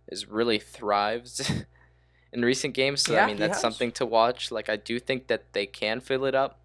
is 0.08 0.28
really 0.28 0.58
thrives 0.58 1.52
in 2.34 2.44
recent 2.44 2.74
games. 2.74 3.02
So 3.04 3.14
Yeah, 3.14 3.26
I 3.26 3.28
mean 3.28 3.38
that's 3.38 3.56
has. 3.56 3.62
something 3.62 3.92
to 3.94 4.06
watch. 4.06 4.52
Like 4.52 4.70
I 4.70 4.78
do 4.78 5.00
think 5.00 5.28
that 5.28 5.54
they 5.54 5.66
can 5.68 6.00
fill 6.00 6.26
it 6.26 6.34
up, 6.34 6.65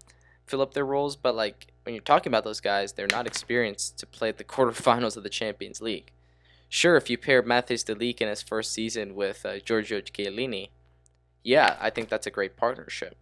fill 0.51 0.61
up 0.61 0.73
their 0.73 0.85
roles, 0.85 1.15
but 1.15 1.33
like 1.33 1.67
when 1.83 1.95
you're 1.95 2.03
talking 2.03 2.29
about 2.29 2.43
those 2.43 2.59
guys, 2.59 2.91
they're 2.91 3.07
not 3.07 3.25
experienced 3.25 3.97
to 3.97 4.05
play 4.05 4.27
at 4.27 4.37
the 4.37 4.43
quarterfinals 4.53 5.15
of 5.15 5.23
the 5.23 5.29
Champions 5.29 5.81
League. 5.81 6.11
Sure, 6.67 6.97
if 6.97 7.09
you 7.09 7.17
pair 7.17 7.41
Matthijs 7.41 7.85
de 7.85 7.95
Ligt 7.95 8.21
in 8.21 8.27
his 8.27 8.41
first 8.41 8.73
season 8.73 9.15
with 9.15 9.45
uh, 9.45 9.59
Giorgio 9.59 10.01
Chiellini, 10.01 10.69
yeah, 11.41 11.77
I 11.79 11.89
think 11.89 12.09
that's 12.09 12.27
a 12.27 12.31
great 12.31 12.57
partnership. 12.57 13.15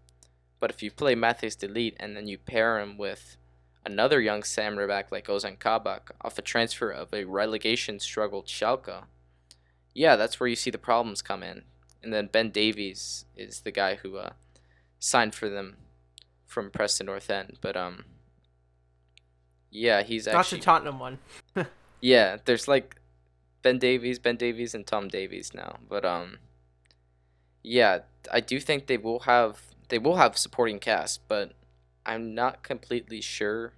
But 0.59 0.71
if 0.71 0.81
you 0.81 0.91
play 0.91 1.15
Matthijs 1.15 1.57
de 1.57 1.67
Ligt 1.67 1.95
and 1.99 2.17
then 2.17 2.27
you 2.27 2.37
pair 2.39 2.79
him 2.79 2.97
with 2.97 3.37
another 3.85 4.19
young 4.19 4.43
center 4.43 4.87
back 4.87 5.11
like 5.11 5.27
Ozan 5.27 5.57
Kabak 5.57 6.11
off 6.21 6.37
a 6.37 6.41
transfer 6.41 6.89
of 6.89 7.13
a 7.13 7.25
relegation 7.25 7.99
struggled 7.99 8.47
Schalke, 8.47 9.03
yeah, 9.93 10.15
that's 10.15 10.39
where 10.39 10.49
you 10.49 10.55
see 10.55 10.71
the 10.71 10.77
problems 10.79 11.21
come 11.21 11.43
in. 11.43 11.63
And 12.01 12.11
then 12.11 12.27
Ben 12.27 12.49
Davies 12.49 13.25
is 13.35 13.61
the 13.61 13.71
guy 13.71 13.95
who 13.95 14.17
uh, 14.17 14.31
signed 14.99 15.35
for 15.35 15.49
them 15.49 15.77
from 16.49 16.69
Preston 16.71 17.05
North 17.05 17.29
End. 17.29 17.57
But 17.61 17.77
um, 17.77 18.03
yeah, 19.71 20.03
he's 20.03 20.25
Not 20.25 20.35
actually 20.35 20.59
the 20.59 20.65
Tottenham 20.65 20.99
one. 20.99 21.19
yeah. 22.01 22.37
There's 22.43 22.67
like 22.67 22.97
Ben 23.61 23.79
Davies, 23.79 24.19
Ben 24.19 24.35
Davies, 24.35 24.75
and 24.75 24.85
Tom 24.85 25.07
Davies 25.07 25.53
now. 25.53 25.77
But 25.87 26.03
um, 26.03 26.39
yeah, 27.63 27.99
I 28.31 28.41
do 28.41 28.59
think 28.59 28.87
they 28.87 28.97
will 28.97 29.19
have 29.21 29.61
they 29.87 29.99
will 29.99 30.17
have 30.17 30.37
supporting 30.37 30.79
cast, 30.79 31.21
but 31.27 31.53
I'm 32.05 32.33
not 32.33 32.63
completely 32.63 33.21
sure 33.21 33.73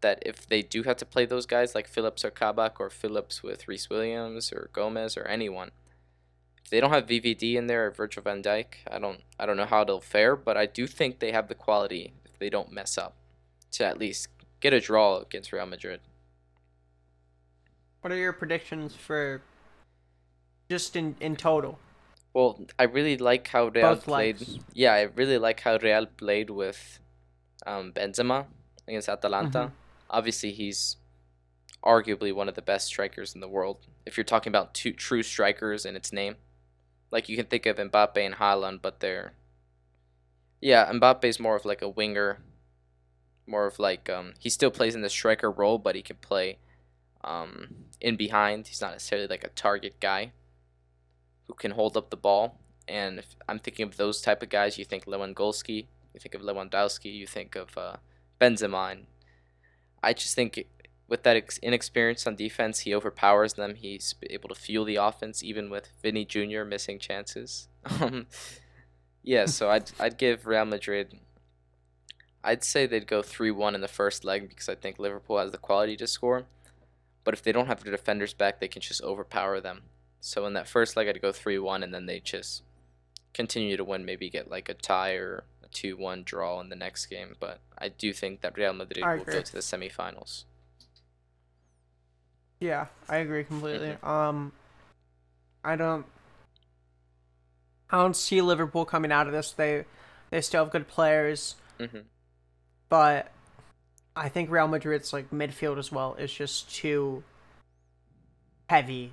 that 0.00 0.22
if 0.24 0.46
they 0.46 0.62
do 0.62 0.82
have 0.84 0.96
to 0.98 1.06
play 1.06 1.24
those 1.24 1.46
guys 1.46 1.74
like 1.74 1.88
Phillips 1.88 2.24
or 2.24 2.30
Kabak 2.30 2.78
or 2.78 2.90
Phillips 2.90 3.42
with 3.42 3.66
Rhys 3.66 3.90
Williams 3.90 4.52
or 4.52 4.70
Gomez 4.72 5.16
or 5.16 5.24
anyone, 5.24 5.70
they 6.70 6.80
don't 6.80 6.90
have 6.92 7.06
VVD 7.06 7.54
in 7.54 7.66
there 7.66 7.86
or 7.86 7.90
Virgil 7.90 8.22
van 8.22 8.42
Dijk, 8.42 8.66
I 8.90 8.98
don't 8.98 9.20
I 9.38 9.46
don't 9.46 9.56
know 9.56 9.66
how 9.66 9.84
they'll 9.84 10.00
fare, 10.00 10.36
but 10.36 10.56
I 10.56 10.66
do 10.66 10.86
think 10.86 11.18
they 11.18 11.32
have 11.32 11.48
the 11.48 11.54
quality 11.54 12.12
if 12.24 12.38
they 12.38 12.50
don't 12.50 12.72
mess 12.72 12.98
up 12.98 13.14
to 13.72 13.84
at 13.84 13.98
least 13.98 14.28
get 14.60 14.72
a 14.72 14.80
draw 14.80 15.18
against 15.18 15.52
Real 15.52 15.66
Madrid. 15.66 16.00
What 18.00 18.12
are 18.12 18.16
your 18.16 18.32
predictions 18.32 18.94
for 18.94 19.42
just 20.68 20.96
in 20.96 21.16
in 21.20 21.36
total? 21.36 21.78
Well, 22.34 22.60
I 22.78 22.82
really 22.84 23.16
like 23.16 23.48
how 23.48 23.68
Real 23.68 23.94
Both 23.94 24.04
played. 24.04 24.40
legs. 24.40 24.58
Yeah, 24.74 24.92
I 24.92 25.02
really 25.02 25.38
like 25.38 25.60
how 25.60 25.78
Real 25.78 26.04
played 26.06 26.50
with 26.50 26.98
um, 27.66 27.92
Benzema 27.92 28.46
against 28.86 29.08
Atalanta. 29.08 29.58
Mhm. 29.58 29.70
Obviously, 30.10 30.52
he's 30.52 30.96
arguably 31.82 32.34
one 32.34 32.48
of 32.48 32.54
the 32.54 32.62
best 32.62 32.86
strikers 32.88 33.34
in 33.34 33.40
the 33.40 33.48
world. 33.48 33.86
If 34.04 34.16
you're 34.16 34.24
talking 34.24 34.50
about 34.50 34.74
two 34.74 34.92
true 34.92 35.22
strikers 35.22 35.86
in 35.86 35.96
its 35.96 36.12
name, 36.12 36.36
like 37.10 37.28
you 37.28 37.36
can 37.36 37.46
think 37.46 37.66
of 37.66 37.76
Mbappe 37.76 38.16
and 38.16 38.36
Haaland, 38.36 38.82
but 38.82 39.00
they're 39.00 39.32
yeah, 40.60 40.90
Mbappe's 40.90 41.38
more 41.38 41.56
of 41.56 41.64
like 41.64 41.82
a 41.82 41.88
winger, 41.88 42.38
more 43.46 43.66
of 43.66 43.78
like 43.78 44.08
um, 44.08 44.34
he 44.38 44.50
still 44.50 44.70
plays 44.70 44.94
in 44.94 45.02
the 45.02 45.10
striker 45.10 45.50
role, 45.50 45.78
but 45.78 45.94
he 45.94 46.02
can 46.02 46.16
play 46.16 46.58
um, 47.22 47.74
in 48.00 48.16
behind. 48.16 48.68
He's 48.68 48.80
not 48.80 48.92
necessarily 48.92 49.28
like 49.28 49.44
a 49.44 49.48
target 49.50 50.00
guy 50.00 50.32
who 51.46 51.54
can 51.54 51.72
hold 51.72 51.96
up 51.96 52.10
the 52.10 52.16
ball. 52.16 52.58
And 52.88 53.18
if 53.18 53.36
I'm 53.48 53.58
thinking 53.58 53.86
of 53.86 53.96
those 53.96 54.20
type 54.20 54.42
of 54.42 54.48
guys, 54.48 54.78
you 54.78 54.84
think 54.84 55.06
Lewandowski, 55.06 55.86
you 56.14 56.20
think 56.20 56.34
of 56.34 56.42
Lewandowski, 56.42 57.12
you 57.12 57.26
think 57.26 57.56
of 57.56 57.76
uh, 57.76 57.96
Benzema. 58.40 58.92
And 58.92 59.06
I 60.02 60.12
just 60.12 60.34
think 60.34 60.66
with 61.08 61.22
that 61.22 61.36
ex- 61.36 61.58
inexperience 61.58 62.26
on 62.26 62.36
defense, 62.36 62.80
he 62.80 62.94
overpowers 62.94 63.54
them. 63.54 63.76
He's 63.76 64.14
able 64.28 64.48
to 64.48 64.54
fuel 64.54 64.84
the 64.84 64.96
offense, 64.96 65.42
even 65.42 65.70
with 65.70 65.88
Vini 66.02 66.24
Jr. 66.24 66.64
missing 66.64 66.98
chances. 66.98 67.68
Um, 68.00 68.26
yeah, 69.22 69.46
so 69.46 69.70
I'd 69.74 69.92
I'd 70.00 70.18
give 70.18 70.46
Real 70.46 70.64
Madrid. 70.64 71.18
I'd 72.42 72.64
say 72.64 72.86
they'd 72.86 73.06
go 73.06 73.22
three 73.22 73.52
one 73.52 73.76
in 73.76 73.80
the 73.80 73.88
first 73.88 74.24
leg 74.24 74.48
because 74.48 74.68
I 74.68 74.74
think 74.74 74.98
Liverpool 74.98 75.38
has 75.38 75.52
the 75.52 75.58
quality 75.58 75.96
to 75.98 76.06
score. 76.06 76.46
But 77.22 77.34
if 77.34 77.42
they 77.42 77.52
don't 77.52 77.66
have 77.66 77.82
their 77.82 77.92
defenders 77.92 78.34
back, 78.34 78.58
they 78.58 78.68
can 78.68 78.82
just 78.82 79.02
overpower 79.02 79.60
them. 79.60 79.82
So 80.20 80.46
in 80.46 80.54
that 80.54 80.68
first 80.68 80.96
leg, 80.96 81.08
I'd 81.08 81.22
go 81.22 81.30
three 81.30 81.58
one, 81.58 81.84
and 81.84 81.94
then 81.94 82.06
they 82.06 82.18
just 82.18 82.62
continue 83.34 83.76
to 83.76 83.84
win. 83.84 84.04
Maybe 84.04 84.30
get 84.30 84.50
like 84.50 84.68
a 84.68 84.74
tie 84.74 85.14
or 85.14 85.44
a 85.62 85.68
two 85.68 85.96
one 85.96 86.24
draw 86.24 86.60
in 86.60 86.68
the 86.68 86.76
next 86.76 87.06
game. 87.06 87.36
But 87.38 87.60
I 87.78 87.88
do 87.88 88.12
think 88.12 88.40
that 88.40 88.56
Real 88.56 88.72
Madrid 88.72 89.04
will 89.06 89.24
go 89.24 89.42
to 89.42 89.52
the 89.52 89.60
semifinals. 89.60 90.44
Yeah, 92.60 92.86
I 93.08 93.16
agree 93.18 93.44
completely. 93.44 93.88
Mm-hmm. 93.90 94.06
Um, 94.08 94.52
I 95.64 95.76
don't, 95.76 96.06
I 97.90 97.98
don't 97.98 98.16
see 98.16 98.40
Liverpool 98.40 98.84
coming 98.84 99.12
out 99.12 99.26
of 99.26 99.32
this. 99.32 99.52
They, 99.52 99.84
they 100.30 100.40
still 100.40 100.64
have 100.64 100.72
good 100.72 100.88
players, 100.88 101.56
hmm 101.78 101.98
but 102.88 103.32
I 104.14 104.28
think 104.28 104.48
Real 104.48 104.68
Madrid's 104.68 105.12
like 105.12 105.30
midfield 105.30 105.76
as 105.76 105.90
well 105.90 106.14
is 106.14 106.32
just 106.32 106.72
too 106.72 107.24
heavy 108.70 109.12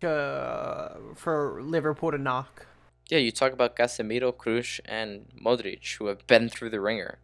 to 0.00 0.96
for 1.14 1.60
Liverpool 1.62 2.10
to 2.10 2.18
knock. 2.18 2.66
Yeah, 3.08 3.18
you 3.18 3.30
talk 3.30 3.52
about 3.52 3.76
Casemiro, 3.76 4.32
Kroos, 4.34 4.80
and 4.84 5.26
Modric, 5.40 5.96
who 5.96 6.06
have 6.06 6.26
been 6.26 6.48
through 6.48 6.70
the 6.70 6.80
ringer. 6.80 7.18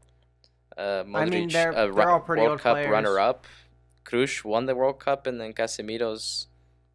Uh, 0.78 1.02
Modric, 1.04 1.16
I 1.16 1.24
mean, 1.26 1.48
they're- 1.48 1.72
a 1.72 1.92
they're 1.92 2.08
all 2.10 2.20
pretty 2.20 2.42
World 2.42 2.60
Cup 2.60 2.74
players. 2.74 2.88
runner-up. 2.90 3.44
Kroos 4.04 4.44
won 4.44 4.66
the 4.66 4.74
World 4.74 4.98
Cup, 5.00 5.26
and 5.26 5.40
then 5.40 5.52
Casemiro's 5.52 6.46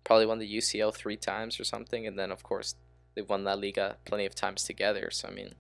probably 0.04 0.26
won 0.26 0.40
the 0.40 0.58
UCL 0.58 0.94
three 0.94 1.18
times 1.18 1.60
or 1.60 1.64
something. 1.64 2.06
And 2.08 2.18
then, 2.18 2.32
of 2.32 2.44
course, 2.44 2.76
they've 3.16 3.28
won 3.28 3.44
La 3.44 3.54
Liga 3.54 3.98
plenty 4.06 4.26
of 4.26 4.36
times 4.36 4.64
together. 4.64 5.10
So 5.12 5.28
I 5.28 5.32
mean, 5.32 5.54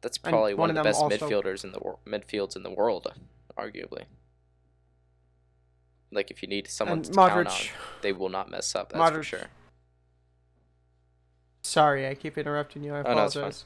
that's 0.00 0.18
And 0.18 0.32
probably 0.32 0.54
one 0.54 0.68
one, 0.68 0.70
of 0.70 0.76
of 0.78 0.82
the 0.84 0.88
best 0.88 1.00
also- 1.02 1.28
midfielders 1.28 1.64
in 1.64 1.72
the 1.72 1.78
wor- 1.80 1.98
midfields 2.06 2.56
in 2.56 2.62
the 2.62 2.70
world, 2.70 3.12
arguably. 3.56 4.04
Like 6.12 6.30
if 6.30 6.42
you 6.42 6.48
need 6.48 6.68
someone 6.68 6.98
And 6.98 7.04
to 7.06 7.12
count 7.12 7.48
on, 7.48 7.54
they 8.02 8.12
will 8.12 8.28
not 8.28 8.48
mess 8.50 8.74
up. 8.76 8.92
That's 8.92 9.10
for 9.10 9.22
sure. 9.24 9.46
sorry, 11.62 12.06
I 12.06 12.14
keep 12.14 12.38
interrupting 12.38 12.84
you. 12.84 12.94
I 12.94 12.98
Oh, 13.00 13.02
no, 13.02 13.10
apologize. 13.10 13.64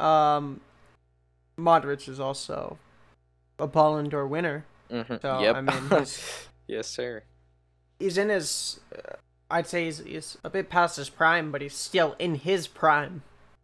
Um, 0.00 0.60
Modric 1.58 2.08
is 2.08 2.18
also 2.20 2.78
a 3.58 3.66
Ballon 3.66 4.08
d'Or 4.08 4.26
winner. 4.26 4.64
Hmm 4.90 5.14
So, 5.22 5.40
yep. 5.40 5.56
I 5.56 5.60
mean, 5.60 5.76
he's- 5.90 6.48
yes, 6.66 6.86
sir. 6.88 7.22
he's 7.98 8.18
in 8.18 8.28
his 8.28 8.80
uh, 8.94 9.14
I'd 9.50 9.66
say 9.68 9.84
he's, 9.84 9.98
he's 9.98 10.38
a 10.42 10.50
bit 10.50 10.68
past 10.68 10.96
his 10.96 11.08
prime, 11.08 11.52
but 11.52 11.62
he's 11.62 11.74
still 11.76 12.16
in 12.18 12.34
his 12.36 12.66
prime. 12.66 13.22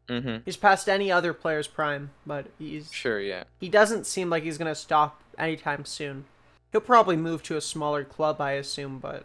hmm 0.08 0.36
He's 0.44 0.56
past 0.56 0.88
any 0.88 1.10
other 1.10 1.32
player's 1.32 1.66
prime, 1.66 2.10
but 2.24 2.46
he's 2.58 2.92
Sure, 2.92 3.20
yeah. 3.20 3.44
he 3.58 3.68
doesn't 3.68 4.06
seem 4.06 4.30
like 4.30 4.44
he's 4.44 4.58
gonna 4.58 4.74
stop 4.76 5.20
anytime 5.38 5.84
soon. 5.84 6.24
He'll 6.70 6.80
probably 6.80 7.16
move 7.16 7.42
to 7.44 7.56
a 7.56 7.60
smaller 7.60 8.04
club, 8.04 8.40
I 8.40 8.52
assume, 8.52 8.98
but 9.00 9.24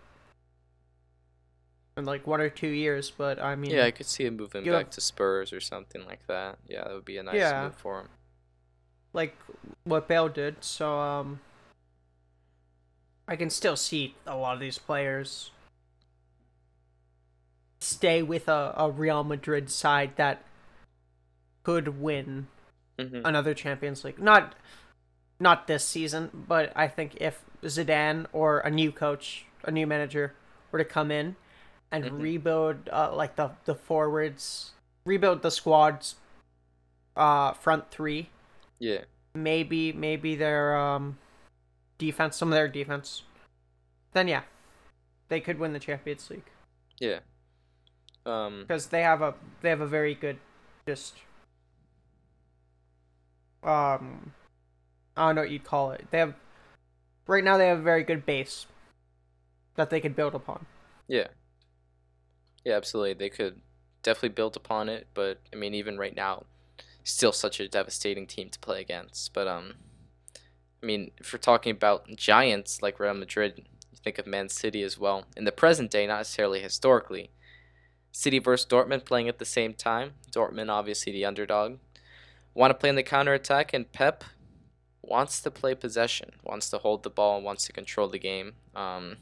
in 1.95 2.05
like 2.05 2.27
one 2.27 2.41
or 2.41 2.49
two 2.49 2.67
years. 2.67 3.11
But 3.11 3.39
I 3.39 3.55
mean, 3.55 3.71
Yeah, 3.71 3.85
I 3.85 3.91
could 3.91 4.05
see 4.05 4.25
him 4.25 4.35
moving 4.37 4.63
back 4.65 4.73
have- 4.73 4.89
to 4.91 5.01
Spurs 5.01 5.53
or 5.53 5.59
something 5.61 6.05
like 6.05 6.25
that. 6.27 6.57
Yeah, 6.67 6.83
that 6.83 6.93
would 6.93 7.05
be 7.05 7.17
a 7.17 7.23
nice 7.23 7.35
Yeah. 7.35 7.63
move 7.65 7.75
for 7.75 8.01
him. 8.01 8.09
like 9.13 9.35
what 9.85 10.07
Bale 10.07 10.27
did. 10.29 10.63
So 10.63 10.99
um, 10.99 11.39
I 13.27 13.35
can 13.35 13.49
still 13.49 13.75
see 13.75 14.15
a 14.25 14.37
lot 14.37 14.53
of 14.53 14.59
these 14.59 14.77
players 14.77 15.51
stay 17.79 18.21
with 18.23 18.47
a, 18.47 18.73
a 18.77 18.89
Real 18.89 19.23
Madrid 19.23 19.69
side 19.69 20.15
that 20.15 20.43
could 21.63 21.99
win 21.99 22.47
hmm 22.99 23.21
another 23.23 23.53
Champions 23.53 24.03
League. 24.03 24.19
Not 24.19 24.55
not 25.39 25.67
this 25.67 25.85
season, 25.85 26.45
but 26.47 26.71
I 26.75 26.87
think 26.87 27.17
if 27.21 27.43
Zidane 27.63 28.25
or 28.33 28.59
a 28.59 28.71
new 28.71 28.91
coach, 28.91 29.45
a 29.63 29.71
new 29.71 29.85
manager 29.85 30.33
were 30.71 30.79
to 30.79 30.85
come 30.85 31.11
in 31.11 31.35
and 31.91 32.05
Mhm. 32.05 32.19
rebuild 32.19 32.89
uh, 32.91 33.13
like 33.15 33.35
the 33.35 33.51
the 33.65 33.75
forwards, 33.75 34.71
rebuild 35.05 35.41
the 35.41 35.51
squad's 35.51 36.15
uh 37.15 37.53
front 37.53 37.89
three, 37.91 38.29
Yeah. 38.79 39.05
maybe 39.35 39.93
maybe 39.93 40.35
their 40.35 40.75
um 40.77 41.17
defense, 41.97 42.35
some 42.35 42.49
of 42.49 42.53
their 42.55 42.67
defense, 42.67 43.23
then 44.13 44.27
yeah, 44.27 44.43
they 45.29 45.39
could 45.39 45.59
win 45.59 45.73
the 45.73 45.79
Champions 45.79 46.29
League 46.29 46.49
Yeah. 46.99 47.19
Um. 48.25 48.65
because 48.67 48.87
they 48.87 49.01
have 49.01 49.21
a 49.21 49.33
they 49.61 49.69
have 49.69 49.81
a 49.81 49.87
very 49.87 50.13
good 50.13 50.37
just 50.87 51.15
um 53.63 54.31
I 55.15 55.27
don't 55.27 55.35
know 55.35 55.41
what 55.41 55.51
you'd 55.51 55.63
call 55.63 55.91
it. 55.91 56.05
They 56.11 56.19
have 56.19 56.35
right 57.25 57.43
now 57.43 57.57
they 57.57 57.67
have 57.67 57.79
a 57.79 57.83
very 57.83 58.03
good 58.03 58.25
base 58.25 58.67
that 59.75 59.89
they 59.89 59.99
could 59.99 60.15
build 60.15 60.35
upon. 60.35 60.65
Yeah. 61.07 61.27
Yeah, 62.65 62.75
absolutely. 62.75 63.13
They 63.13 63.29
could 63.29 63.61
definitely 64.03 64.29
build 64.29 64.55
upon 64.55 64.89
it, 64.89 65.07
but 65.13 65.39
I 65.53 65.55
mean, 65.55 65.73
even 65.73 65.97
right 65.97 66.15
now, 66.15 66.45
still 67.03 67.31
such 67.31 67.59
a 67.59 67.67
devastating 67.67 68.27
team 68.27 68.49
to 68.49 68.59
play 68.59 68.81
against. 68.81 69.33
But 69.33 69.47
um, 69.47 69.75
I 70.81 70.85
mean, 70.85 71.11
if 71.17 71.33
we're 71.33 71.39
talking 71.39 71.71
about 71.71 72.15
giants 72.15 72.81
like 72.81 72.99
Real 72.99 73.13
Madrid, 73.13 73.65
you 73.91 73.97
think 74.03 74.19
of 74.19 74.27
Man 74.27 74.49
City 74.49 74.83
as 74.83 74.97
well. 74.97 75.25
In 75.35 75.45
the 75.45 75.51
present 75.51 75.91
day, 75.91 76.05
not 76.05 76.17
necessarily 76.17 76.61
historically. 76.61 77.31
City 78.11 78.39
versus 78.39 78.67
Dortmund 78.67 79.05
playing 79.05 79.27
at 79.27 79.39
the 79.39 79.45
same 79.45 79.73
time. 79.73 80.13
Dortmund, 80.31 80.69
obviously 80.69 81.11
the 81.11 81.25
underdog, 81.25 81.77
want 82.53 82.71
to 82.71 82.75
play 82.75 82.89
in 82.89 82.95
the 82.95 83.03
counter 83.03 83.33
attack, 83.33 83.73
and 83.73 83.91
Pep 83.91 84.23
wants 85.01 85.41
to 85.41 85.51
play 85.51 85.73
possession, 85.73 86.31
wants 86.43 86.69
to 86.69 86.77
hold 86.77 87.03
the 87.03 87.09
ball, 87.09 87.41
wants 87.41 87.65
to 87.65 87.73
control 87.73 88.07
the 88.07 88.19
game. 88.19 88.53
Um, 88.75 89.17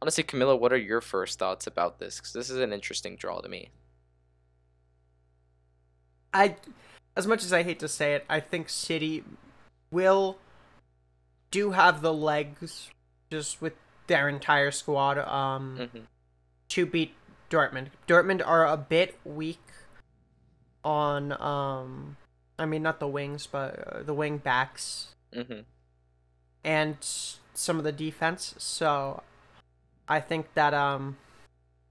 honestly, 0.00 0.24
Camilo, 0.24 0.58
what 0.58 0.72
are 0.72 0.78
your 0.78 1.00
first 1.00 1.38
thoughts 1.38 1.66
about 1.66 1.98
this? 1.98 2.16
Because 2.18 2.32
this 2.32 2.50
is 2.50 2.58
an 2.58 2.72
interesting 2.72 3.16
draw 3.16 3.40
to 3.40 3.48
me. 3.48 3.70
I 6.32 6.56
as 7.16 7.26
much 7.26 7.44
as 7.44 7.52
I 7.52 7.62
hate 7.62 7.80
to 7.80 7.88
say 7.88 8.14
it, 8.14 8.24
I 8.28 8.40
think 8.40 8.68
City 8.68 9.24
will 9.90 10.38
do 11.50 11.72
have 11.72 12.00
the 12.02 12.12
legs 12.12 12.90
just 13.30 13.60
with 13.60 13.72
their 14.06 14.28
entire 14.28 14.70
squad 14.70 15.18
um 15.18 15.88
hmm 15.92 16.00
to 16.68 16.86
beat 16.86 17.14
Dortmund. 17.50 17.88
Dortmund 18.06 18.46
are 18.46 18.64
a 18.64 18.76
bit 18.76 19.18
weak 19.24 19.58
on 20.84 21.32
um 21.40 22.16
I 22.58 22.66
mean 22.66 22.82
not 22.82 23.00
the 23.00 23.08
wings 23.08 23.46
but 23.46 23.78
uh, 23.88 24.02
the 24.04 24.14
wing 24.14 24.38
backs 24.38 25.14
hmm 25.34 25.60
and 26.62 26.96
some 27.00 27.78
of 27.78 27.84
the 27.84 27.92
defense. 27.92 28.54
So 28.58 29.22
I 30.08 30.20
think 30.20 30.54
that 30.54 30.74
um 30.74 31.16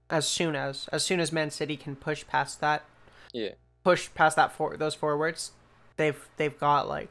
as 0.08 0.26
soon 0.26 0.56
as 0.56 0.88
as 0.92 1.04
soon 1.04 1.20
as 1.20 1.32
Man 1.32 1.50
City 1.50 1.76
can 1.76 1.94
push 1.96 2.26
past 2.26 2.60
that 2.60 2.84
Yeah. 3.32 3.50
push 3.84 4.08
past 4.14 4.36
that 4.36 4.52
for 4.52 4.76
those 4.76 4.94
forwards, 4.94 5.52
they've 5.96 6.28
they've 6.36 6.58
got 6.58 6.88
like 6.88 7.10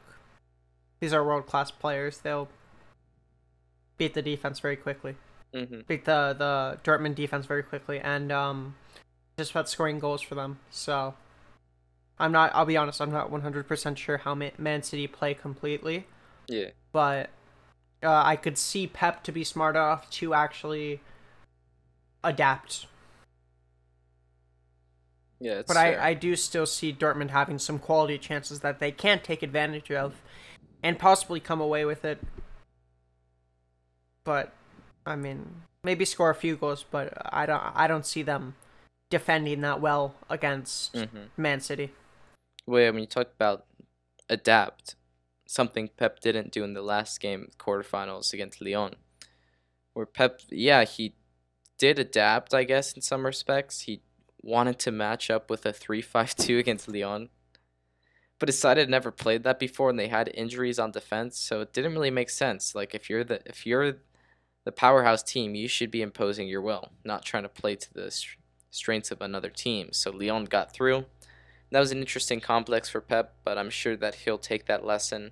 these 1.00 1.12
are 1.12 1.24
world 1.24 1.46
class 1.46 1.70
players. 1.70 2.18
They'll 2.18 2.48
beat 3.98 4.14
the 4.14 4.22
defense 4.22 4.60
very 4.60 4.76
quickly. 4.76 5.16
hmm 5.54 5.80
Beat 5.86 6.04
the 6.04 6.34
the 6.38 6.78
Dortmund 6.84 7.14
defense 7.16 7.46
very 7.46 7.62
quickly 7.62 7.98
and 8.00 8.30
um 8.32 8.76
just 9.38 9.50
about 9.52 9.68
scoring 9.68 9.98
goals 9.98 10.22
for 10.22 10.34
them. 10.34 10.58
So 10.70 11.14
I'm 12.18 12.32
not 12.32 12.50
I'll 12.54 12.66
be 12.66 12.76
honest, 12.76 13.00
I'm 13.00 13.10
not 13.10 13.30
100% 13.30 13.96
sure 13.96 14.18
how 14.18 14.34
Man 14.34 14.82
City 14.82 15.06
play 15.06 15.34
completely 15.34 16.06
Yeah. 16.48 16.70
but 16.92 17.30
uh, 18.02 18.22
I 18.24 18.36
could 18.36 18.56
see 18.58 18.86
Pep 18.86 19.22
to 19.24 19.32
be 19.32 19.44
smart 19.44 19.76
enough 19.76 20.08
to 20.12 20.34
actually 20.34 21.00
adapt. 22.24 22.86
Yeah. 25.40 25.62
But 25.66 25.76
fair. 25.76 26.00
I, 26.00 26.10
I 26.10 26.14
do 26.14 26.36
still 26.36 26.66
see 26.66 26.92
Dortmund 26.92 27.30
having 27.30 27.58
some 27.58 27.78
quality 27.78 28.18
chances 28.18 28.60
that 28.60 28.78
they 28.78 28.92
can 28.92 29.20
take 29.20 29.42
advantage 29.42 29.90
of 29.90 30.20
and 30.82 30.98
possibly 30.98 31.40
come 31.40 31.60
away 31.60 31.84
with 31.84 32.04
it. 32.04 32.18
But 34.24 34.52
I 35.06 35.16
mean, 35.16 35.62
maybe 35.82 36.04
score 36.04 36.30
a 36.30 36.34
few 36.34 36.56
goals, 36.56 36.84
but 36.90 37.12
I 37.32 37.46
don't 37.46 37.62
I 37.74 37.86
don't 37.86 38.06
see 38.06 38.22
them 38.22 38.54
defending 39.08 39.60
that 39.62 39.80
well 39.80 40.14
against 40.28 40.94
Mhm. 40.94 41.30
Man 41.36 41.60
City. 41.60 41.92
Wait, 42.66 42.90
when 42.90 43.00
you 43.00 43.06
talked 43.06 43.34
about 43.34 43.66
adapt, 44.28 44.94
something 45.46 45.88
Pep 45.88 46.20
didn't 46.20 46.52
do 46.52 46.62
in 46.62 46.74
the 46.74 46.82
last 46.82 47.18
game, 47.20 47.50
quarterfinals 47.58 48.32
against 48.32 48.60
Lyon, 48.60 48.94
where 49.94 50.06
Pep, 50.06 50.42
yeah, 50.48 50.84
he 50.84 51.14
did 51.78 51.98
adapt, 51.98 52.54
I 52.54 52.62
guess, 52.64 52.92
in 52.92 53.02
some 53.02 53.26
respects. 53.26 53.80
He 53.82 54.02
wanted 54.42 54.78
to 54.80 54.92
match 54.92 55.30
up 55.30 55.50
with 55.50 55.66
a 55.66 55.72
3-5-2 55.72 56.58
against 56.60 56.88
Lyon, 56.88 57.30
but 58.40 58.46
decided 58.46 58.88
never 58.88 59.12
played 59.12 59.44
that 59.44 59.60
before 59.60 59.90
and 59.90 59.98
they 59.98 60.08
had 60.08 60.30
injuries 60.34 60.78
on 60.78 60.90
defense, 60.90 61.38
so 61.38 61.60
it 61.60 61.72
didn't 61.72 61.92
really 61.92 62.10
make 62.10 62.30
sense. 62.30 62.74
Like 62.74 62.94
if 62.94 63.08
you're 63.08 63.22
the 63.22 63.40
if 63.46 63.66
you're 63.66 63.98
the 64.64 64.72
powerhouse 64.72 65.22
team, 65.22 65.54
you 65.54 65.68
should 65.68 65.90
be 65.90 66.02
imposing 66.02 66.48
your 66.48 66.62
will, 66.62 66.90
not 67.04 67.24
trying 67.24 67.44
to 67.44 67.48
play 67.48 67.76
to 67.76 67.94
the 67.94 68.10
strengths 68.70 69.10
of 69.10 69.20
another 69.20 69.50
team. 69.50 69.90
So 69.92 70.10
Lyon 70.10 70.46
got 70.46 70.72
through. 70.72 71.04
That 71.70 71.80
was 71.80 71.92
an 71.92 71.98
interesting 71.98 72.40
complex 72.40 72.88
for 72.88 73.00
Pep, 73.00 73.34
but 73.44 73.56
I'm 73.56 73.70
sure 73.70 73.96
that 73.96 74.16
he'll 74.16 74.38
take 74.38 74.66
that 74.66 74.84
lesson 74.84 75.30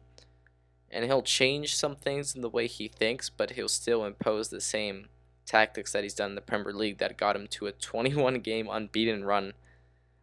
and 0.90 1.04
he'll 1.04 1.22
change 1.22 1.74
some 1.74 1.96
things 1.96 2.34
in 2.34 2.42
the 2.42 2.48
way 2.48 2.66
he 2.66 2.88
thinks, 2.88 3.28
but 3.28 3.52
he'll 3.52 3.68
still 3.68 4.04
impose 4.04 4.48
the 4.48 4.60
same 4.60 5.08
tactics 5.46 5.92
that 5.92 6.02
he's 6.02 6.14
done 6.14 6.30
in 6.30 6.34
the 6.34 6.40
Premier 6.40 6.72
League 6.72 6.98
that 6.98 7.16
got 7.16 7.36
him 7.36 7.46
to 7.48 7.66
a 7.66 7.72
21 7.88 8.40
game 8.40 8.68
unbeaten 8.70 9.24
run 9.24 9.54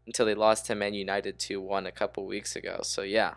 until 0.05 0.25
they 0.25 0.35
lost 0.35 0.65
to 0.67 0.75
Man 0.75 0.93
United 0.93 1.39
2 1.39 1.59
1 1.61 1.85
a 1.85 1.91
couple 1.91 2.25
weeks 2.25 2.55
ago. 2.55 2.79
So, 2.83 3.01
yeah, 3.01 3.35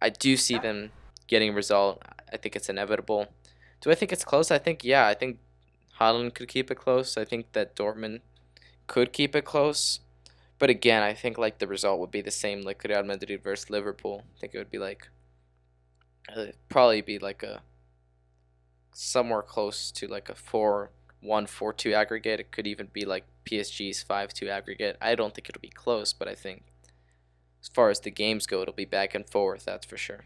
I 0.00 0.10
do 0.10 0.36
see 0.36 0.58
them 0.58 0.92
getting 1.26 1.50
a 1.50 1.52
result. 1.54 2.02
I 2.32 2.36
think 2.36 2.56
it's 2.56 2.68
inevitable. 2.68 3.28
Do 3.80 3.90
I 3.90 3.94
think 3.94 4.12
it's 4.12 4.24
close? 4.24 4.50
I 4.50 4.58
think, 4.58 4.84
yeah, 4.84 5.06
I 5.06 5.14
think 5.14 5.38
Haaland 6.00 6.34
could 6.34 6.48
keep 6.48 6.70
it 6.70 6.76
close. 6.76 7.16
I 7.16 7.24
think 7.24 7.52
that 7.52 7.76
Dortmund 7.76 8.20
could 8.86 9.12
keep 9.12 9.36
it 9.36 9.44
close. 9.44 10.00
But 10.58 10.70
again, 10.70 11.02
I 11.02 11.14
think 11.14 11.36
like 11.38 11.58
the 11.58 11.66
result 11.66 12.00
would 12.00 12.10
be 12.10 12.20
the 12.20 12.30
same 12.30 12.62
like 12.62 12.82
Real 12.84 13.02
Madrid 13.02 13.42
versus 13.42 13.70
Liverpool. 13.70 14.22
I 14.36 14.40
think 14.40 14.54
it 14.54 14.58
would 14.58 14.70
be 14.70 14.78
like 14.78 15.08
uh, 16.34 16.46
probably 16.68 17.00
be 17.00 17.18
like 17.18 17.42
a 17.42 17.62
somewhere 18.92 19.42
close 19.42 19.90
to 19.90 20.06
like 20.06 20.28
a 20.28 20.34
4 20.34 20.90
1 21.20 21.46
4 21.46 21.72
2 21.72 21.94
aggregate. 21.94 22.40
It 22.40 22.52
could 22.52 22.66
even 22.66 22.88
be 22.92 23.04
like 23.04 23.24
PSG's 23.44 24.02
5 24.02 24.32
2 24.32 24.48
aggregate. 24.48 24.96
I 25.00 25.14
don't 25.14 25.34
think 25.34 25.48
it'll 25.48 25.60
be 25.60 25.68
close, 25.68 26.12
but 26.12 26.28
I 26.28 26.34
think 26.34 26.64
as 27.62 27.68
far 27.68 27.90
as 27.90 28.00
the 28.00 28.10
games 28.10 28.46
go, 28.46 28.62
it'll 28.62 28.74
be 28.74 28.84
back 28.84 29.14
and 29.14 29.28
forth, 29.28 29.64
that's 29.64 29.86
for 29.86 29.96
sure. 29.96 30.24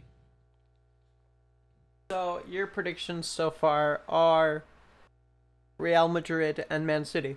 So, 2.11 2.43
your 2.49 2.67
predictions 2.67 3.27
so 3.27 3.51
far 3.51 4.01
are 4.09 4.65
Real 5.77 6.09
Madrid 6.09 6.65
and 6.69 6.87
Man 6.87 7.05
City. 7.05 7.37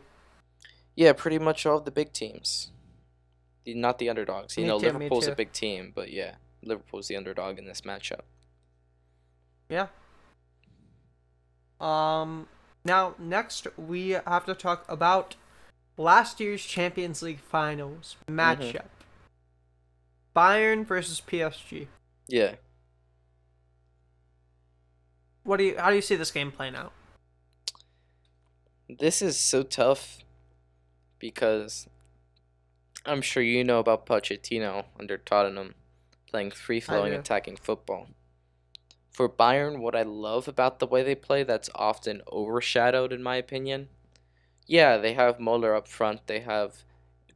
Yeah, 0.96 1.14
pretty 1.14 1.40
much 1.40 1.66
all 1.66 1.78
of 1.78 1.86
the 1.86 1.92
big 1.92 2.14
teams. 2.14 2.72
The, 3.64 3.76
not 3.76 4.00
the 4.00 4.10
underdogs. 4.10 4.58
You 4.58 4.64
me 4.64 4.70
know, 4.70 4.80
too, 4.80 4.88
Liverpool's 4.88 5.28
a 5.28 5.36
big 5.36 5.52
team, 5.52 5.92
but 5.94 6.12
yeah, 6.12 6.36
Liverpool's 6.64 7.08
the 7.08 7.16
underdog 7.16 7.60
in 7.60 7.66
this 7.66 7.82
matchup. 7.82 8.22
Yeah. 9.70 9.88
Um. 11.80 12.48
Now, 12.84 13.14
next 13.20 13.68
we 13.78 14.12
have 14.12 14.46
to 14.46 14.56
talk 14.56 14.86
about 14.90 15.36
last 16.02 16.40
year's 16.40 16.64
Champions 16.64 17.22
League 17.22 17.40
Finals 17.40 18.18
matchup. 18.30 18.74
Mm-hmm. 18.74 18.88
Bayern 20.36 20.86
versus 20.86 21.22
PSG. 21.26 21.88
Yeah. 22.28 22.56
What 25.44 25.58
do 25.58 25.64
you? 25.66 25.78
How 25.78 25.90
do 25.90 25.96
you 25.96 26.02
see 26.02 26.16
this 26.16 26.32
game 26.32 26.52
playing 26.52 26.76
out? 26.76 26.94
This 28.88 29.22
is 29.22 29.40
so 29.40 29.64
tough 29.64 30.20
because 31.20 31.88
I'm 33.06 33.22
sure 33.22 33.44
you 33.44 33.64
know 33.64 33.80
about 33.80 34.06
Pochettino 34.06 34.86
under 35.00 35.18
Tottenham 35.18 35.76
playing 36.28 36.52
free 36.52 36.80
flowing 36.80 37.14
attacking 37.14 37.58
football 37.58 38.08
for 39.12 39.30
Bayern, 39.30 39.80
what 39.80 39.96
I 39.96 40.04
love 40.04 40.48
about 40.48 40.80
the 40.80 40.88
way 40.88 41.04
they 41.04 41.16
play 41.16 41.44
that's 41.44 41.70
often 41.76 42.22
overshadowed, 42.32 43.12
in 43.12 43.22
my 43.22 43.36
opinion. 43.36 43.90
Yeah, 44.72 44.96
they 44.96 45.16
have 45.16 45.38
Muller 45.38 45.76
up 45.76 45.86
front. 45.86 46.28
They 46.28 46.40
have 46.40 46.86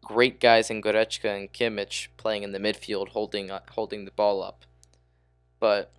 great 0.02 0.40
guys 0.40 0.70
in 0.70 0.82
Goretzka 0.82 1.36
and 1.36 1.52
Kimmich 1.52 2.08
playing 2.16 2.44
in 2.44 2.54
the 2.54 2.60
midfield, 2.60 3.10
holding 3.10 3.52
uh, 3.52 3.60
holding 3.72 4.06
the 4.06 4.12
ball 4.12 4.42
up. 4.42 4.64
But 5.60 5.92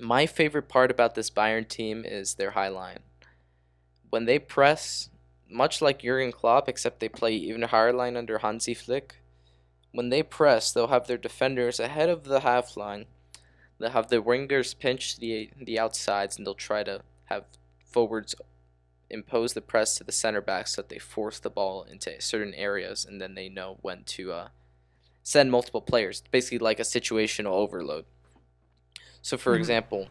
my 0.00 0.26
favorite 0.26 0.68
part 0.68 0.90
about 0.90 1.14
this 1.14 1.30
Bayern 1.30 1.68
team 1.68 2.04
is 2.04 2.34
their 2.34 2.50
high 2.50 2.70
line. 2.70 2.98
When 4.10 4.24
they 4.24 4.40
press, 4.40 5.10
much 5.48 5.80
like 5.80 6.02
Jurgen 6.02 6.32
Klopp, 6.32 6.68
except 6.68 6.98
they 6.98 7.08
play 7.08 7.34
even 7.34 7.62
higher 7.62 7.92
line 7.92 8.16
under 8.16 8.38
Hansi 8.38 8.74
Flick. 8.74 9.18
When 9.92 10.08
they 10.08 10.24
press, 10.24 10.72
they'll 10.72 10.88
have 10.88 11.06
their 11.06 11.18
defenders 11.18 11.78
ahead 11.78 12.08
of 12.08 12.24
the 12.24 12.40
half 12.40 12.76
line 12.76 13.06
They'll 13.78 13.90
have 13.90 14.08
the 14.08 14.20
wingers 14.20 14.76
pinch 14.76 15.18
the 15.18 15.50
the 15.56 15.78
outsides, 15.78 16.36
and 16.36 16.44
they'll 16.44 16.54
try 16.54 16.82
to 16.82 17.02
have 17.26 17.44
forwards 17.84 18.34
impose 19.12 19.52
the 19.52 19.60
press 19.60 19.96
to 19.96 20.04
the 20.04 20.12
center 20.12 20.40
backs 20.40 20.74
so 20.74 20.82
that 20.82 20.88
they 20.88 20.98
force 20.98 21.38
the 21.38 21.50
ball 21.50 21.84
into 21.84 22.20
certain 22.20 22.54
areas, 22.54 23.04
and 23.04 23.20
then 23.20 23.34
they 23.34 23.48
know 23.48 23.78
when 23.82 24.02
to 24.04 24.32
uh, 24.32 24.48
send 25.22 25.50
multiple 25.50 25.82
players. 25.82 26.20
It's 26.20 26.28
Basically, 26.28 26.58
like 26.58 26.80
a 26.80 26.84
situational 26.84 27.52
overload. 27.52 28.06
So, 29.20 29.36
for 29.36 29.52
mm-hmm. 29.52 29.60
example, 29.60 30.08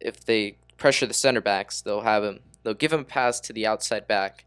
if 0.00 0.24
they 0.24 0.58
pressure 0.76 1.06
the 1.06 1.14
center 1.14 1.40
backs, 1.40 1.80
they'll 1.80 2.02
have 2.02 2.22
them. 2.22 2.40
They'll 2.62 2.74
give 2.74 2.90
them 2.90 3.00
a 3.00 3.04
pass 3.04 3.40
to 3.40 3.52
the 3.52 3.66
outside 3.66 4.06
back, 4.06 4.44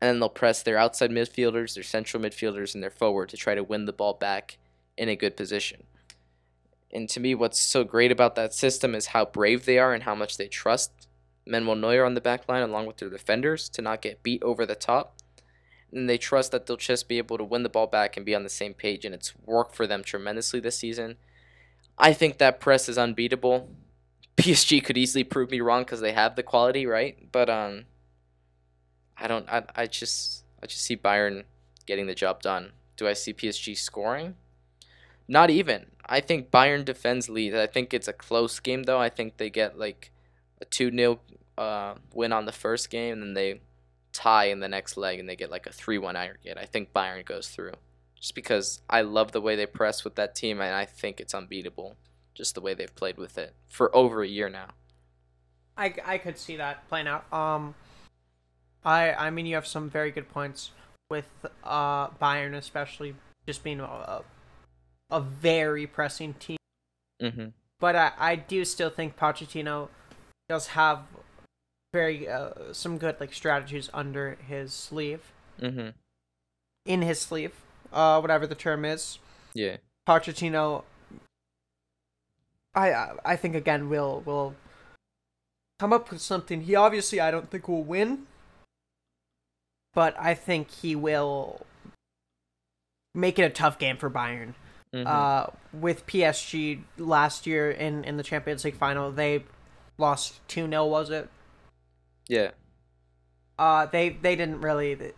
and 0.00 0.08
then 0.08 0.20
they'll 0.20 0.28
press 0.28 0.62
their 0.62 0.76
outside 0.76 1.10
midfielders, 1.10 1.74
their 1.74 1.82
central 1.82 2.22
midfielders, 2.22 2.74
and 2.74 2.82
their 2.82 2.90
forward 2.90 3.30
to 3.30 3.36
try 3.36 3.54
to 3.54 3.64
win 3.64 3.86
the 3.86 3.92
ball 3.92 4.14
back 4.14 4.58
in 4.96 5.08
a 5.08 5.16
good 5.16 5.36
position. 5.36 5.84
And 6.90 7.08
to 7.10 7.20
me, 7.20 7.34
what's 7.34 7.60
so 7.60 7.84
great 7.84 8.10
about 8.10 8.34
that 8.34 8.54
system 8.54 8.94
is 8.94 9.06
how 9.06 9.26
brave 9.26 9.66
they 9.66 9.78
are 9.78 9.92
and 9.94 10.02
how 10.02 10.14
much 10.14 10.36
they 10.36 10.48
trust 10.48 11.07
Manuel 11.48 11.76
Neuer 11.76 12.04
on 12.04 12.14
the 12.14 12.20
back 12.20 12.48
line 12.48 12.62
along 12.62 12.86
with 12.86 12.98
their 12.98 13.10
defenders 13.10 13.68
to 13.70 13.82
not 13.82 14.02
get 14.02 14.22
beat 14.22 14.42
over 14.42 14.66
the 14.66 14.74
top. 14.74 15.16
And 15.90 16.08
they 16.08 16.18
trust 16.18 16.52
that 16.52 16.66
they'll 16.66 16.76
just 16.76 17.08
be 17.08 17.18
able 17.18 17.38
to 17.38 17.44
win 17.44 17.62
the 17.62 17.68
ball 17.70 17.86
back 17.86 18.16
and 18.16 18.26
be 18.26 18.34
on 18.34 18.42
the 18.42 18.50
same 18.50 18.74
page. 18.74 19.04
And 19.04 19.14
it's 19.14 19.32
worked 19.46 19.74
for 19.74 19.86
them 19.86 20.04
tremendously 20.04 20.60
this 20.60 20.76
season. 20.76 21.16
I 21.96 22.12
think 22.12 22.38
that 22.38 22.60
press 22.60 22.88
is 22.88 22.98
unbeatable. 22.98 23.70
PSG 24.36 24.84
could 24.84 24.98
easily 24.98 25.24
prove 25.24 25.50
me 25.50 25.60
wrong 25.60 25.82
because 25.82 26.00
they 26.00 26.12
have 26.12 26.36
the 26.36 26.42
quality, 26.42 26.86
right? 26.86 27.32
But 27.32 27.50
um, 27.50 27.86
I 29.16 29.26
don't. 29.26 29.48
I, 29.48 29.64
I 29.74 29.86
just 29.86 30.44
I 30.62 30.66
just 30.66 30.82
see 30.84 30.96
Bayern 30.96 31.42
getting 31.86 32.06
the 32.06 32.14
job 32.14 32.40
done. 32.40 32.72
Do 32.96 33.08
I 33.08 33.14
see 33.14 33.34
PSG 33.34 33.76
scoring? 33.76 34.36
Not 35.26 35.50
even. 35.50 35.86
I 36.06 36.20
think 36.20 36.50
Bayern 36.50 36.84
defends 36.84 37.28
lead. 37.28 37.54
I 37.54 37.66
think 37.66 37.92
it's 37.92 38.08
a 38.08 38.12
close 38.12 38.60
game 38.60 38.84
though. 38.84 39.00
I 39.00 39.08
think 39.08 39.36
they 39.36 39.50
get 39.50 39.78
like 39.78 40.12
a 40.60 40.64
2 40.64 40.94
0 40.94 41.20
uh, 41.58 41.94
win 42.14 42.32
on 42.32 42.46
the 42.46 42.52
first 42.52 42.90
game, 42.90 43.14
and 43.14 43.22
then 43.22 43.34
they 43.34 43.60
tie 44.12 44.46
in 44.46 44.60
the 44.60 44.68
next 44.68 44.96
leg, 44.96 45.18
and 45.18 45.28
they 45.28 45.36
get 45.36 45.50
like 45.50 45.66
a 45.66 45.72
3 45.72 45.98
1 45.98 46.16
aggregate. 46.16 46.56
I 46.58 46.64
think 46.64 46.92
Bayern 46.92 47.24
goes 47.24 47.48
through. 47.48 47.72
Just 48.16 48.34
because 48.34 48.80
I 48.90 49.02
love 49.02 49.32
the 49.32 49.40
way 49.40 49.54
they 49.54 49.66
press 49.66 50.04
with 50.04 50.16
that 50.16 50.34
team, 50.34 50.60
and 50.60 50.74
I 50.74 50.84
think 50.84 51.20
it's 51.20 51.34
unbeatable. 51.34 51.96
Just 52.34 52.54
the 52.54 52.60
way 52.60 52.74
they've 52.74 52.94
played 52.94 53.16
with 53.16 53.36
it 53.38 53.54
for 53.68 53.94
over 53.94 54.22
a 54.22 54.28
year 54.28 54.48
now. 54.48 54.68
I, 55.76 55.94
I 56.04 56.18
could 56.18 56.38
see 56.38 56.56
that 56.56 56.88
playing 56.88 57.06
out. 57.06 57.32
Um, 57.32 57.74
I 58.84 59.12
I 59.12 59.30
mean 59.30 59.46
you 59.46 59.54
have 59.54 59.66
some 59.66 59.90
very 59.90 60.10
good 60.10 60.28
points 60.28 60.70
with 61.10 61.28
uh 61.64 62.08
Bayern 62.08 62.54
especially 62.54 63.14
just 63.46 63.64
being 63.64 63.80
a, 63.80 64.22
a 65.10 65.20
very 65.20 65.86
pressing 65.86 66.34
team. 66.34 66.58
Mm-hmm. 67.22 67.46
But 67.80 67.96
I, 67.96 68.12
I 68.18 68.36
do 68.36 68.64
still 68.64 68.90
think 68.90 69.16
Pochettino 69.16 69.88
does 70.48 70.68
have 70.68 71.02
very 71.92 72.28
uh, 72.28 72.50
some 72.72 72.98
good 72.98 73.16
like 73.20 73.32
strategies 73.32 73.90
under 73.92 74.36
his 74.46 74.72
sleeve. 74.72 75.32
Mm-hmm. 75.60 75.90
In 76.84 77.02
his 77.02 77.20
sleeve, 77.20 77.52
uh, 77.92 78.18
whatever 78.20 78.46
the 78.46 78.54
term 78.54 78.84
is. 78.84 79.18
Yeah. 79.54 79.76
Pochettino. 80.08 80.84
I 82.74 83.10
I 83.24 83.36
think 83.36 83.54
again 83.54 83.88
will 83.88 84.22
will 84.24 84.54
come 85.78 85.92
up 85.92 86.10
with 86.10 86.20
something. 86.20 86.62
He 86.62 86.74
obviously 86.74 87.20
I 87.20 87.30
don't 87.30 87.50
think 87.50 87.68
will 87.68 87.82
win, 87.82 88.26
but 89.94 90.14
I 90.18 90.34
think 90.34 90.70
he 90.70 90.94
will 90.94 91.66
make 93.14 93.38
it 93.38 93.42
a 93.42 93.50
tough 93.50 93.78
game 93.78 93.96
for 93.96 94.10
Bayern. 94.10 94.54
Mm-hmm. 94.94 95.06
Uh, 95.06 95.46
with 95.72 96.06
PSG 96.06 96.82
last 96.96 97.46
year 97.46 97.70
in, 97.70 98.04
in 98.04 98.16
the 98.16 98.22
Champions 98.22 98.64
League 98.64 98.76
final, 98.76 99.10
they 99.10 99.44
lost 99.98 100.40
2 100.48 100.68
0, 100.68 100.86
was 100.86 101.10
it? 101.10 101.28
Yeah. 102.28 102.50
Uh, 103.58 103.86
they 103.86 104.10
they 104.10 104.36
didn't 104.36 104.60
really. 104.60 105.12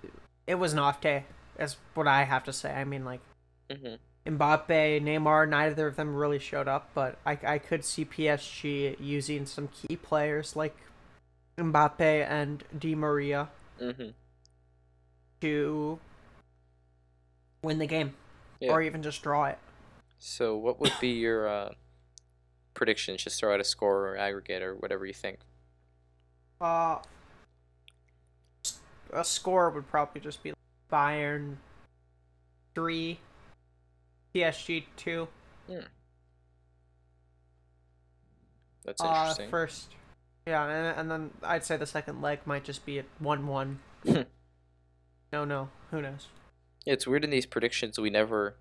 It 0.47 0.55
was 0.55 0.73
an 0.73 0.79
off 0.79 1.01
day, 1.01 1.25
is 1.59 1.77
what 1.95 2.09
I 2.09 2.25
have 2.25 2.45
to 2.45 2.53
say. 2.53 2.73
I 2.73 2.85
mean, 2.85 3.05
like, 3.05 3.21
mm-hmm. 3.69 3.97
Mbappe, 4.27 5.03
Neymar, 5.03 5.49
neither 5.49 5.87
of 5.87 5.97
them 5.97 6.15
really 6.15 6.39
showed 6.39 6.69
up, 6.69 6.91
but 6.95 7.19
I, 7.25 7.39
I 7.45 7.59
could 7.59 7.85
see 7.85 8.05
PSG 8.05 8.97
using 9.01 9.47
some 9.47 9.69
key 9.69 9.97
players 9.97 10.57
like 10.57 10.77
Mbappe 11.59 12.01
and 12.01 12.65
Di 12.79 12.95
Maria 12.95 13.49
mm-hmm. 13.81 14.11
to 15.41 15.99
win 17.63 17.79
the 17.79 17.87
game 17.87 18.15
yeah. 18.61 18.71
or 18.71 18.83
even 18.83 19.03
just 19.03 19.23
draw 19.23 19.47
it. 19.47 19.59
So, 20.19 20.57
what 20.57 20.81
would 20.81 20.93
be 21.01 21.09
your 21.09 21.49
uh, 21.49 21.71
predictions? 22.75 23.25
Just 23.25 23.41
throw 23.41 23.55
out 23.55 23.61
a 23.61 23.65
score 23.65 24.09
or 24.09 24.17
aggregate 24.19 24.63
or 24.63 24.75
whatever 24.75 25.07
you 25.07 25.15
think. 25.15 25.39
Uh, 26.61 26.99
a 29.13 29.25
score 29.25 29.71
would 29.71 29.89
probably 29.89 30.21
just 30.21 30.43
be 30.43 30.53
Bayern 30.93 31.57
three, 32.75 33.19
PSG 34.35 34.85
two. 34.97 35.27
That's 38.85 39.01
Uh, 39.03 39.07
interesting. 39.07 39.51
first, 39.51 39.95
yeah, 40.47 40.65
and, 40.67 40.99
and 41.01 41.11
then 41.11 41.31
I'd 41.43 41.65
say 41.65 41.77
the 41.77 41.87
second 41.87 42.23
leg 42.23 42.41
might 42.47 42.65
just 42.65 42.85
be 42.87 42.99
at 42.99 43.05
one-one. 43.19 43.79
Hmm. 44.05 44.23
no, 45.33 45.45
no, 45.45 45.69
who 45.91 46.01
knows? 46.03 46.29
It's 46.87 47.07
weird 47.07 47.25
in 47.25 47.31
these 47.31 47.47
predictions 47.47 47.99
we 47.99 48.11
never 48.11 48.55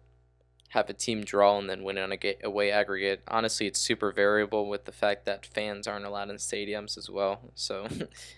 have 0.70 0.90
a 0.90 0.94
team 0.94 1.24
draw 1.24 1.58
and 1.58 1.70
then 1.70 1.84
win 1.84 1.98
on 1.98 2.12
a 2.12 2.36
away 2.44 2.72
aggregate. 2.72 3.22
Honestly, 3.28 3.66
it's 3.68 3.80
super 3.80 4.12
variable 4.12 4.68
with 4.70 4.86
the 4.86 4.92
fact 4.92 5.26
that 5.26 5.46
fans 5.46 5.88
aren't 5.88 6.06
allowed 6.06 6.30
in 6.30 6.36
stadiums 6.38 6.98
as 6.98 7.10
well. 7.10 7.42
So 7.56 7.88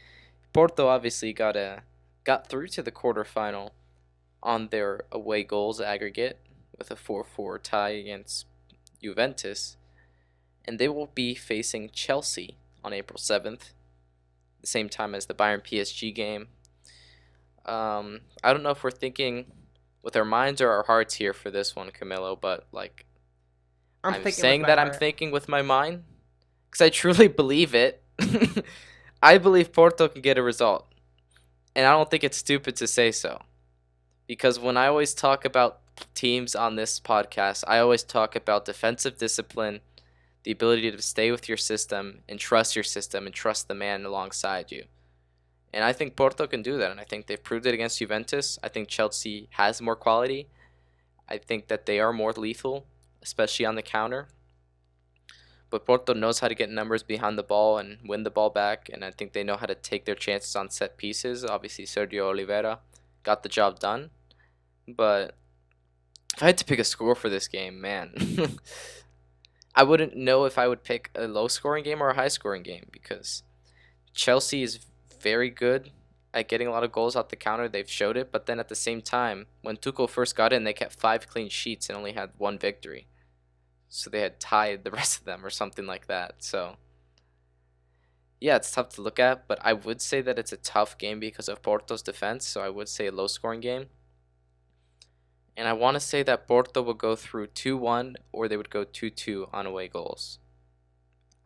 Porto 0.54 0.88
obviously 0.88 1.34
got 1.34 1.56
a 1.56 1.84
got 2.24 2.48
through 2.48 2.68
to 2.68 2.82
the 2.82 2.92
quarterfinal 2.92 3.72
on 4.44 4.70
their 4.70 5.02
away 5.12 5.44
goals 5.44 5.82
aggregate 5.82 6.40
with 6.78 6.90
a 6.90 6.96
4-4 6.96 7.62
tie 7.62 7.90
against 7.90 8.46
Juventus, 9.02 9.78
and 10.66 10.80
they 10.80 10.88
will 10.88 11.12
be 11.14 11.36
facing 11.36 11.90
Chelsea 11.90 12.58
on 12.84 12.94
April 12.94 13.18
7th, 13.18 13.72
the 14.62 14.68
same 14.68 14.90
time 14.90 15.14
as 15.14 15.26
the 15.26 15.34
Bayern 15.34 15.62
PSG 15.64 16.14
game. 16.14 16.48
Um, 17.66 18.22
I 18.44 18.54
don't 18.54 18.64
know 18.64 18.72
if 18.72 18.84
we're 18.84 18.92
thinking 18.92 19.46
with 20.04 20.16
our 20.16 20.26
minds 20.26 20.62
or 20.62 20.70
our 20.70 20.84
hearts 20.84 21.16
here 21.16 21.34
for 21.34 21.52
this 21.52 21.76
one, 21.76 21.90
Camilo, 21.92 22.40
but 22.40 22.68
like 22.72 23.06
I'm, 24.04 24.16
I'm, 24.16 24.32
saying 24.32 24.64
that 24.64 24.80
I'm 24.80 24.92
thinking 24.92 25.32
with 25.32 25.48
my 25.48 25.62
mind 25.62 26.04
because 26.70 26.82
I 26.82 26.90
truly 26.90 27.28
believe 27.42 27.76
it. 27.76 28.04
I 29.24 29.38
believe 29.38 29.72
Porto 29.72 30.08
can 30.08 30.22
get 30.22 30.38
a 30.38 30.44
result, 30.44 30.88
and 31.76 31.86
I 31.86 31.92
don't 31.92 32.10
think 32.10 32.24
it's 32.24 32.38
stupid 32.38 32.76
to 32.78 32.88
say 32.88 33.12
so. 33.12 33.42
Because 34.26 34.60
when 34.60 34.78
I 34.78 34.88
always 34.88 35.14
talk 35.14 35.46
about 35.46 35.80
teams 36.16 36.56
on 36.56 36.76
this 36.76 37.00
podcast, 37.00 37.64
I 37.68 37.80
always 37.80 38.04
talk 38.04 38.36
about 38.36 38.66
defensive 38.66 39.18
discipline, 39.18 39.82
the 40.44 40.52
ability 40.52 40.90
to 40.92 41.02
stay 41.02 41.30
with 41.30 41.48
your 41.48 41.58
system 41.58 42.22
and 42.28 42.40
trust 42.40 42.76
your 42.76 42.84
system 42.84 43.26
and 43.26 43.36
trust 43.36 43.68
the 43.68 43.76
man 43.76 44.06
alongside 44.06 44.72
you. 44.72 44.86
And 45.74 45.84
I 45.84 45.94
think 45.94 46.16
Porto 46.16 46.48
can 46.48 46.62
do 46.62 46.78
that, 46.78 46.92
and 46.92 47.00
I 47.00 47.06
think 47.06 47.28
they've 47.28 47.42
proved 47.42 47.66
it 47.66 47.74
against 47.74 48.00
Juventus. 48.00 48.60
I 48.62 48.68
think 48.68 48.90
Chelsea 48.90 49.48
has 49.52 49.82
more 49.82 49.96
quality. 49.96 50.48
I 51.30 51.38
think 51.38 51.68
that 51.70 51.86
they 51.86 52.00
are 52.00 52.12
more 52.12 52.34
lethal, 52.34 52.86
especially 53.22 53.66
on 53.66 53.76
the 53.76 53.82
counter. 53.82 54.28
But 55.70 55.86
Porto 55.86 56.14
knows 56.14 56.40
how 56.40 56.50
to 56.50 56.56
get 56.56 56.70
numbers 56.70 57.04
behind 57.04 57.38
the 57.38 57.44
ball 57.44 57.78
and 57.78 58.00
win 58.06 58.24
the 58.24 58.30
ball 58.30 58.50
back, 58.50 58.90
and 58.92 59.06
I 59.06 59.12
think 59.12 59.32
they 59.32 59.44
know 59.44 59.56
how 59.56 59.66
to 59.66 59.76
take 59.76 60.04
their 60.04 60.16
chances 60.16 60.56
on 60.58 60.70
set 60.70 60.98
pieces. 60.98 61.46
Obviously, 61.46 61.86
Sergio 61.86 62.24
Oliveira 62.26 62.80
got 63.24 63.44
the 63.44 63.50
job 63.50 63.80
done. 63.80 64.10
But 64.86 65.36
if 66.36 66.44
I 66.44 66.48
had 66.48 66.58
to 66.58 66.66
pick 66.66 66.80
a 66.80 66.84
score 66.84 67.16
for 67.16 67.30
this 67.30 67.48
game, 67.48 67.80
man, 67.80 68.14
I 69.76 69.84
wouldn't 69.84 70.18
know 70.18 70.44
if 70.44 70.58
I 70.58 70.68
would 70.68 70.84
pick 70.84 71.10
a 71.16 71.28
low 71.28 71.48
scoring 71.48 71.86
game 71.86 72.02
or 72.04 72.10
a 72.10 72.16
high 72.16 72.28
scoring 72.28 72.64
game 72.64 72.88
because 72.92 73.44
Chelsea 74.14 74.64
is 74.64 74.80
very 75.22 75.50
good 75.50 75.92
at 76.34 76.48
getting 76.48 76.68
a 76.68 76.72
lot 76.72 76.84
of 76.84 76.92
goals 76.92 77.16
off 77.16 77.30
the 77.30 77.36
counter. 77.36 77.68
They've 77.68 77.90
showed 77.90 78.18
it, 78.18 78.32
but 78.32 78.46
then 78.46 78.60
at 78.60 78.70
the 78.70 78.76
same 78.76 79.02
time, 79.02 79.48
when 79.62 79.78
Tuchel 79.78 80.10
first 80.10 80.36
got 80.36 80.54
in, 80.54 80.64
they 80.64 80.74
kept 80.74 81.00
five 81.00 81.28
clean 81.28 81.50
sheets 81.50 81.90
and 81.90 81.98
only 81.98 82.14
had 82.14 82.32
one 82.38 82.58
victory. 82.58 83.08
So 83.90 84.10
they 84.10 84.22
had 84.22 84.40
tied 84.40 84.84
the 84.84 84.92
rest 85.00 85.20
of 85.20 85.26
them 85.26 85.46
or 85.46 85.50
something 85.50 85.86
like 85.86 86.08
that. 86.08 86.36
So 86.40 86.78
yeah, 88.40 88.56
it's 88.56 88.72
tough 88.72 88.90
to 88.90 89.02
look 89.02 89.20
at, 89.20 89.48
but 89.48 89.60
I 89.62 89.74
would 89.74 90.02
say 90.02 90.22
that 90.22 90.40
it's 90.40 90.52
a 90.52 90.58
tough 90.58 90.98
game 90.98 91.20
because 91.20 91.48
of 91.48 91.62
Porto's 91.62 92.02
defense. 92.02 92.48
So 92.48 92.62
I 92.62 92.70
would 92.70 92.90
say 92.90 93.08
a 93.08 93.12
low 93.12 93.28
scoring 93.28 93.60
game. 93.60 93.86
And 95.56 95.68
I 95.68 95.74
want 95.74 95.96
to 95.96 96.00
say 96.00 96.24
that 96.24 96.48
Porto 96.48 96.82
will 96.82 96.96
go 96.96 97.16
through 97.16 97.48
2 97.48 97.78
1 97.78 98.16
or 98.32 98.48
they 98.48 98.58
would 98.58 98.70
go 98.70 98.84
2 98.84 99.10
2 99.10 99.50
on 99.54 99.68
away 99.68 99.88
goals 99.88 100.40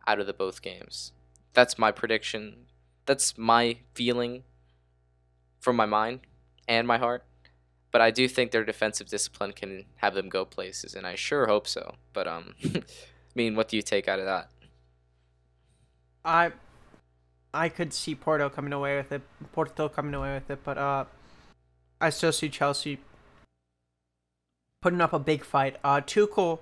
out 0.06 0.20
of 0.20 0.26
the 0.26 0.32
both 0.32 0.62
games. 0.62 1.12
That's 1.52 1.78
my 1.78 1.90
prediction. 1.90 2.66
That's 3.06 3.38
my 3.38 3.78
feeling 3.94 4.42
from 5.60 5.76
my 5.76 5.86
mind 5.86 6.20
and 6.68 6.86
my 6.86 6.98
heart. 6.98 7.24
But 7.92 8.00
I 8.00 8.10
do 8.10 8.28
think 8.28 8.50
their 8.50 8.64
defensive 8.64 9.08
discipline 9.08 9.52
can 9.52 9.84
have 9.96 10.14
them 10.14 10.28
go 10.28 10.44
places, 10.44 10.94
and 10.94 11.06
I 11.06 11.14
sure 11.14 11.46
hope 11.46 11.66
so. 11.66 11.94
But 12.12 12.28
um, 12.28 12.54
I 12.64 12.82
mean, 13.34 13.54
what 13.54 13.68
do 13.68 13.76
you 13.76 13.82
take 13.82 14.06
out 14.06 14.18
of 14.18 14.26
that? 14.26 14.50
I 16.24 16.52
I 17.54 17.68
could 17.68 17.94
see 17.94 18.14
Porto 18.14 18.50
coming 18.50 18.72
away 18.72 18.96
with 18.96 19.12
it, 19.12 19.22
Porto 19.52 19.88
coming 19.88 20.14
away 20.14 20.34
with 20.34 20.50
it, 20.50 20.58
but 20.62 20.76
uh, 20.76 21.04
I 22.00 22.10
still 22.10 22.32
see 22.32 22.50
Chelsea 22.50 22.98
putting 24.82 25.00
up 25.00 25.12
a 25.12 25.18
big 25.18 25.42
fight. 25.44 25.76
Uh, 25.82 26.00
Tuchel 26.00 26.58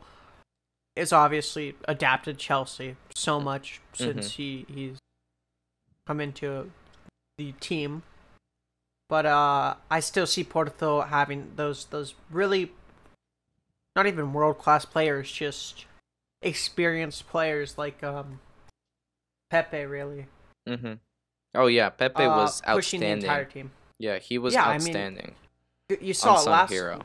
is 0.94 1.12
obviously 1.12 1.74
adapted 1.88 2.38
Chelsea 2.38 2.96
so 3.16 3.40
much 3.40 3.80
since 3.92 4.32
he 4.32 4.66
he's 4.68 4.98
come 6.06 6.20
into 6.20 6.70
the 7.38 7.52
team, 7.60 8.02
but 9.08 9.26
uh, 9.26 9.74
I 9.90 10.00
still 10.00 10.26
see 10.26 10.44
Porto 10.44 11.02
having 11.02 11.52
those 11.56 11.86
those 11.86 12.14
really 12.30 12.72
not 13.96 14.06
even 14.06 14.32
world 14.32 14.58
class 14.58 14.84
players, 14.84 15.30
just 15.30 15.86
experienced 16.42 17.26
players 17.28 17.78
like 17.78 18.02
um 18.02 18.40
Pepe 19.50 19.84
really 19.84 20.26
Mm-hmm. 20.68 20.94
Oh 21.54 21.66
yeah, 21.66 21.90
Pepe 21.90 22.22
uh, 22.24 22.36
was 22.36 22.60
pushing 22.62 23.00
the 23.00 23.06
entire 23.06 23.42
outstanding. 23.42 23.52
team. 23.64 23.70
Yeah, 23.98 24.18
he 24.18 24.38
was 24.38 24.54
Yeah, 24.54 24.64
I 24.64 24.78
mean, 24.78 24.88
outstanding. 24.88 25.34
You- 25.90 25.98
You 26.00 26.14
saw 26.14 26.40
it 26.40 26.46
last 26.48 26.70
hero. 26.70 27.02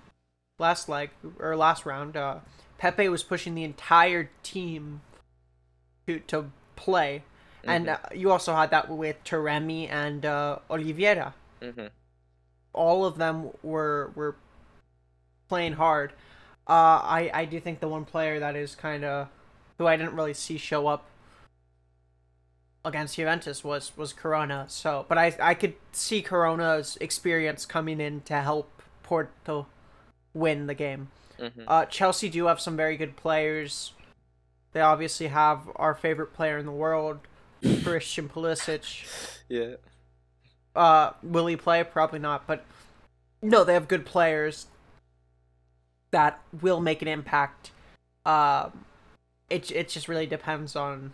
last 0.57 0.87
leg 0.89 1.09
or 1.39 1.55
last 1.55 1.85
round. 1.85 2.15
Uh, 2.17 2.39
Pepe 2.77 3.09
was 3.09 3.23
pushing 3.23 3.53
the 3.55 3.63
entire 3.63 4.29
team 4.43 5.01
to 6.07 6.19
to 6.19 6.51
play, 6.77 7.23
and 7.63 7.87
Mhm. 7.87 7.93
uh, 7.93 8.07
you 8.13 8.31
also 8.31 8.55
had 8.55 8.69
that 8.71 8.89
with 8.89 9.23
Taremi 9.23 9.89
and 9.89 10.25
uh, 10.25 10.59
Oliveira. 10.69 11.33
Mm-hmm. 11.61 11.87
All 12.73 13.05
of 13.05 13.17
them 13.17 13.51
were 13.63 14.11
were 14.15 14.35
playing 15.47 15.73
hard. 15.73 16.11
Uh, 16.67 17.01
I 17.03 17.31
I 17.33 17.45
do 17.45 17.59
think 17.59 17.79
the 17.79 17.87
one 17.89 18.05
player 18.05 18.39
that 18.39 18.55
is 18.55 18.75
kind 18.75 19.03
of 19.03 19.27
who 19.77 19.87
I 19.87 19.97
didn't 19.97 20.13
really 20.15 20.33
see 20.33 20.57
show 20.57 20.87
up 20.87 21.05
against 22.85 23.15
Juventus 23.15 23.63
was 23.63 23.95
was 23.97 24.13
Corona. 24.13 24.65
So, 24.69 25.05
but 25.09 25.17
I 25.17 25.35
I 25.41 25.53
could 25.53 25.75
see 25.91 26.21
Corona's 26.21 26.97
experience 27.01 27.65
coming 27.65 27.99
in 27.99 28.21
to 28.21 28.41
help 28.41 28.81
Porto 29.03 29.67
win 30.33 30.67
the 30.67 30.75
game. 30.75 31.09
Mm-hmm. 31.39 31.63
Uh, 31.67 31.85
Chelsea 31.85 32.29
do 32.29 32.45
have 32.45 32.59
some 32.59 32.75
very 32.77 32.97
good 32.97 33.15
players. 33.15 33.93
They 34.73 34.81
obviously 34.81 35.27
have 35.27 35.69
our 35.75 35.95
favorite 35.95 36.33
player 36.33 36.57
in 36.57 36.65
the 36.65 36.71
world, 36.71 37.19
Christian 37.83 38.29
Pulisic. 38.29 39.05
Yeah. 39.49 39.75
Uh, 40.75 41.11
will 41.23 41.47
he 41.47 41.55
play? 41.55 41.83
Probably 41.83 42.19
not. 42.19 42.45
But 42.47 42.63
no, 43.41 43.63
they 43.63 43.73
have 43.73 43.87
good 43.87 44.05
players 44.05 44.67
that 46.11 46.39
will 46.61 46.79
make 46.79 47.01
an 47.01 47.07
impact. 47.07 47.71
Um, 48.25 48.85
it 49.49 49.71
it 49.71 49.89
just 49.89 50.07
really 50.07 50.27
depends 50.27 50.75
on. 50.75 51.13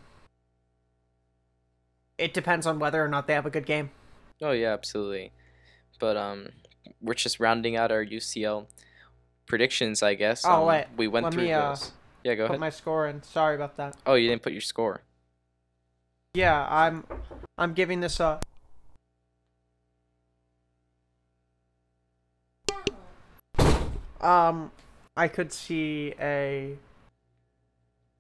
It 2.17 2.33
depends 2.33 2.65
on 2.65 2.79
whether 2.79 3.03
or 3.03 3.07
not 3.07 3.27
they 3.27 3.33
have 3.33 3.45
a 3.45 3.49
good 3.49 3.65
game. 3.65 3.91
Oh 4.41 4.51
yeah, 4.51 4.73
absolutely. 4.73 5.31
But 5.99 6.17
um, 6.17 6.49
we're 7.01 7.13
just 7.13 7.39
rounding 7.39 7.75
out 7.75 7.91
our 7.91 8.03
UCL 8.05 8.67
predictions, 9.47 10.03
I 10.03 10.13
guess. 10.15 10.43
Oh, 10.45 10.61
Um, 10.61 10.67
wait. 10.67 10.85
we 10.97 11.07
went 11.07 11.25
Let 11.25 11.33
through 11.33 11.43
me, 11.43 11.53
uh, 11.53 11.69
those. 11.69 11.91
Yeah, 12.23 12.35
go 12.35 12.43
Put 12.47 12.51
ahead. 12.53 12.59
my 12.59 12.69
score 12.69 13.07
in. 13.07 13.21
Sorry 13.23 13.55
about 13.55 13.77
that. 13.77 13.95
Oh, 14.05 14.15
you 14.15 14.29
didn't 14.29 14.41
put 14.41 14.51
your 14.51 14.61
score. 14.61 15.01
Yeah, 16.36 16.67
I'm 16.69 17.05
I'm 17.57 17.73
giving 17.73 18.01
this 18.01 18.19
a 18.19 18.41
um 24.19 24.71
I 25.15 25.29
could 25.29 25.53
see 25.53 26.13
a 26.19 26.77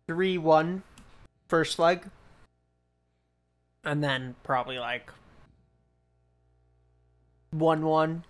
3-1 0.07 0.83
first 1.49 1.77
leg 1.77 2.09
and 3.83 4.01
then 4.01 4.35
probably 4.43 4.79
like 4.79 5.11
1-1 7.53 8.23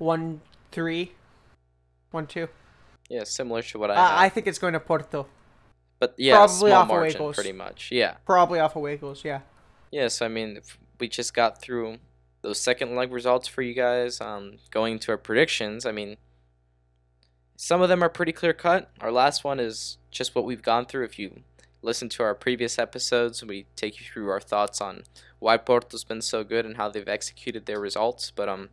1-3 0.00 1.10
1-2 2.14 2.48
Yeah, 3.08 3.24
similar 3.24 3.62
to 3.62 3.78
what 3.80 3.90
I. 3.90 3.94
uh. 3.94 4.08
I 4.20 4.28
think 4.28 4.46
it's 4.46 4.60
going 4.60 4.74
to 4.74 4.80
Porto 4.80 5.26
but 5.98 6.14
yeah, 6.16 6.36
probably 6.36 6.70
small 6.70 6.82
off 6.82 6.88
margin, 6.88 7.18
goals. 7.18 7.34
pretty 7.34 7.52
much. 7.52 7.90
Yeah. 7.90 8.14
probably 8.24 8.60
off 8.60 8.76
of 8.76 9.00
goals 9.00 9.24
yeah 9.24 9.40
Yes, 9.90 10.20
I 10.20 10.28
mean, 10.28 10.60
we 11.00 11.08
just 11.08 11.32
got 11.32 11.60
through 11.62 11.98
those 12.42 12.60
second 12.60 12.94
leg 12.94 13.12
results 13.12 13.48
for 13.48 13.62
you 13.62 13.74
guys. 13.74 14.20
Um, 14.20 14.58
going 14.70 14.98
to 15.00 15.12
our 15.12 15.16
predictions, 15.16 15.86
I 15.86 15.92
mean, 15.92 16.16
some 17.56 17.80
of 17.80 17.88
them 17.88 18.02
are 18.02 18.08
pretty 18.08 18.32
clear 18.32 18.52
cut. 18.52 18.90
Our 19.00 19.10
last 19.10 19.44
one 19.44 19.58
is 19.58 19.98
just 20.10 20.34
what 20.34 20.44
we've 20.44 20.62
gone 20.62 20.86
through. 20.86 21.04
If 21.04 21.18
you 21.18 21.40
listen 21.80 22.08
to 22.10 22.22
our 22.22 22.34
previous 22.34 22.78
episodes, 22.78 23.42
we 23.42 23.66
take 23.76 23.98
you 23.98 24.06
through 24.06 24.28
our 24.28 24.40
thoughts 24.40 24.80
on 24.80 25.04
why 25.38 25.56
Porto's 25.56 26.04
been 26.04 26.20
so 26.20 26.44
good 26.44 26.66
and 26.66 26.76
how 26.76 26.88
they've 26.88 27.08
executed 27.08 27.66
their 27.66 27.80
results. 27.80 28.30
But 28.30 28.48
um, 28.48 28.68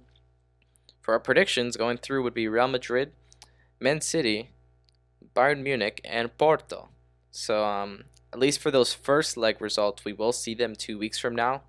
for 1.01 1.13
our 1.13 1.19
predictions 1.19 1.77
going 1.77 1.97
through 1.97 2.23
would 2.23 2.33
be 2.33 2.47
Real 2.47 2.67
Madrid, 2.67 3.13
Man 3.79 4.01
City, 4.01 4.49
Bayern 5.35 5.63
Munich, 5.63 6.01
and 6.03 6.37
Porto. 6.37 6.89
So 7.35 7.65
um, 7.65 8.05
at 8.31 8.39
least 8.39 8.61
for 8.61 8.71
those 8.71 8.93
first 8.93 9.35
leg 9.35 9.59
results, 9.59 10.05
we 10.05 10.13
will 10.13 10.31
see 10.31 10.55
them 10.55 10.73
two 10.73 10.97
weeks 10.97 11.19
from 11.19 11.35
now. 11.35 11.63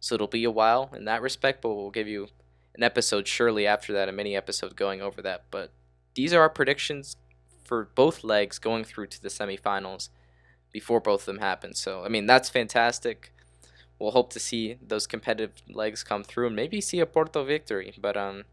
So 0.00 0.16
it'll 0.16 0.26
be 0.26 0.42
a 0.42 0.50
while 0.50 0.90
in 0.92 1.04
that 1.04 1.22
respect, 1.22 1.62
but 1.62 1.72
we'll 1.72 1.92
give 1.92 2.08
you 2.08 2.26
an 2.74 2.82
episode 2.82 3.28
surely 3.28 3.64
after 3.64 3.92
that, 3.92 4.08
a 4.08 4.12
mini 4.12 4.34
episode 4.34 4.74
going 4.74 5.00
over 5.00 5.22
that. 5.22 5.44
But 5.52 5.70
these 6.14 6.34
are 6.34 6.40
our 6.40 6.50
predictions 6.50 7.16
for 7.64 7.88
both 7.94 8.24
legs 8.24 8.58
going 8.58 8.82
through 8.82 9.06
to 9.06 9.22
the 9.22 9.28
semifinals 9.28 10.08
before 10.72 11.00
both 11.00 11.22
of 11.22 11.26
them 11.26 11.38
happen. 11.38 11.74
So 11.74 12.04
I 12.04 12.08
mean 12.08 12.26
that's 12.26 12.50
fantastic. 12.50 13.32
We'll 14.00 14.10
hope 14.10 14.32
to 14.32 14.40
see 14.40 14.78
those 14.84 15.06
competitive 15.06 15.52
legs 15.68 16.02
come 16.02 16.24
through 16.24 16.48
and 16.48 16.56
maybe 16.56 16.80
see 16.80 16.98
a 16.98 17.06
Porto 17.06 17.44
victory. 17.44 17.94
But 18.00 18.16
um, 18.16 18.44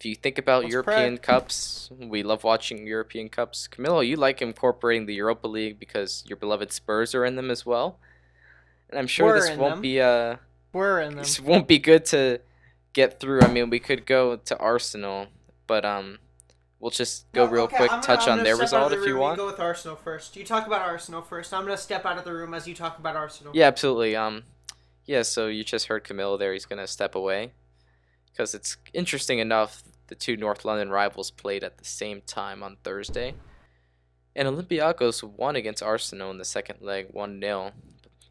if 0.00 0.06
you 0.06 0.14
think 0.14 0.38
about 0.38 0.62
Let's 0.62 0.72
European 0.72 1.18
pray. 1.18 1.22
Cups, 1.22 1.90
we 1.98 2.22
love 2.22 2.42
watching 2.42 2.86
European 2.86 3.28
Cups. 3.28 3.68
Camilo, 3.70 4.06
you 4.06 4.16
like 4.16 4.40
incorporating 4.40 5.04
the 5.04 5.12
Europa 5.14 5.46
League 5.46 5.78
because 5.78 6.24
your 6.26 6.38
beloved 6.38 6.72
Spurs 6.72 7.14
are 7.14 7.24
in 7.26 7.36
them 7.36 7.50
as 7.50 7.66
well. 7.66 7.98
And 8.88 8.98
I'm 8.98 9.06
sure 9.06 9.26
We're 9.26 9.40
this 9.48 9.56
won't 9.58 9.74
them. 9.74 9.82
be 9.82 10.00
uh 10.00 10.36
We're 10.72 11.00
in 11.02 11.10
them. 11.10 11.18
this 11.18 11.38
won't 11.38 11.68
be 11.68 11.78
good 11.78 12.06
to 12.06 12.40
get 12.94 13.20
through. 13.20 13.42
I 13.42 13.48
mean, 13.52 13.68
we 13.68 13.78
could 13.78 14.06
go 14.06 14.36
to 14.36 14.56
Arsenal, 14.58 15.26
but 15.66 15.84
um, 15.84 16.18
we'll 16.80 16.90
just 16.90 17.30
go 17.32 17.44
No, 17.44 17.52
real 17.52 17.64
okay, 17.64 17.76
quick, 17.76 17.90
gonna- 17.90 18.02
touch 18.02 18.26
on 18.26 18.42
their 18.42 18.56
result 18.56 18.92
the 18.92 19.00
if 19.02 19.06
you 19.06 19.18
want. 19.18 19.36
go 19.36 19.44
with 19.46 19.60
Arsenal 19.60 19.96
first. 19.96 20.34
You 20.34 20.44
talk 20.44 20.66
about 20.66 20.80
Arsenal 20.80 21.20
first. 21.20 21.52
I'm 21.52 21.64
gonna 21.64 21.76
step 21.76 22.06
out 22.06 22.16
of 22.16 22.24
the 22.24 22.32
room 22.32 22.54
as 22.54 22.66
you 22.66 22.74
talk 22.74 22.98
about 22.98 23.16
Arsenal. 23.16 23.52
Yeah, 23.54 23.66
absolutely. 23.66 24.16
Um, 24.16 24.44
yeah. 25.04 25.22
So 25.22 25.48
you 25.48 25.62
just 25.62 25.88
heard 25.88 26.04
Camilo 26.04 26.38
there. 26.38 26.54
He's 26.54 26.64
gonna 26.64 26.86
step 26.86 27.14
away 27.14 27.52
because 28.32 28.54
it's 28.54 28.76
interesting 28.92 29.38
enough. 29.38 29.82
The 30.06 30.14
two 30.14 30.36
North 30.36 30.64
London 30.64 30.90
rivals 30.90 31.30
played 31.30 31.62
at 31.62 31.78
the 31.78 31.84
same 31.84 32.22
time 32.26 32.62
on 32.62 32.76
Thursday, 32.82 33.34
and 34.34 34.48
Olympiacos 34.48 35.22
won 35.22 35.54
against 35.54 35.82
Arsenal 35.82 36.30
in 36.30 36.38
the 36.38 36.44
second 36.44 36.80
leg, 36.80 37.06
one 37.12 37.40
0 37.40 37.72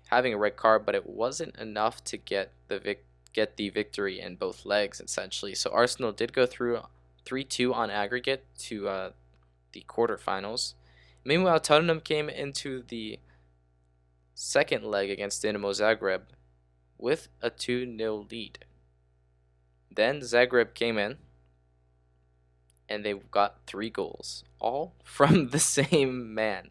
having 0.10 0.34
a 0.34 0.38
red 0.38 0.56
card, 0.56 0.86
but 0.86 0.96
it 0.96 1.08
wasn't 1.08 1.56
enough 1.58 2.04
to 2.04 2.18
get 2.18 2.52
the 2.68 2.80
vic- 2.80 3.06
get 3.32 3.58
the 3.58 3.70
victory 3.70 4.20
in 4.20 4.36
both 4.36 4.66
legs 4.66 5.00
essentially. 5.00 5.56
So 5.56 5.72
Arsenal 5.72 6.12
did 6.12 6.34
go 6.34 6.46
through 6.46 6.82
three 7.26 7.44
two 7.44 7.74
on 7.74 7.90
aggregate 7.90 8.46
to 8.60 8.88
uh, 8.88 9.12
the 9.72 9.86
quarterfinals. 9.88 10.74
Meanwhile, 11.24 11.60
Tottenham 11.60 12.02
came 12.02 12.28
into 12.28 12.84
the 12.88 13.20
second 14.34 14.84
leg 14.84 15.10
against 15.10 15.44
Dinamo 15.44 15.72
Zagreb 15.72 16.22
with 16.98 17.28
a 17.42 17.50
2 17.50 17.98
0 17.98 18.28
lead. 18.32 18.66
Then 20.00 20.22
Zagreb 20.22 20.76
came 20.76 20.98
in 20.98 21.18
and 22.88 23.04
they 23.04 23.14
got 23.32 23.58
three 23.68 23.90
goals, 23.90 24.46
all 24.58 24.94
from 25.04 25.50
the 25.50 25.60
same 25.60 26.34
man. 26.34 26.70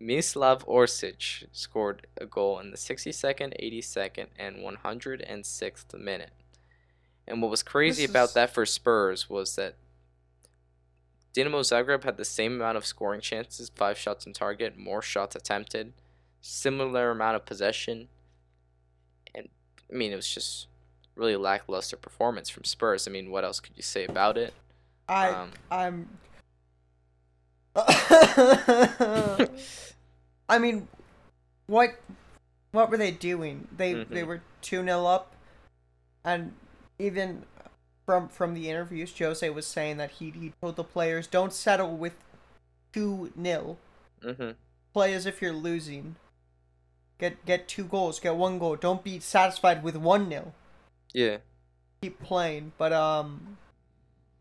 Mislav 0.00 0.64
Orsic 0.64 1.44
scored 1.52 2.06
a 2.18 2.24
goal 2.24 2.58
in 2.58 2.70
the 2.70 2.78
62nd, 2.78 3.52
82nd, 3.62 4.28
and 4.38 4.56
106th 4.56 6.00
minute. 6.00 6.30
And 7.26 7.42
what 7.42 7.50
was 7.50 7.62
crazy 7.62 8.04
This 8.04 8.10
about 8.12 8.28
is- 8.30 8.34
that 8.34 8.54
for 8.54 8.64
Spurs 8.64 9.28
was 9.28 9.54
that 9.56 9.74
Dinamo 11.36 11.60
Zagreb 11.60 12.04
had 12.04 12.16
the 12.16 12.24
same 12.24 12.54
amount 12.54 12.78
of 12.78 12.86
scoring 12.86 13.20
chances, 13.20 13.70
five 13.74 13.98
shots 13.98 14.26
on 14.26 14.32
target, 14.32 14.78
more 14.78 15.02
shots 15.02 15.36
attempted, 15.36 15.92
similar 16.40 17.10
amount 17.10 17.36
of 17.36 17.44
possession, 17.44 18.08
and 19.34 19.50
I 19.92 19.94
mean 19.94 20.12
it 20.12 20.16
was 20.16 20.32
just 20.32 20.66
really 21.18 21.36
lackluster 21.36 21.96
performance 21.96 22.48
from 22.48 22.64
Spurs. 22.64 23.06
I 23.06 23.10
mean, 23.10 23.30
what 23.30 23.44
else 23.44 23.60
could 23.60 23.76
you 23.76 23.82
say 23.82 24.04
about 24.06 24.38
it? 24.38 24.54
I 25.08 25.30
Um, 25.30 25.50
I'm. 25.70 26.08
I 30.48 30.58
mean, 30.58 30.88
what 31.66 31.94
what 32.72 32.90
were 32.90 32.96
they 32.96 33.10
doing? 33.10 33.68
They 33.76 33.94
they 33.94 34.22
Mhm. 34.22 34.26
were 34.26 34.42
two 34.62 34.82
0 34.82 35.06
up, 35.06 35.34
and 36.24 36.54
even 36.98 37.44
from 38.06 38.28
from 38.28 38.54
the 38.54 38.68
interviews, 38.70 39.16
Jose 39.18 39.48
was 39.50 39.66
saying 39.66 39.96
that 39.98 40.12
he 40.12 40.30
he 40.30 40.52
told 40.60 40.76
the 40.76 40.84
players 40.84 41.26
don't 41.26 41.52
settle 41.52 41.96
with 41.96 42.14
two 42.92 43.32
0 43.40 43.76
hmm 44.22 44.50
Play 44.94 45.12
as 45.12 45.26
if 45.26 45.40
you're 45.42 45.52
losing. 45.52 46.16
Get 47.18 47.44
get 47.44 47.68
two 47.68 47.84
goals. 47.84 48.18
Get 48.20 48.34
one 48.36 48.58
goal. 48.58 48.76
Don't 48.76 49.04
be 49.04 49.20
satisfied 49.20 49.82
with 49.82 49.96
one 49.96 50.28
0 50.30 50.52
Yeah. 51.12 51.38
Keep 52.02 52.22
playing, 52.22 52.72
but 52.78 52.92
um, 52.92 53.56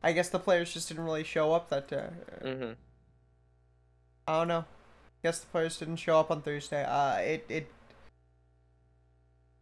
I 0.03 0.11
guess 0.13 0.29
the 0.29 0.39
players 0.39 0.73
just 0.73 0.87
didn't 0.89 1.05
really 1.05 1.23
show 1.23 1.53
up 1.53 1.69
that 1.69 1.87
day. 1.87 2.07
hmm 2.41 2.71
I 4.27 4.39
don't 4.39 4.47
know. 4.49 4.65
Guess 5.23 5.39
the 5.39 5.47
players 5.47 5.77
didn't 5.77 5.95
show 5.97 6.19
up 6.19 6.29
on 6.29 6.41
Thursday. 6.41 6.83
Uh, 6.83 7.15
it 7.17 7.45
it 7.49 7.71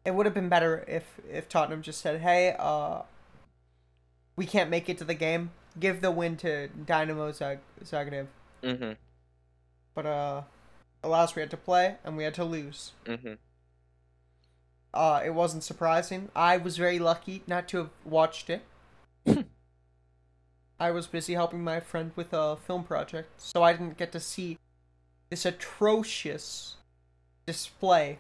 it 0.03 0.13
would 0.13 0.25
have 0.25 0.35
been 0.35 0.49
better 0.49 0.83
if 0.87 1.19
if 1.31 1.47
Tottenham 1.47 1.81
just 1.81 2.01
said, 2.01 2.21
"Hey, 2.21 2.55
uh, 2.57 3.03
we 4.35 4.45
can't 4.45 4.69
make 4.69 4.89
it 4.89 4.97
to 4.99 5.03
the 5.03 5.13
game. 5.13 5.51
Give 5.79 6.01
the 6.01 6.11
win 6.11 6.35
to 6.37 6.67
Dynamo 6.67 7.31
Zag- 7.31 7.59
Zagreb." 7.83 8.27
hmm 8.63 8.93
But 9.93 10.05
uh, 10.05 10.41
alas, 11.03 11.35
we 11.35 11.41
had 11.41 11.51
to 11.51 11.57
play 11.57 11.95
and 12.03 12.17
we 12.17 12.23
had 12.23 12.33
to 12.35 12.43
lose. 12.43 12.91
hmm 13.05 13.33
Uh, 14.95 15.21
it 15.25 15.31
wasn't 15.33 15.63
surprising. 15.63 16.29
I 16.35 16.55
was 16.57 16.77
very 16.77 16.99
lucky 16.99 17.43
not 17.47 17.67
to 17.69 17.77
have 17.77 17.89
watched 18.05 18.49
it. 18.49 18.63
I 20.79 20.91
was 20.91 21.05
busy 21.05 21.33
helping 21.33 21.63
my 21.63 21.81
friend 21.81 22.11
with 22.15 22.31
a 22.31 22.55
film 22.55 22.83
project, 22.83 23.41
so 23.41 23.61
I 23.61 23.73
didn't 23.73 23.97
get 23.97 24.11
to 24.13 24.19
see 24.19 24.57
this 25.29 25.45
atrocious 25.45 26.75
display. 27.45 28.19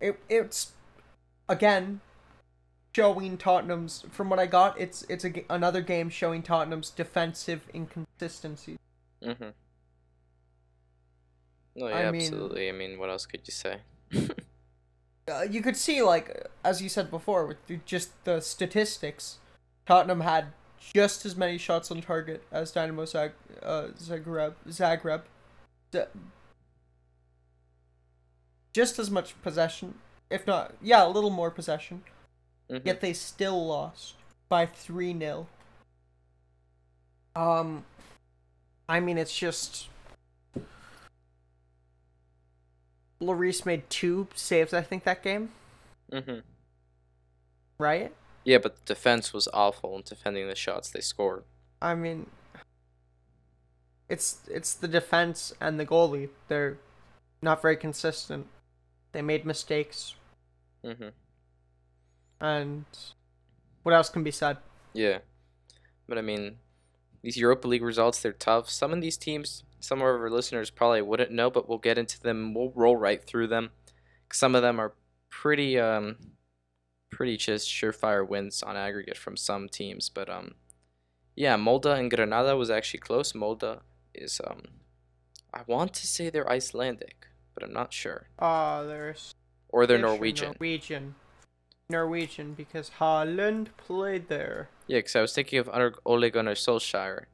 It 0.00 0.20
it's 0.28 0.72
again 1.48 2.00
showing 2.94 3.38
Tottenham's 3.38 4.04
from 4.10 4.28
what 4.28 4.38
I 4.38 4.46
got, 4.46 4.78
it's 4.78 5.04
it's 5.08 5.24
a, 5.24 5.32
another 5.48 5.80
game 5.80 6.10
showing 6.10 6.42
Tottenham's 6.42 6.90
defensive 6.90 7.62
inconsistencies. 7.74 8.78
Mm 9.22 9.36
hmm 9.36 9.48
No, 11.76 11.88
yeah, 11.88 11.94
I 11.96 12.10
mean- 12.10 12.22
absolutely. 12.22 12.68
I 12.68 12.72
mean, 12.72 12.98
what 12.98 13.08
else 13.08 13.24
could 13.24 13.42
you 13.46 13.52
say? 13.52 13.78
uh, 15.30 15.42
you 15.42 15.60
could 15.62 15.76
see 15.76 16.02
like 16.02 16.46
as 16.64 16.80
you 16.82 16.88
said 16.88 17.10
before 17.10 17.46
with 17.46 17.84
just 17.84 18.10
the 18.24 18.40
statistics 18.40 19.38
tottenham 19.86 20.20
had 20.20 20.46
just 20.94 21.26
as 21.26 21.36
many 21.36 21.58
shots 21.58 21.90
on 21.90 22.00
target 22.00 22.42
as 22.52 22.70
dynamo 22.72 23.04
Zag- 23.04 23.32
uh, 23.62 23.88
zagreb 23.98 24.54
zagreb. 24.68 25.22
Just 28.72 28.98
as 28.98 29.10
much 29.10 29.40
possession 29.42 29.94
if 30.30 30.46
not 30.46 30.74
yeah 30.82 31.04
a 31.06 31.08
little 31.08 31.30
more 31.30 31.50
possession. 31.50 32.02
Mhm. 32.70 32.84
yet 32.84 33.00
they 33.00 33.12
still 33.14 33.66
lost 33.66 34.14
by 34.48 34.66
3-0 34.66 35.46
um 37.34 37.84
i 38.88 39.00
mean 39.00 39.16
it's 39.18 39.36
just 39.36 39.88
Lloris 43.20 43.66
made 43.66 43.88
two 43.90 44.28
saves 44.34 44.72
i 44.72 44.80
think 44.82 45.04
that 45.04 45.22
game 45.22 45.50
Mhm. 46.12 46.42
right 47.78 48.12
Yeah, 48.44 48.58
but 48.58 48.76
the 48.76 48.94
defense 48.94 49.32
was 49.32 49.48
awful 49.52 49.94
in 49.96 50.02
defending 50.02 50.48
the 50.48 50.54
shots 50.54 50.88
they 50.90 51.00
scored. 51.02 51.44
I 51.82 51.94
mean, 51.94 52.30
it's 54.08 54.38
it's 54.48 54.72
the 54.74 54.88
defense 54.88 55.52
and 55.60 55.78
the 55.78 55.84
goalie. 55.84 56.30
They're 56.48 56.78
not 57.42 57.60
very 57.60 57.76
consistent. 57.76 58.46
They 59.12 59.20
made 59.22 59.44
mistakes, 59.44 60.14
hmm 60.82 61.08
and 62.40 62.84
what 63.82 63.94
else 63.94 64.08
can 64.08 64.22
be 64.22 64.30
said? 64.30 64.56
Yeah. 64.94 65.18
But 66.08 66.16
I 66.18 66.22
mean, 66.22 66.58
these 67.22 67.36
Europa 67.36 67.66
League 67.68 67.82
results, 67.82 68.22
they're 68.22 68.32
tough. 68.32 68.70
Some 68.70 68.92
of 68.92 69.00
these 69.00 69.16
teams, 69.18 69.64
some 69.80 69.98
of 69.98 70.04
our 70.04 70.30
listeners 70.30 70.70
probably 70.70 71.02
wouldn't 71.02 71.30
know, 71.30 71.50
but 71.50 71.68
we'll 71.68 71.78
get 71.78 71.98
into 71.98 72.20
them. 72.20 72.54
We'll 72.54 72.72
roll 72.74 72.96
right 72.96 73.22
through 73.22 73.48
them. 73.48 73.70
Some 74.32 74.54
of 74.54 74.62
them 74.62 74.78
are 74.80 74.92
pretty, 75.30 75.78
um, 75.78 76.16
pretty 77.10 77.36
just 77.36 77.68
surefire 77.68 78.26
wins 78.26 78.62
on 78.62 78.76
aggregate 78.76 79.16
from 79.16 79.36
some 79.36 79.68
teams. 79.68 80.08
But, 80.08 80.28
um, 80.28 80.54
yeah, 81.34 81.56
Molde 81.56 81.86
and 81.86 82.10
Granada 82.10 82.56
was 82.56 82.70
actually 82.70 83.00
close. 83.00 83.34
Molde 83.34 83.80
is, 84.14 84.40
um, 84.46 84.62
I 85.54 85.62
want 85.66 85.94
to 85.94 86.06
say 86.06 86.28
they're 86.30 86.50
Icelandic, 86.50 87.28
but 87.54 87.62
I'm 87.62 87.72
not 87.72 87.92
sure. 87.92 88.28
Ah, 88.38 88.78
Uh 88.78 88.82
there's 88.84 89.34
Or 89.70 89.86
they're 89.86 89.98
Norwegian. 89.98 90.52
Norwegian, 90.52 91.14
Norwegian, 91.88 92.54
because 92.54 92.90
Haaland 92.98 93.68
played 93.76 94.28
there. 94.28 94.68
Yeah, 94.86 94.98
because 94.98 95.16
I 95.16 95.20
was 95.20 95.34
thinking 95.34 95.58
of 95.58 95.70
Ole 96.04 96.30
Gunnar 96.30 96.54
Solskjaer, 96.54 97.24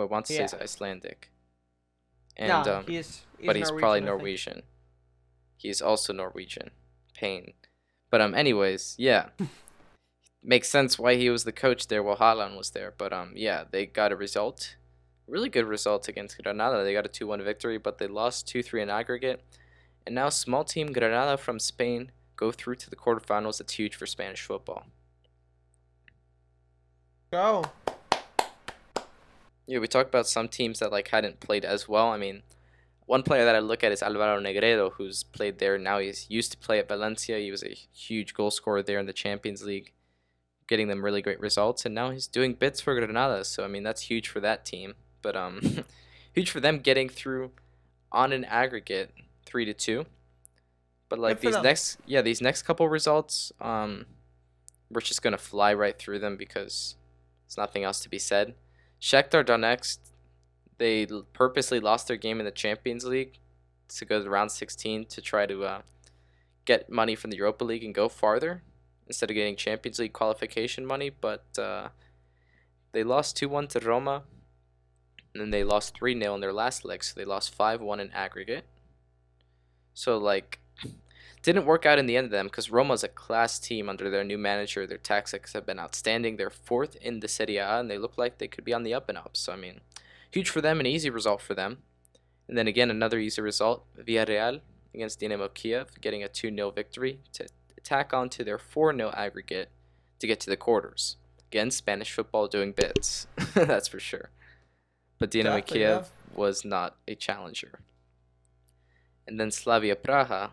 who 0.00 0.06
I 0.06 0.10
want 0.10 0.26
to 0.26 0.32
say 0.32 0.44
is 0.44 0.54
Icelandic. 0.54 1.30
And 2.36 2.48
nah, 2.48 2.78
um, 2.78 2.84
he's, 2.86 3.22
he's 3.38 3.46
but 3.46 3.56
he's 3.56 3.68
Norwegian, 3.68 3.80
probably 3.80 3.98
I 3.98 4.00
think. 4.00 4.06
Norwegian. 4.06 4.62
He's 5.56 5.82
also 5.82 6.12
Norwegian. 6.12 6.70
Pain. 7.14 7.52
But 8.10 8.20
um 8.20 8.34
anyways, 8.34 8.94
yeah. 8.98 9.26
makes 10.42 10.68
sense 10.68 10.98
why 10.98 11.16
he 11.16 11.28
was 11.28 11.44
the 11.44 11.52
coach 11.52 11.88
there 11.88 12.02
while 12.02 12.16
Haaland 12.16 12.56
was 12.56 12.70
there. 12.70 12.94
But 12.96 13.12
um, 13.12 13.32
yeah, 13.34 13.64
they 13.70 13.86
got 13.86 14.12
a 14.12 14.16
result, 14.16 14.76
really 15.26 15.48
good 15.48 15.66
result 15.66 16.08
against 16.08 16.42
Granada. 16.42 16.82
They 16.82 16.94
got 16.94 17.04
a 17.04 17.10
two-one 17.10 17.42
victory, 17.42 17.78
but 17.78 17.98
they 17.98 18.06
lost 18.06 18.48
two-three 18.48 18.82
in 18.82 18.88
aggregate. 18.88 19.42
And 20.06 20.14
now 20.14 20.30
small 20.30 20.64
team 20.64 20.92
Granada 20.92 21.36
from 21.36 21.58
Spain 21.58 22.10
go 22.36 22.50
through 22.50 22.76
to 22.76 22.90
the 22.90 22.96
quarterfinals. 22.96 23.58
That's 23.58 23.74
huge 23.74 23.94
for 23.94 24.06
Spanish 24.06 24.42
football. 24.42 24.86
Go. 27.30 27.64
Yeah, 29.70 29.78
we 29.78 29.86
talked 29.86 30.08
about 30.08 30.26
some 30.26 30.48
teams 30.48 30.80
that 30.80 30.90
like 30.90 31.06
hadn't 31.06 31.38
played 31.38 31.64
as 31.64 31.88
well. 31.88 32.08
I 32.08 32.16
mean, 32.16 32.42
one 33.06 33.22
player 33.22 33.44
that 33.44 33.54
I 33.54 33.60
look 33.60 33.84
at 33.84 33.92
is 33.92 34.02
Alvaro 34.02 34.40
Negredo, 34.40 34.90
who's 34.94 35.22
played 35.22 35.60
there. 35.60 35.78
Now 35.78 36.00
he's 36.00 36.26
used 36.28 36.50
to 36.50 36.58
play 36.58 36.80
at 36.80 36.88
Valencia. 36.88 37.38
He 37.38 37.52
was 37.52 37.62
a 37.62 37.76
huge 37.92 38.34
goal 38.34 38.50
scorer 38.50 38.82
there 38.82 38.98
in 38.98 39.06
the 39.06 39.12
Champions 39.12 39.62
League, 39.62 39.92
getting 40.66 40.88
them 40.88 41.04
really 41.04 41.22
great 41.22 41.38
results. 41.38 41.86
And 41.86 41.94
now 41.94 42.10
he's 42.10 42.26
doing 42.26 42.54
bits 42.54 42.80
for 42.80 42.96
Granada. 42.96 43.44
So 43.44 43.62
I 43.62 43.68
mean, 43.68 43.84
that's 43.84 44.02
huge 44.02 44.26
for 44.26 44.40
that 44.40 44.64
team. 44.64 44.94
But 45.22 45.36
um, 45.36 45.84
huge 46.34 46.50
for 46.50 46.58
them 46.58 46.80
getting 46.80 47.08
through 47.08 47.52
on 48.10 48.32
an 48.32 48.44
aggregate 48.46 49.12
three 49.46 49.66
to 49.66 49.72
two. 49.72 50.04
But 51.08 51.20
like 51.20 51.38
these 51.38 51.54
them. 51.54 51.62
next, 51.62 51.98
yeah, 52.06 52.22
these 52.22 52.40
next 52.40 52.62
couple 52.62 52.88
results, 52.88 53.52
um, 53.60 54.06
we're 54.90 55.00
just 55.00 55.22
gonna 55.22 55.38
fly 55.38 55.72
right 55.72 55.96
through 55.96 56.18
them 56.18 56.36
because 56.36 56.96
there's 57.46 57.56
nothing 57.56 57.84
else 57.84 58.00
to 58.00 58.08
be 58.08 58.18
said. 58.18 58.54
Shakhtar 59.00 59.44
Donetsk, 59.44 59.98
they 60.78 61.06
purposely 61.32 61.80
lost 61.80 62.08
their 62.08 62.16
game 62.16 62.38
in 62.38 62.44
the 62.44 62.50
Champions 62.50 63.04
League 63.04 63.38
to 63.88 64.04
go 64.04 64.22
to 64.22 64.30
round 64.30 64.52
16 64.52 65.06
to 65.06 65.20
try 65.20 65.46
to 65.46 65.64
uh, 65.64 65.82
get 66.64 66.90
money 66.90 67.14
from 67.14 67.30
the 67.30 67.36
Europa 67.36 67.64
League 67.64 67.84
and 67.84 67.94
go 67.94 68.08
farther 68.08 68.62
instead 69.06 69.30
of 69.30 69.34
getting 69.34 69.56
Champions 69.56 69.98
League 69.98 70.12
qualification 70.12 70.86
money. 70.86 71.10
But 71.10 71.44
uh, 71.58 71.88
they 72.92 73.02
lost 73.02 73.36
2 73.36 73.48
1 73.48 73.68
to 73.68 73.80
Roma, 73.80 74.22
and 75.34 75.40
then 75.40 75.50
they 75.50 75.64
lost 75.64 75.96
3 75.96 76.18
0 76.18 76.34
in 76.34 76.40
their 76.40 76.52
last 76.52 76.84
leg, 76.84 77.02
so 77.02 77.18
they 77.18 77.24
lost 77.24 77.54
5 77.54 77.80
1 77.80 78.00
in 78.00 78.10
aggregate. 78.12 78.64
So, 79.94 80.16
like, 80.16 80.59
didn't 81.42 81.64
work 81.64 81.86
out 81.86 81.98
in 81.98 82.06
the 82.06 82.16
end 82.16 82.26
of 82.26 82.30
them 82.30 82.46
because 82.46 82.70
Roma's 82.70 83.02
a 83.02 83.08
class 83.08 83.58
team 83.58 83.88
under 83.88 84.10
their 84.10 84.24
new 84.24 84.38
manager. 84.38 84.86
Their 84.86 84.98
tactics 84.98 85.54
have 85.54 85.64
been 85.64 85.78
outstanding. 85.78 86.36
They're 86.36 86.50
fourth 86.50 86.96
in 86.96 87.20
the 87.20 87.28
Serie 87.28 87.56
A, 87.56 87.78
and 87.78 87.90
they 87.90 87.98
look 87.98 88.18
like 88.18 88.38
they 88.38 88.48
could 88.48 88.64
be 88.64 88.74
on 88.74 88.82
the 88.82 88.94
up 88.94 89.08
and 89.08 89.16
up. 89.16 89.36
So, 89.36 89.52
I 89.52 89.56
mean, 89.56 89.80
huge 90.30 90.50
for 90.50 90.60
them, 90.60 90.80
an 90.80 90.86
easy 90.86 91.08
result 91.08 91.40
for 91.40 91.54
them. 91.54 91.78
And 92.48 92.58
then 92.58 92.66
again, 92.66 92.90
another 92.90 93.18
easy 93.18 93.40
result 93.40 93.84
Villarreal 93.96 94.60
against 94.92 95.20
Dynamo 95.20 95.48
Kiev, 95.48 96.00
getting 96.00 96.22
a 96.22 96.28
2 96.28 96.54
0 96.54 96.70
victory 96.72 97.20
to 97.32 97.46
tack 97.82 98.12
on 98.12 98.28
to 98.30 98.44
their 98.44 98.58
4 98.58 98.94
0 98.94 99.12
aggregate 99.16 99.70
to 100.18 100.26
get 100.26 100.40
to 100.40 100.50
the 100.50 100.56
quarters. 100.56 101.16
Again, 101.50 101.70
Spanish 101.70 102.12
football 102.12 102.48
doing 102.48 102.72
bits. 102.72 103.26
That's 103.54 103.88
for 103.88 103.98
sure. 103.98 104.30
But 105.18 105.30
Dynamo 105.30 105.56
Exactly, 105.56 105.78
Kiev 105.78 106.10
was 106.34 106.64
not 106.64 106.96
a 107.08 107.14
challenger. 107.14 107.80
And 109.26 109.38
then 109.38 109.50
Slavia 109.50 109.96
Praha, 109.96 110.50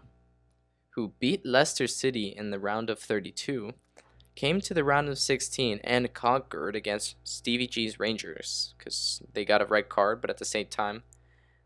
who 0.97 1.13
beat 1.19 1.45
Leicester 1.45 1.85
City 1.85 2.33
in 2.35 2.49
the 2.49 2.57
round 2.57 2.89
of 2.89 2.97
32, 2.97 3.73
came 4.33 4.59
to 4.59 4.73
the 4.73 4.83
round 4.83 5.07
of 5.07 5.19
16 5.19 5.79
and 5.83 6.11
conquered 6.11 6.75
against 6.75 7.15
Stevie 7.23 7.67
G's 7.67 7.99
Rangers 7.99 8.73
because 8.75 9.21
they 9.31 9.45
got 9.45 9.61
a 9.61 9.65
red 9.65 9.89
card, 9.89 10.21
but 10.21 10.31
at 10.31 10.39
the 10.39 10.43
same 10.43 10.65
time, 10.65 11.03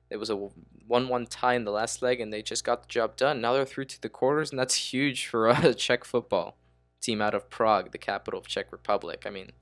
it 0.10 0.18
was 0.18 0.30
a 0.30 0.36
1 0.36 1.08
1 1.08 1.26
tie 1.28 1.54
in 1.54 1.64
the 1.64 1.72
last 1.72 2.02
leg 2.02 2.20
and 2.20 2.34
they 2.34 2.42
just 2.42 2.66
got 2.66 2.82
the 2.82 2.90
job 2.90 3.16
done. 3.16 3.40
Now 3.40 3.54
they're 3.54 3.64
through 3.64 3.86
to 3.86 4.02
the 4.02 4.10
quarters, 4.10 4.52
and 4.52 4.60
that's 4.60 4.76
huge 4.92 5.28
for 5.28 5.48
a 5.48 5.74
Czech 5.74 6.04
football 6.04 6.58
team 7.00 7.22
out 7.22 7.34
of 7.34 7.50
Prague, 7.50 7.94
the 7.94 7.98
capital 7.98 8.38
of 8.38 8.48
Czech 8.48 8.70
Republic. 8.70 9.24
I 9.26 9.30
mean, 9.30 9.54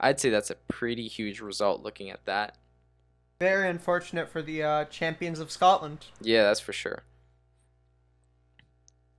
I'd 0.00 0.18
say 0.18 0.30
that's 0.30 0.50
a 0.50 0.56
pretty 0.56 1.06
huge 1.06 1.40
result 1.40 1.80
looking 1.80 2.10
at 2.10 2.24
that. 2.24 2.58
Very 3.38 3.68
unfortunate 3.68 4.28
for 4.28 4.42
the 4.42 4.64
uh, 4.64 4.84
champions 4.86 5.38
of 5.38 5.52
Scotland. 5.52 6.06
Yeah, 6.20 6.42
that's 6.42 6.58
for 6.58 6.72
sure. 6.72 7.04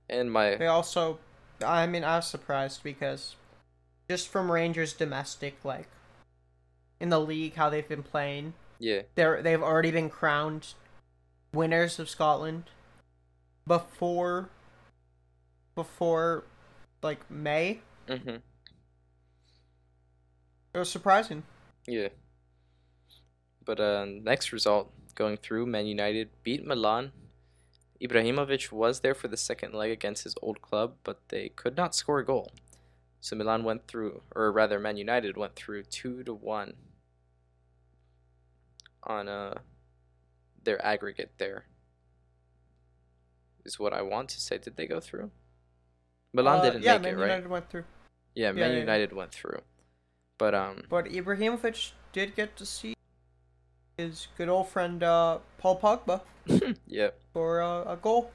And 0.08 0.30
my 0.32 0.56
They 0.56 0.66
also, 0.66 1.18
I 1.64 1.86
mean, 1.86 2.04
I 2.04 2.16
was 2.16 2.26
surprised 2.26 2.82
because 2.82 3.36
just 4.08 4.28
from 4.28 4.50
Rangers 4.50 4.92
domestic, 4.92 5.64
like 5.64 5.88
in 7.00 7.08
the 7.10 7.20
league, 7.20 7.54
how 7.54 7.70
they've 7.70 7.88
been 7.88 8.02
playing, 8.02 8.54
yeah, 8.78 9.02
they're 9.14 9.42
they've 9.42 9.62
already 9.62 9.90
been 9.90 10.10
crowned 10.10 10.74
winners 11.52 11.98
of 11.98 12.08
Scotland 12.08 12.64
before 13.66 14.50
before 15.74 16.44
like 17.02 17.30
May. 17.30 17.80
mhm, 18.08 18.42
It 20.74 20.78
was 20.78 20.90
surprising. 20.90 21.44
yeah. 21.86 22.08
But 23.64 23.80
uh, 23.80 24.04
next 24.06 24.52
result 24.52 24.92
going 25.14 25.36
through, 25.38 25.66
Man 25.66 25.86
United 25.86 26.30
beat 26.42 26.64
Milan. 26.64 27.12
Ibrahimovic 28.04 28.70
was 28.70 29.00
there 29.00 29.14
for 29.14 29.28
the 29.28 29.36
second 29.36 29.72
leg 29.72 29.90
against 29.90 30.24
his 30.24 30.34
old 30.42 30.60
club, 30.60 30.96
but 31.04 31.20
they 31.28 31.48
could 31.48 31.76
not 31.76 31.94
score 31.94 32.18
a 32.18 32.24
goal. 32.24 32.52
So 33.20 33.34
Milan 33.36 33.64
went 33.64 33.86
through, 33.88 34.20
or 34.34 34.52
rather, 34.52 34.78
Man 34.78 34.98
United 34.98 35.36
went 35.36 35.54
through 35.56 35.84
two 35.84 36.22
to 36.24 36.34
one 36.34 36.74
on 39.02 39.28
uh 39.28 39.54
their 40.62 40.84
aggregate. 40.84 41.32
There 41.38 41.64
is 43.64 43.78
what 43.78 43.92
I 43.94 44.02
want 44.02 44.28
to 44.30 44.40
say. 44.40 44.58
Did 44.58 44.76
they 44.76 44.86
go 44.86 45.00
through? 45.00 45.30
Milan 46.34 46.58
Uh, 46.58 46.62
didn't 46.64 46.82
yeah, 46.82 46.98
make 46.98 47.02
Man 47.02 47.12
it, 47.14 47.16
right? 47.16 47.20
Yeah, 47.20 47.26
Man 47.28 47.36
United 47.38 47.48
went 47.50 47.70
through, 47.70 47.84
Yeah, 48.34 48.46
Yeah, 48.48 48.52
Man 48.52 48.72
yeah. 48.72 48.78
United 48.80 49.12
went 49.12 49.32
through. 49.32 49.62
But 50.36 50.54
um 50.54 50.82
but 50.90 51.06
Ibrahimovic 51.06 51.92
did 52.12 52.34
get 52.34 52.56
to 52.56 52.66
see 52.66 52.93
his 53.96 54.28
good 54.36 54.48
old 54.48 54.68
friend 54.68 55.02
uh, 55.02 55.38
Paul 55.58 55.80
Pogba 55.80 56.20
yeah. 56.86 57.10
for 57.32 57.62
uh, 57.62 57.84
a 57.84 57.96
goal. 57.96 58.30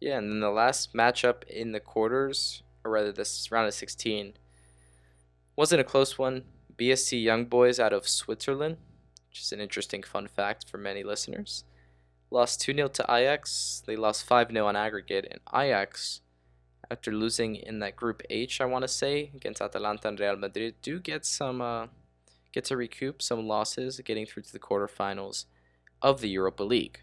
Yeah, 0.00 0.18
and 0.18 0.30
then 0.30 0.40
the 0.40 0.50
last 0.50 0.92
matchup 0.94 1.44
in 1.44 1.72
the 1.72 1.80
quarters, 1.80 2.62
or 2.84 2.90
rather 2.90 3.12
this 3.12 3.50
round 3.50 3.66
of 3.66 3.74
16, 3.74 4.34
wasn't 5.56 5.80
a 5.80 5.84
close 5.84 6.18
one. 6.18 6.44
BSC 6.76 7.22
Young 7.22 7.46
Boys 7.46 7.80
out 7.80 7.94
of 7.94 8.06
Switzerland, 8.06 8.76
which 9.30 9.40
is 9.40 9.52
an 9.52 9.60
interesting 9.60 10.02
fun 10.02 10.28
fact 10.28 10.68
for 10.68 10.76
many 10.76 11.02
listeners, 11.02 11.64
lost 12.30 12.60
2 12.60 12.74
0 12.74 12.88
to 12.88 13.02
Ajax. 13.04 13.82
They 13.86 13.96
lost 13.96 14.24
5 14.24 14.52
0 14.52 14.66
on 14.66 14.76
aggregate, 14.76 15.26
and 15.30 15.40
Ajax, 15.54 16.20
after 16.90 17.10
losing 17.10 17.56
in 17.56 17.78
that 17.78 17.96
Group 17.96 18.22
H, 18.28 18.60
I 18.60 18.66
want 18.66 18.82
to 18.82 18.88
say, 18.88 19.30
against 19.34 19.62
Atalanta 19.62 20.08
and 20.08 20.20
Real 20.20 20.36
Madrid, 20.36 20.74
do 20.82 21.00
get 21.00 21.24
some, 21.24 21.62
uh, 21.62 21.86
get 22.56 22.64
to 22.64 22.76
recoup 22.76 23.20
some 23.20 23.46
losses, 23.46 24.00
getting 24.02 24.24
through 24.24 24.42
to 24.42 24.52
the 24.52 24.58
quarterfinals 24.58 25.44
of 26.00 26.22
the 26.22 26.30
Europa 26.30 26.62
League. 26.62 27.00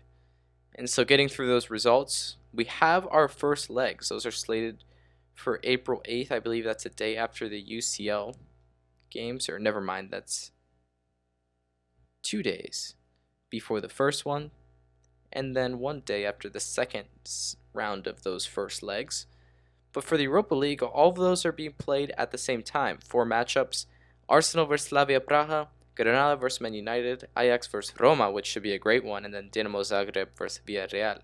And 0.73 0.89
so, 0.89 1.05
getting 1.05 1.29
through 1.29 1.45
those 1.45 1.69
results, 1.69 2.37
we 2.51 2.63
have 2.63 3.07
our 3.11 3.27
first 3.27 3.69
legs. 3.69 4.09
Those 4.09 4.25
are 4.25 4.31
slated 4.31 4.83
for 5.35 5.59
April 5.63 6.01
8th. 6.09 6.31
I 6.31 6.39
believe 6.39 6.63
that's 6.63 6.87
a 6.87 6.89
day 6.89 7.15
after 7.15 7.47
the 7.47 7.63
UCL 7.63 8.35
games, 9.11 9.47
or 9.47 9.59
never 9.59 9.79
mind, 9.79 10.09
that's 10.09 10.49
two 12.23 12.41
days 12.41 12.95
before 13.51 13.79
the 13.79 13.89
first 13.89 14.25
one, 14.25 14.49
and 15.31 15.55
then 15.55 15.77
one 15.77 15.99
day 15.99 16.25
after 16.25 16.49
the 16.49 16.59
second 16.59 17.05
round 17.73 18.07
of 18.07 18.23
those 18.23 18.47
first 18.47 18.81
legs. 18.81 19.27
But 19.91 20.03
for 20.03 20.17
the 20.17 20.23
Europa 20.23 20.55
League, 20.55 20.81
all 20.81 21.09
of 21.09 21.15
those 21.15 21.45
are 21.45 21.51
being 21.51 21.73
played 21.77 22.11
at 22.17 22.31
the 22.31 22.39
same 22.39 22.63
time. 22.63 22.97
Four 23.05 23.27
matchups 23.27 23.85
Arsenal 24.29 24.65
versus 24.65 24.87
Slavia 24.87 25.19
Praha, 25.19 25.67
Granada 25.95 26.35
versus 26.35 26.61
Man 26.61 26.73
United, 26.73 27.27
Ajax 27.37 27.67
versus 27.67 27.93
Roma, 27.99 28.31
which 28.31 28.45
should 28.45 28.63
be 28.63 28.73
a 28.73 28.79
great 28.79 29.03
one, 29.03 29.25
and 29.25 29.33
then 29.33 29.49
Dinamo 29.49 29.81
Zagreb 29.81 30.29
versus 30.35 30.61
Villarreal. 30.65 31.19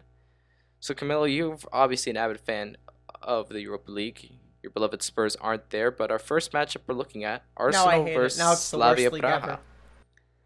So, 0.80 0.94
Camilo, 0.94 1.34
you're 1.34 1.58
obviously 1.74 2.12
an 2.12 2.18
avid 2.18 2.40
fan 2.40 2.78
of 3.22 3.50
the 3.50 3.62
Europa 3.62 3.92
League. 3.92 4.32
Your 4.62 4.72
beloved 4.72 5.02
Spurs 5.02 5.36
aren't 5.38 5.70
there, 5.70 5.92
but 5.92 6.12
our 6.12 6.20
first 6.20 6.52
matchup 6.52 6.82
we're 6.88 6.96
looking 6.96 7.24
at 7.24 7.44
Arsenal 7.58 8.04
versus 8.06 8.40
it. 8.40 8.44
Now 8.44 8.52
it's 8.52 8.70
the 8.70 8.78
Slavia 8.78 9.12
Praha. 9.12 9.44
ever. 9.44 9.60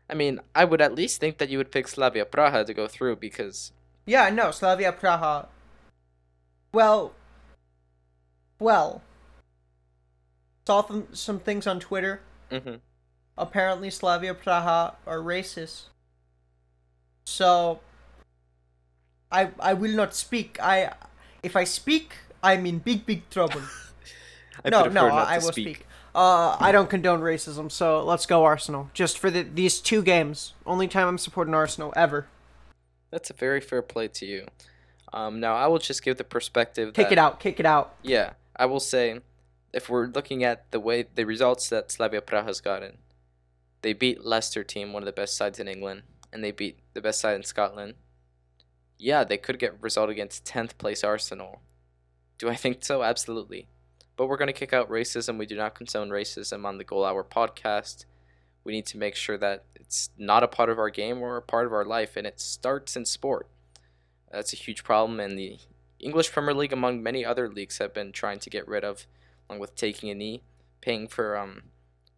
I 0.10 0.14
mean, 0.14 0.40
I 0.54 0.66
would 0.66 0.82
at 0.82 0.94
least 0.94 1.20
think 1.20 1.38
that 1.40 1.50
you 1.50 1.58
would 1.58 1.72
pick 1.72 1.88
Slavia 1.88 2.26
Praha 2.26 2.66
to 2.66 2.74
go 2.74 2.88
through 2.88 3.16
because 3.18 3.72
Yeah, 4.06 4.30
no, 4.30 4.52
Slavia 4.52 4.92
Praha. 4.94 5.48
Well, 6.72 7.14
well, 8.60 9.02
saw 10.66 10.82
them, 10.82 11.08
some 11.14 11.40
things 11.40 11.68
on 11.68 11.80
Twitter. 11.80 12.22
Mhm, 12.52 12.80
Apparently, 13.38 13.90
Slavia 13.90 14.36
Praha 14.36 14.96
are 15.08 15.20
racist. 15.20 15.84
So, 17.26 17.80
I 19.32 19.50
I 19.60 19.74
will 19.74 19.96
not 19.96 20.14
speak. 20.14 20.60
I 20.62 20.94
if 21.42 21.56
I 21.56 21.64
speak, 21.64 22.14
I'm 22.42 22.66
in 22.66 22.80
big 22.80 23.06
big 23.06 23.30
trouble. 23.30 23.62
I 24.66 24.70
no, 24.70 24.86
no, 24.86 25.08
I 25.08 25.40
to 25.40 25.46
will 25.46 25.52
speak. 25.52 25.86
Uh, 26.16 26.56
I 26.60 26.72
don't 26.72 26.90
condone 26.90 27.22
racism, 27.22 27.72
so 27.72 28.04
let's 28.04 28.28
go 28.28 28.44
Arsenal. 28.44 28.90
Just 28.94 29.18
for 29.18 29.32
the, 29.32 29.42
these 29.42 29.80
two 29.80 30.04
games, 30.04 30.54
only 30.66 30.88
time 30.88 31.08
I'm 31.08 31.18
supporting 31.18 31.56
Arsenal 31.56 31.92
ever. 31.96 32.28
That's 33.10 33.32
a 33.32 33.34
very 33.34 33.60
fair 33.60 33.82
play 33.82 34.10
to 34.10 34.26
you. 34.26 34.46
Um, 35.12 35.40
now 35.40 35.56
I 35.56 35.68
will 35.68 35.80
just 35.80 36.04
give 36.04 36.18
the 36.18 36.24
perspective. 36.24 36.94
Kick 36.94 37.08
that, 37.08 37.14
it 37.14 37.18
out, 37.18 37.40
kick 37.40 37.60
it 37.60 37.66
out. 37.66 37.96
Yeah, 38.04 38.34
I 38.56 38.68
will 38.68 38.80
say 38.80 39.22
if 39.74 39.90
we're 39.90 40.08
looking 40.08 40.44
at 40.44 40.70
the 40.72 40.80
way 40.80 41.06
the 41.16 41.26
results 41.26 41.68
that 41.70 41.92
Slavia 41.92 42.22
Prague 42.22 42.46
has 42.46 42.62
gotten, 42.62 43.00
they 43.82 43.94
beat 43.94 44.24
Leicester 44.24 44.64
team, 44.64 44.94
one 44.94 45.02
of 45.02 45.08
the 45.08 45.12
best 45.12 45.36
sides 45.36 45.60
in 45.60 45.68
England, 45.68 46.04
and 46.32 46.44
they 46.44 46.52
beat 46.52 46.80
the 46.94 47.02
best 47.02 47.20
side 47.20 47.36
in 47.36 47.44
Scotland. 47.44 47.96
Yeah, 48.98 49.24
they 49.24 49.38
could 49.38 49.60
get 49.60 49.82
result 49.82 50.10
against 50.10 50.46
10th 50.46 50.78
place 50.78 51.04
Arsenal. 51.04 51.62
Do 52.38 52.50
I 52.50 52.56
think 52.56 52.84
so? 52.84 53.04
Absolutely. 53.04 53.68
But 54.16 54.28
we're 54.28 54.38
going 54.38 54.48
to 54.48 54.54
kick 54.54 54.74
out 54.74 54.90
racism. 54.90 55.38
We 55.38 55.46
do 55.46 55.56
not 55.56 55.76
condone 55.76 56.10
racism 56.10 56.66
on 56.66 56.78
the 56.78 56.84
Goal 56.84 57.04
Hour 57.04 57.24
podcast. 57.24 58.06
We 58.64 58.72
need 58.72 58.86
to 58.88 58.98
make 58.98 59.16
sure 59.16 59.38
that 59.40 59.66
it's 59.76 60.12
not 60.18 60.44
a 60.44 60.48
part 60.48 60.70
of 60.70 60.80
our 60.80 60.90
game 60.90 61.22
or 61.22 61.36
a 61.36 61.42
part 61.42 61.66
of 61.66 61.74
our 61.74 61.84
life, 61.84 62.16
and 62.16 62.26
it 62.28 62.40
starts 62.40 62.96
in 62.96 63.06
sport. 63.06 63.48
That's 64.32 64.54
a 64.54 64.58
huge 64.58 64.84
problem, 64.84 65.20
and 65.20 65.38
the 65.38 65.58
English 66.00 66.32
Premier 66.32 66.54
League, 66.54 66.74
among 66.74 67.04
many 67.04 67.26
other 67.26 67.50
leagues, 67.50 67.80
have 67.80 67.94
been 67.94 68.12
trying 68.12 68.40
to 68.40 68.50
get 68.50 68.68
rid 68.68 68.84
of, 68.84 69.08
along 69.50 69.60
with 69.60 69.76
taking 69.76 70.10
a 70.10 70.16
knee, 70.16 70.44
paying 70.82 71.08
for 71.08 71.38
um, 71.38 71.64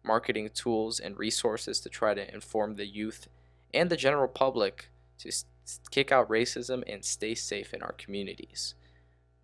marketing 0.04 0.50
tools 0.54 1.00
and 1.00 1.18
resources 1.18 1.80
to 1.80 1.88
try 1.88 2.14
to 2.14 2.32
inform 2.34 2.76
the 2.76 2.86
youth 2.86 3.28
and 3.74 3.90
the 3.90 3.96
general 3.96 4.28
public 4.28 4.90
to 5.18 5.32
kick 5.90 6.12
out 6.12 6.28
racism 6.28 6.82
and 6.86 7.04
stay 7.04 7.34
safe 7.34 7.74
in 7.74 7.82
our 7.82 7.92
communities. 7.92 8.74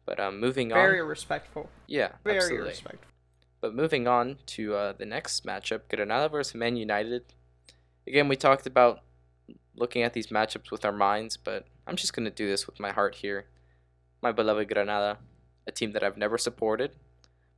But 0.04 0.20
um, 0.20 0.40
moving 0.40 0.68
Very 0.70 0.80
on, 0.80 0.88
Very 0.90 1.02
respectful. 1.02 1.70
yeah, 1.86 2.12
Very 2.24 2.36
absolutely. 2.38 2.68
respectful. 2.70 3.08
But 3.60 3.74
moving 3.74 4.08
on 4.08 4.38
to 4.46 4.74
uh, 4.74 4.92
the 4.92 5.06
next 5.06 5.46
matchup, 5.46 5.82
Granada 5.88 6.28
versus 6.28 6.54
Man 6.54 6.76
United. 6.76 7.22
Again, 8.06 8.26
we 8.26 8.34
talked 8.34 8.66
about 8.66 9.00
looking 9.76 10.02
at 10.02 10.12
these 10.12 10.28
matchups 10.28 10.70
with 10.70 10.84
our 10.84 10.92
minds, 10.92 11.36
but 11.36 11.66
I'm 11.86 11.96
just 11.96 12.14
going 12.14 12.24
to 12.24 12.30
do 12.30 12.48
this 12.48 12.66
with 12.66 12.80
my 12.80 12.90
heart 12.90 13.16
here. 13.16 13.46
My 14.20 14.32
beloved 14.32 14.68
Granada, 14.68 15.18
a 15.66 15.72
team 15.72 15.92
that 15.92 16.02
I've 16.02 16.16
never 16.16 16.38
supported, 16.38 16.96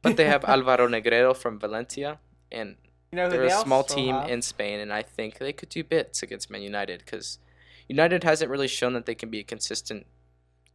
but 0.04 0.16
they 0.16 0.26
have 0.26 0.44
Alvaro 0.54 0.86
Negredo 0.86 1.36
from 1.36 1.58
Valencia, 1.58 2.18
and 2.52 2.76
You 3.10 3.16
know 3.16 3.28
they're 3.28 3.48
they 3.48 3.52
a 3.52 3.58
small 3.58 3.82
team 3.82 4.14
have? 4.14 4.30
in 4.30 4.40
Spain, 4.42 4.78
and 4.78 4.92
I 4.92 5.02
think 5.02 5.38
they 5.38 5.52
could 5.52 5.70
do 5.70 5.82
bits 5.82 6.22
against 6.22 6.48
Man 6.50 6.62
United 6.62 7.00
because 7.04 7.38
United 7.88 8.22
hasn't 8.22 8.50
really 8.50 8.68
shown 8.68 8.92
that 8.92 9.06
they 9.06 9.16
can 9.16 9.30
be 9.30 9.40
a 9.40 9.44
consistent, 9.44 10.06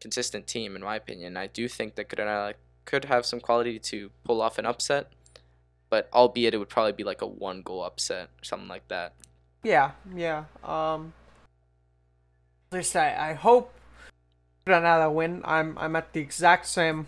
consistent 0.01 0.45
team, 0.47 0.75
in 0.75 0.81
my 0.83 0.97
opinion. 0.97 1.37
I 1.37 1.47
do 1.47 1.67
think 1.69 1.95
that 1.95 2.09
Granada 2.09 2.55
could 2.85 3.05
have 3.05 3.25
some 3.25 3.39
quality 3.39 3.79
to 3.79 4.09
pull 4.25 4.41
off 4.41 4.57
an 4.57 4.65
upset, 4.65 5.11
but 5.89 6.09
albeit 6.13 6.53
it 6.53 6.57
would 6.57 6.69
probably 6.69 6.91
be 6.91 7.03
like 7.03 7.21
a 7.21 7.27
one 7.27 7.61
goal 7.61 7.83
upset 7.83 8.29
or 8.41 8.43
something 8.43 8.67
like 8.67 8.87
that. 8.89 9.13
Yeah, 9.63 9.91
yeah. 10.15 10.45
Um, 10.63 11.13
at 12.71 12.77
least 12.77 12.95
I, 12.95 13.31
I 13.31 13.33
hope 13.33 13.73
Granada 14.65 15.09
win. 15.11 15.41
I'm 15.43 15.77
I'm 15.77 15.95
at 15.95 16.13
the 16.13 16.19
exact 16.21 16.67
same 16.67 17.07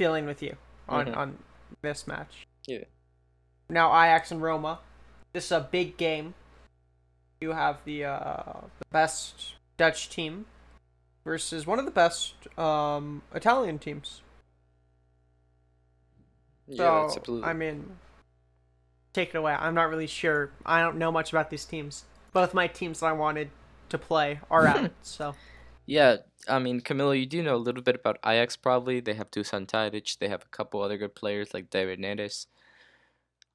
feeling 0.00 0.24
with 0.24 0.42
you 0.42 0.56
on 0.88 1.04
Mhm. 1.08 1.16
on 1.16 1.38
this 1.82 2.06
match. 2.06 2.46
Yeah. 2.66 2.84
Now 3.68 3.90
Ajax 3.92 4.30
and 4.32 4.40
Roma. 4.40 4.78
This 5.34 5.44
is 5.44 5.52
a 5.52 5.60
big 5.60 5.98
game. 5.98 6.32
You 7.42 7.52
have 7.52 7.84
the 7.84 8.06
uh 8.06 8.60
the 8.78 8.86
best 8.90 9.56
Dutch 9.76 10.08
team 10.08 10.46
versus 11.22 11.66
one 11.66 11.78
of 11.78 11.84
the 11.84 11.90
best 11.90 12.32
um 12.58 13.20
Italian 13.34 13.78
teams. 13.78 14.22
Yeah, 16.66 16.76
So 17.08 17.18
absolutely. 17.18 17.46
I 17.48 17.52
mean, 17.52 17.98
take 19.12 19.28
it 19.30 19.36
away. 19.36 19.52
I'm 19.52 19.74
not 19.74 19.90
really 19.90 20.06
sure. 20.06 20.50
I 20.64 20.80
don't 20.80 20.96
know 20.96 21.12
much 21.12 21.30
about 21.30 21.50
these 21.50 21.66
teams. 21.66 22.04
Both 22.32 22.54
my 22.54 22.68
teams 22.68 23.00
that 23.00 23.06
I 23.06 23.12
wanted 23.12 23.50
to 23.90 23.98
play 23.98 24.40
are 24.50 24.66
out. 24.74 24.92
so 25.02 25.34
Yeah, 25.90 26.18
I 26.48 26.60
mean, 26.60 26.80
Camilo, 26.82 27.18
you 27.18 27.26
do 27.26 27.42
know 27.42 27.56
a 27.56 27.66
little 27.66 27.82
bit 27.82 27.96
about 27.96 28.18
Ajax 28.24 28.54
probably. 28.56 29.00
They 29.00 29.14
have 29.14 29.32
Dusan 29.32 29.66
Tadic. 29.66 30.18
They 30.18 30.28
have 30.28 30.42
a 30.44 30.48
couple 30.56 30.80
other 30.80 30.96
good 30.96 31.16
players 31.16 31.52
like 31.52 31.68
David 31.68 31.98
Neres. 31.98 32.46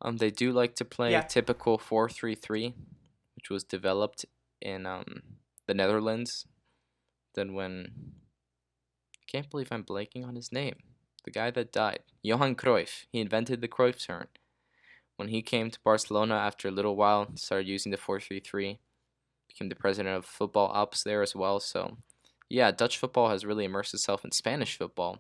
Um, 0.01 0.17
they 0.17 0.31
do 0.31 0.51
like 0.51 0.75
to 0.75 0.83
play 0.86 1.11
Yeah. 1.13 1.21
a 1.21 1.27
typical 1.27 1.77
4-3-3, 1.79 2.73
which 3.36 3.49
was 3.49 3.63
developed 3.63 4.25
in 4.61 4.86
um 4.86 5.21
the 5.65 5.73
Netherlands. 5.73 6.45
Then 7.36 7.53
when 7.53 7.93
I 9.17 9.23
can't 9.31 9.49
believe 9.49 9.71
I'm 9.71 9.86
blanking 9.86 10.27
on 10.27 10.36
his 10.36 10.51
name. 10.51 10.75
The 11.23 11.31
guy 11.31 11.51
that 11.51 11.71
died, 11.71 12.03
Johan 12.21 12.55
Cruyff. 12.55 13.05
He 13.13 13.21
invented 13.21 13.61
the 13.61 13.69
Cruyff 13.69 14.05
turn. 14.05 14.27
When 15.15 15.29
he 15.29 15.41
came 15.41 15.71
to 15.71 15.79
Barcelona 15.86 16.36
after 16.36 16.67
a 16.67 16.71
little 16.71 16.97
while, 16.97 17.29
started 17.38 17.67
using 17.69 17.93
the 17.93 17.97
4-3-3, 17.97 18.79
became 19.47 19.69
the 19.69 19.75
president 19.75 20.17
of 20.17 20.25
football 20.25 20.69
ops 20.73 21.01
there 21.03 21.21
as 21.21 21.33
well. 21.33 21.61
So 21.61 21.97
yeah, 22.49 22.71
Dutch 22.71 22.97
football 22.97 23.29
has 23.29 23.45
really 23.45 23.65
immersed 23.65 23.93
itself 23.93 24.23
in 24.23 24.31
Spanish 24.31 24.77
football 24.77 25.19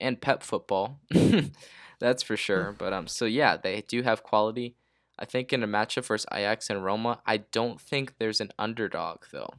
and 0.00 0.20
Pep 0.20 0.42
football. 0.42 1.00
That's 1.98 2.22
for 2.22 2.36
sure. 2.36 2.74
But 2.76 2.92
um, 2.92 3.06
so 3.06 3.24
yeah, 3.24 3.56
they 3.56 3.82
do 3.82 4.02
have 4.02 4.22
quality. 4.22 4.76
I 5.18 5.24
think 5.24 5.52
in 5.52 5.62
a 5.62 5.68
matchup 5.68 6.04
versus 6.04 6.26
Ajax 6.32 6.68
and 6.68 6.84
Roma, 6.84 7.20
I 7.26 7.38
don't 7.38 7.80
think 7.80 8.18
there's 8.18 8.40
an 8.40 8.52
underdog 8.58 9.24
though, 9.32 9.54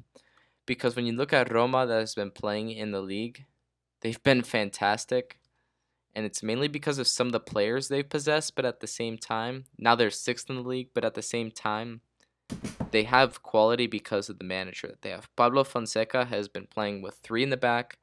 because 0.67 0.95
when 0.95 1.07
you 1.07 1.13
look 1.13 1.33
at 1.33 1.51
Roma 1.51 1.87
that 1.87 1.99
has 1.99 2.13
been 2.13 2.29
playing 2.29 2.69
in 2.71 2.91
the 2.91 3.01
league, 3.01 3.45
they've 4.01 4.21
been 4.21 4.43
fantastic, 4.43 5.39
and 6.13 6.25
it's 6.25 6.43
mainly 6.43 6.67
because 6.67 6.99
of 6.99 7.07
some 7.07 7.27
of 7.27 7.33
the 7.33 7.39
players 7.39 7.87
they've 7.87 8.07
possessed. 8.07 8.55
But 8.55 8.65
at 8.65 8.81
the 8.81 8.87
same 8.87 9.17
time, 9.17 9.65
now 9.79 9.95
they're 9.95 10.11
sixth 10.11 10.49
in 10.49 10.57
the 10.57 10.61
league. 10.61 10.89
But 10.93 11.05
at 11.05 11.15
the 11.15 11.23
same 11.23 11.49
time, 11.49 12.01
they 12.91 13.03
have 13.03 13.43
quality 13.43 13.87
because 13.87 14.29
of 14.29 14.39
the 14.39 14.45
manager 14.45 14.87
that 14.87 15.01
they 15.01 15.09
have. 15.09 15.33
Pablo 15.35 15.63
Fonseca 15.63 16.25
has 16.25 16.47
been 16.47 16.67
playing 16.67 17.01
with 17.01 17.15
three 17.15 17.43
in 17.43 17.49
the 17.49 17.57
back. 17.57 17.97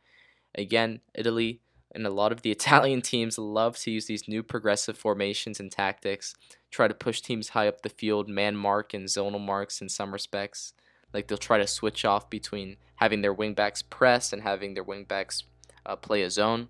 Again, 0.55 1.01
Italy 1.15 1.61
and 1.95 2.07
a 2.07 2.11
lot 2.11 2.33
of 2.33 2.43
the 2.43 2.51
Italian 2.59 3.01
teams 3.01 3.39
love 3.39 3.77
to 3.79 3.91
use 3.91 4.07
these 4.07 4.29
new 4.29 4.43
progressive 4.43 4.99
formations 4.99 5.61
and 5.61 5.71
tactics, 5.71 6.35
try 6.71 6.89
to 6.89 6.95
push 6.95 7.21
teams 7.21 7.51
high 7.51 7.69
up 7.69 7.83
the 7.83 7.89
field, 7.89 8.29
man 8.29 8.57
mark 8.57 8.93
and 8.95 9.07
zonal 9.07 9.41
marks 9.41 9.81
in 9.81 9.89
some 9.89 10.13
respects. 10.13 10.73
Like 11.13 11.29
they'll 11.29 11.39
try 11.39 11.59
to 11.59 11.67
switch 11.67 12.05
off 12.05 12.29
between 12.29 12.77
having 12.97 13.23
their 13.23 13.35
wingbacks 13.35 13.89
press 13.89 14.33
and 14.33 14.43
having 14.43 14.75
their 14.75 14.85
wingbacks 14.85 15.45
uh, 15.87 15.97
play 15.97 16.23
a 16.23 16.31
zone. 16.31 16.69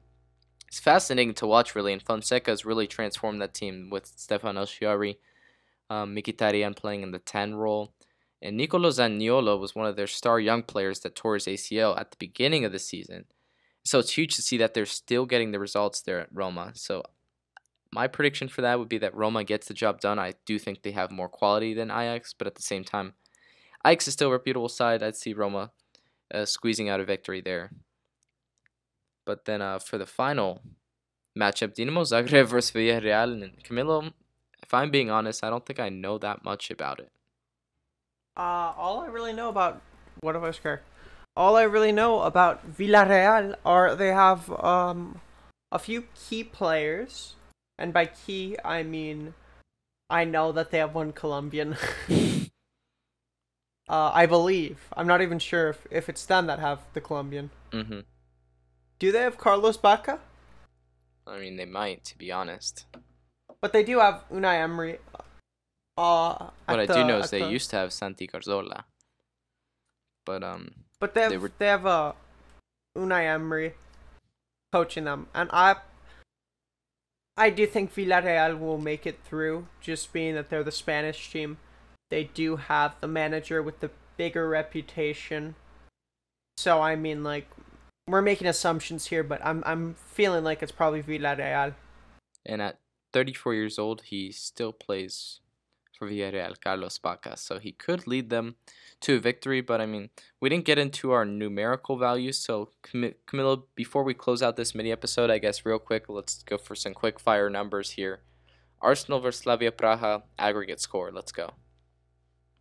It's 0.69 0.81
fascinating 0.81 1.35
to 1.35 1.47
watch, 1.47 1.75
really, 1.75 1.93
and 1.93 2.03
Fonseca 2.03 2.51
has 2.51 2.65
really 2.65 2.87
transformed 2.87 3.41
that 3.41 3.55
team 3.55 3.91
with 3.91 4.13
Stefano 4.17 4.65
Sciarri, 4.65 5.17
um, 5.91 6.15
Mkhitaryan 6.15 6.77
playing 6.77 7.03
in 7.03 7.11
the 7.11 7.19
10 7.19 7.55
role. 7.55 7.95
And 8.43 8.57
Nicolo 8.57 8.91
Zaniolo 8.91 9.59
was 9.59 9.75
one 9.75 9.87
of 9.87 9.97
their 9.97 10.07
star 10.07 10.39
young 10.39 10.63
players 10.63 11.01
that 11.01 11.15
tore 11.15 11.35
his 11.35 11.47
ACL 11.47 11.99
at 11.99 12.11
the 12.11 12.17
beginning 12.19 12.65
of 12.65 12.73
the 12.73 12.79
season. 12.79 13.25
So 13.85 13.99
it's 13.99 14.17
huge 14.17 14.37
to 14.37 14.43
see 14.43 14.57
that 14.59 14.75
they're 14.75 14.87
still 14.87 15.27
getting 15.27 15.53
the 15.53 15.59
results 15.59 16.01
there 16.01 16.21
at 16.21 16.29
Roma. 16.33 16.73
So 16.75 17.03
my 17.93 18.07
prediction 18.07 18.49
for 18.49 18.61
that 18.63 18.79
would 18.79 18.89
be 18.89 18.99
that 18.99 19.15
Roma 19.15 19.45
gets 19.45 19.69
the 19.69 19.75
job 19.75 20.01
done. 20.01 20.19
I 20.19 20.35
do 20.47 20.59
think 20.59 20.83
they 20.83 20.91
have 20.93 21.11
more 21.11 21.29
quality 21.29 21.75
than 21.75 21.91
Ajax, 21.91 22.35
but 22.37 22.47
at 22.47 22.57
the 22.57 22.63
same 22.63 22.83
time, 22.83 23.15
Ajax 23.87 24.09
is 24.09 24.15
still 24.15 24.29
a 24.29 24.33
reputable 24.33 24.69
side. 24.69 25.03
I'd 25.03 25.17
see 25.17 25.33
Roma 25.33 25.71
uh, 26.33 26.45
squeezing 26.45 26.89
out 26.89 27.01
a 27.01 27.05
victory 27.05 27.41
there. 27.41 27.71
But 29.25 29.45
then 29.45 29.63
uh, 29.63 29.79
for 29.79 29.97
the 29.97 30.07
final 30.07 30.61
matchup, 31.39 31.75
Dinamo 31.75 32.03
Zagreb 32.03 32.47
versus 32.47 32.73
Villarreal. 32.73 33.43
And 33.43 33.63
Camilo, 33.63 34.13
if 34.65 34.73
I'm 34.73 34.91
being 34.91 35.11
honest, 35.11 35.45
I 35.45 35.51
don't 35.51 35.65
think 35.65 35.79
I 35.79 35.91
know 35.91 36.17
that 36.19 36.43
much 36.45 36.71
about 36.71 36.99
it. 36.99 37.11
uh, 38.37 38.73
all 38.77 39.01
I 39.01 39.07
really 39.07 39.33
know 39.33 39.49
about 39.49 39.81
what 40.21 40.35
if 40.35 40.43
I 40.43 40.47
was? 40.49 40.61
All 41.37 41.57
I 41.57 41.63
really 41.65 41.93
know 41.93 42.21
about 42.23 42.77
Villarreal 42.77 43.55
are 43.65 43.95
they 43.95 44.09
have 44.09 44.51
um 44.65 45.21
a 45.71 45.79
few 45.79 46.07
key 46.15 46.43
players, 46.45 47.35
and 47.79 47.93
by 47.93 48.07
key 48.07 48.57
I 48.65 48.83
mean 48.83 49.35
I 50.09 50.25
know 50.25 50.53
that 50.53 50.71
they 50.71 50.79
have 50.79 50.95
one 50.95 51.13
Colombian. 51.13 51.77
uh, 53.89 54.11
I 54.15 54.27
believe. 54.27 54.89
I'm 54.97 55.07
not 55.07 55.21
even 55.21 55.39
sure 55.39 55.69
if, 55.71 55.87
if 55.91 56.09
it's 56.09 56.25
them 56.27 56.47
that 56.47 56.59
have 56.59 56.81
the 56.95 57.01
Colombian. 57.01 57.51
hmm 57.73 58.01
Do 58.99 59.13
they 59.13 59.21
have 59.21 59.39
Carlos 59.39 59.77
Bacca? 59.77 60.21
I 61.27 61.39
mean, 61.39 61.57
they 61.57 61.65
might, 61.65 62.05
to 62.05 62.19
be 62.19 62.31
honest. 62.31 62.85
But 63.65 63.73
they 63.73 63.83
do 63.83 63.99
have 63.99 64.25
Unai 64.31 64.57
Emery. 64.61 64.99
Uh, 65.97 66.51
What 66.67 66.81
I 66.81 66.83
at 66.83 66.89
do 66.89 67.03
know 67.03 67.21
is 67.21 67.31
they 67.31 67.41
the- 67.41 67.51
used 67.51 67.71
to 67.71 67.77
have 67.77 67.95
Santi 67.95 68.27
Cazorla. 68.27 68.85
But 70.27 70.45
um, 70.45 70.85
But 71.01 71.15
they 71.15 71.23
have 71.23 71.31
they 71.31 71.49
they, 71.57 71.67
have 71.69 71.87
uh, 71.87 72.13
Unai 72.95 73.25
Emery 73.25 73.73
coaching 74.71 75.05
them, 75.05 75.29
and 75.35 75.49
I 75.51 75.77
I 77.39 77.49
do 77.49 77.67
think 77.67 77.95
Villarreal 77.95 78.59
will 78.59 78.77
make 78.77 79.07
it 79.07 79.21
through. 79.25 79.67
Just 79.81 80.13
being 80.13 80.35
that 80.35 80.51
they're 80.51 80.63
the 80.63 80.71
Spanish 80.71 81.31
team, 81.31 81.57
they 82.11 82.25
do 82.25 82.57
have 82.57 83.01
the 83.01 83.09
manager 83.09 83.63
with 83.63 83.81
the 83.81 83.91
bigger 84.19 84.47
reputation. 84.47 85.55
So 86.59 86.83
I 86.83 86.97
mean, 86.97 87.25
like, 87.25 87.49
we're 88.07 88.21
making 88.21 88.47
assumptions 88.47 89.07
here, 89.07 89.23
but 89.25 89.41
I'm 89.43 89.63
I'm 89.65 89.95
feeling 89.95 90.45
like 90.45 90.63
it's 90.63 90.71
probably 90.71 91.03
Villarreal. 91.03 91.73
and 92.45 92.61
at 92.61 92.77
34 93.15 93.55
years 93.55 93.79
old, 93.79 94.03
he 94.03 94.31
still 94.33 94.73
plays 94.73 95.41
for 95.97 96.09
Villarreal, 96.09 96.61
Carlos 96.61 96.99
Bacca. 96.99 97.39
So 97.39 97.59
he 97.59 97.73
could 97.73 98.07
lead 98.07 98.29
them 98.29 98.57
to 99.01 99.17
a 99.17 99.21
victory, 99.21 99.61
but 99.61 99.81
I 99.81 99.87
mean, 99.87 100.11
we 100.41 100.49
didn't 100.49 100.65
get 100.65 100.79
into 100.79 101.13
our 101.13 101.25
numerical 101.25 101.97
values. 101.97 102.39
So, 102.39 102.71
Cam- 102.83 103.15
Camilo, 103.27 103.63
before 103.75 104.03
we 104.03 104.15
close 104.15 104.43
out 104.43 104.57
this 104.57 104.75
mini 104.75 104.91
episode, 104.91 105.31
I 105.31 105.39
guess 105.39 105.65
real 105.65 105.79
quick, 105.79 106.09
let's 106.09 106.43
go 106.43 106.59
for 106.59 106.75
some 106.75 106.93
quick 106.93 107.21
fire 107.21 107.49
numbers 107.49 107.93
here. 107.93 108.21
Arsenal 108.81 109.21
versus 109.21 109.43
Slavia 109.43 109.71
Praha, 109.71 110.23
aggregate 110.39 110.81
score. 110.81 111.11
Let's 111.13 111.33
go. 111.33 111.53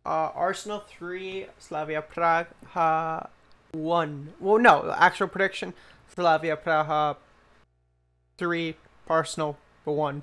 Uh, 0.06 0.30
Arsenal 0.34 0.80
three, 0.80 1.46
Slavia 1.58 2.02
Praha 2.02 3.28
one. 3.72 4.32
Well, 4.38 4.58
no, 4.58 4.94
actual 4.96 5.28
prediction: 5.28 5.74
Slavia 6.14 6.56
Praha 6.56 7.16
three, 8.38 8.76
Arsenal 9.08 9.58
one. 9.84 10.22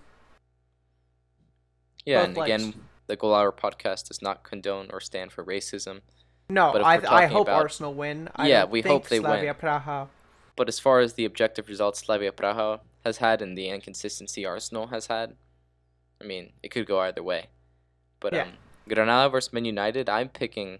Yeah, 2.05 2.19
Both 2.19 2.27
and 2.27 2.37
legs. 2.37 2.63
again, 2.63 2.73
the 3.07 3.15
Goal 3.15 3.35
Hour 3.35 3.51
podcast 3.51 4.07
does 4.07 4.21
not 4.21 4.43
condone 4.43 4.89
or 4.91 4.99
stand 4.99 5.31
for 5.31 5.43
racism. 5.43 6.01
No, 6.49 6.71
But 6.73 6.83
I 6.83 7.23
I 7.23 7.25
hope 7.27 7.47
about- 7.47 7.61
Arsenal 7.61 7.93
win. 7.93 8.29
I 8.35 8.47
Yeah, 8.47 8.65
we 8.65 8.81
hope 8.81 9.07
they 9.07 9.19
Slavia 9.19 9.53
win. 9.53 9.55
Praha. 9.61 10.07
But 10.55 10.67
as 10.67 10.79
far 10.79 10.99
as 10.99 11.13
the 11.13 11.25
objective 11.25 11.69
results 11.69 11.99
Slavia 11.99 12.31
Praha 12.31 12.81
has 13.05 13.17
had 13.17 13.41
and 13.41 13.57
the 13.57 13.69
inconsistency 13.69 14.45
Arsenal 14.45 14.87
has 14.87 15.07
had, 15.07 15.35
I 16.19 16.25
mean, 16.25 16.53
it 16.61 16.69
could 16.69 16.85
go 16.85 16.99
either 16.99 17.23
way. 17.23 17.47
But 18.19 18.33
Yeah. 18.33 18.43
um, 18.43 18.57
Granada 18.87 19.29
versus 19.29 19.53
Man 19.53 19.63
United, 19.65 20.09
I'm 20.09 20.27
picking 20.29 20.79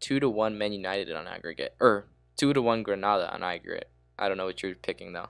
two 0.00 0.20
to 0.20 0.28
one 0.28 0.56
Man 0.56 0.72
United 0.72 1.14
on 1.16 1.26
aggregate, 1.26 1.74
or 1.80 2.06
two 2.36 2.52
to 2.52 2.62
one 2.62 2.82
Granada 2.82 3.32
on 3.34 3.42
aggregate. 3.42 3.88
I 4.18 4.28
don't 4.28 4.36
know 4.36 4.44
what 4.46 4.62
you're 4.62 4.74
picking 4.76 5.12
though. 5.12 5.28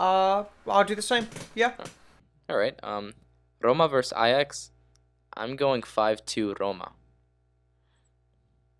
Uh, 0.00 0.44
I'll 0.66 0.84
do 0.84 0.94
the 0.94 1.02
same. 1.02 1.28
Yeah. 1.54 1.74
All 2.48 2.56
right. 2.56 2.78
Um, 2.82 3.14
Roma 3.62 3.88
versus 3.88 4.12
Ajax, 4.16 4.70
I'm 5.36 5.56
going 5.56 5.82
five 5.82 6.24
two 6.24 6.54
Roma. 6.58 6.92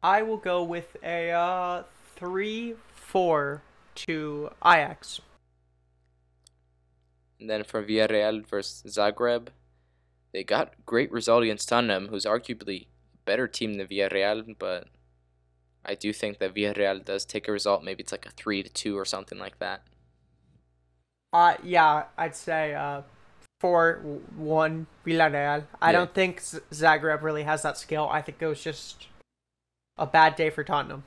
I 0.03 0.23
will 0.23 0.37
go 0.37 0.63
with 0.63 0.97
a 1.03 1.31
uh 1.31 1.85
three 2.15 2.75
four 2.95 3.63
to 3.95 4.51
Ajax. 4.65 5.21
And 7.39 7.51
then 7.51 7.65
for 7.65 7.83
Villarreal 7.83 8.47
versus 8.47 8.97
Zagreb, 8.97 9.49
they 10.33 10.45
got 10.45 10.75
great 10.87 11.13
result 11.13 11.43
against 11.43 11.69
Tottenham, 11.69 12.09
who's 12.09 12.25
arguably 12.25 12.83
a 12.83 12.87
better 13.25 13.47
team 13.47 13.75
than 13.75 13.87
Villarreal, 13.87 14.57
but 14.59 14.89
I 15.85 15.95
do 15.95 16.13
think 16.13 16.39
that 16.39 16.55
Villarreal 16.55 17.05
does 17.05 17.25
take 17.25 17.47
a 17.49 17.53
result. 17.53 17.85
Maybe 17.85 18.03
it's 18.03 18.13
like 18.13 18.27
a 18.27 18.31
three 18.31 18.63
to 18.63 18.69
two 18.69 18.99
or 18.99 19.05
something 19.05 19.39
like 19.39 19.59
that. 19.59 19.83
Uh, 21.33 21.57
yeah, 21.63 22.05
I'd 22.17 22.35
say 22.35 22.75
uh, 22.75 23.03
four 23.61 24.01
one 24.37 24.87
Villarreal. 25.07 25.65
I 25.81 25.91
Yeah. 25.91 25.93
don't 25.99 26.15
think 26.15 26.41
Z- 26.41 26.59
Zagreb 26.71 27.23
really 27.23 27.45
has 27.45 27.63
that 27.63 27.79
skill. 27.79 28.09
I 28.11 28.23
think 28.23 28.41
it 28.41 28.47
was 28.47 28.63
just 28.63 29.07
a 29.97 30.07
bad 30.07 30.37
day 30.37 30.51
for 30.51 30.63
Tottenham. 30.65 31.05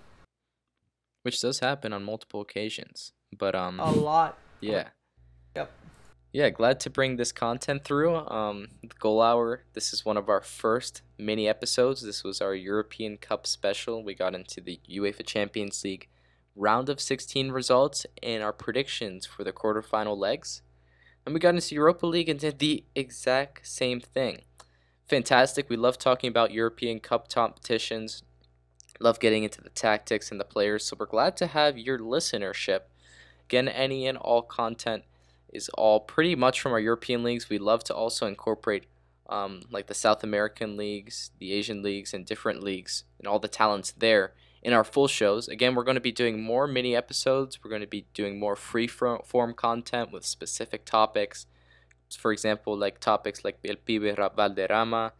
Which 1.24 1.40
does 1.42 1.60
happen 1.60 1.94
on 1.94 2.04
multiple 2.04 2.42
occasions. 2.42 3.12
But 3.38 3.56
um 3.56 3.80
A 3.80 3.92
lot. 3.92 4.38
yeah. 4.62 4.90
Yep. 5.56 5.72
Yeah, 6.32 6.50
glad 6.52 6.80
to 6.82 6.90
bring 6.90 7.16
this 7.18 7.32
content 7.32 7.84
through. 7.84 8.16
Um 8.16 8.70
the 8.82 8.96
Goal 9.00 9.22
Hour. 9.22 9.64
This 9.74 9.94
is 9.94 10.04
one 10.06 10.18
of 10.18 10.30
our 10.30 10.42
first 10.42 11.02
mini 11.18 11.48
episodes. 11.48 12.02
This 12.02 12.24
was 12.24 12.42
our 12.42 12.56
European 12.56 13.18
Cup 13.18 13.46
special. 13.46 14.04
We 14.04 14.16
got 14.16 14.34
into 14.34 14.62
the 14.62 14.80
UEFA 14.90 15.26
Champions 15.26 15.84
League 15.84 16.08
round 16.56 16.90
of 16.90 17.00
16 17.00 17.52
results 17.52 18.06
and 18.24 18.42
our 18.44 18.52
predictions 18.54 19.26
for 19.26 19.44
the 19.44 19.54
quarterfinal 19.54 20.18
legs. 20.18 20.62
And 21.30 21.36
we 21.36 21.40
got 21.40 21.54
into 21.54 21.76
Europa 21.76 22.08
League 22.08 22.28
and 22.28 22.40
did 22.40 22.58
the 22.58 22.86
exact 22.96 23.68
same 23.68 24.00
thing. 24.00 24.46
Fantastic. 25.08 25.70
We 25.70 25.76
love 25.76 26.00
talking 26.00 26.28
about 26.28 26.52
European 26.52 27.00
Cup 27.00 27.32
competitions. 27.32 28.24
Love 29.00 29.20
getting 29.20 29.44
into 29.44 29.62
the 29.62 29.70
tactics 29.70 30.32
and 30.32 30.40
the 30.40 30.44
players. 30.44 30.86
So 30.86 30.96
we're 31.00 31.06
glad 31.06 31.38
to 31.38 31.46
have 31.46 31.78
your 31.78 32.00
listenership. 32.00 32.80
Again, 33.44 33.68
any 33.68 34.08
and 34.08 34.18
all 34.18 34.42
content 34.42 35.04
is 35.54 35.70
all 35.78 36.00
pretty 36.00 36.34
much 36.34 36.60
from 36.60 36.72
our 36.72 36.80
European 36.80 37.22
leagues. 37.22 37.48
We 37.48 37.60
love 37.60 37.84
to 37.84 37.94
also 37.94 38.26
incorporate 38.26 38.86
um, 39.30 39.62
like 39.70 39.86
the 39.86 39.94
South 39.94 40.24
American 40.24 40.78
leagues, 40.78 41.30
the 41.38 41.54
Asian 41.54 41.84
leagues, 41.84 42.12
and 42.12 42.26
different 42.26 42.64
leagues, 42.64 43.04
and 43.20 43.28
all 43.28 43.38
the 43.38 43.48
talents 43.48 43.92
there 43.92 44.34
in 44.62 44.74
our 44.74 44.84
full 44.84 45.08
shows. 45.08 45.48
Again, 45.48 45.76
we're 45.76 45.84
going 45.84 45.96
to 45.96 46.02
be 46.02 46.12
doing 46.12 46.42
more 46.42 46.68
mini 46.68 46.96
episodes. 46.96 47.60
We're 47.64 47.70
going 47.70 47.82
to 47.82 47.88
be 47.88 48.06
doing 48.14 48.40
more 48.40 48.56
free 48.56 48.88
form 48.88 49.54
content 49.54 50.12
with 50.12 50.26
specific 50.26 50.86
topics. 50.86 51.46
For 52.18 52.32
example, 52.32 52.78
like 52.78 53.00
topics 53.00 53.44
like 53.44 53.60
El 53.64 53.76
Pibe 53.76 54.18
Ra- 54.18 54.30
Valderrama, 54.30 55.14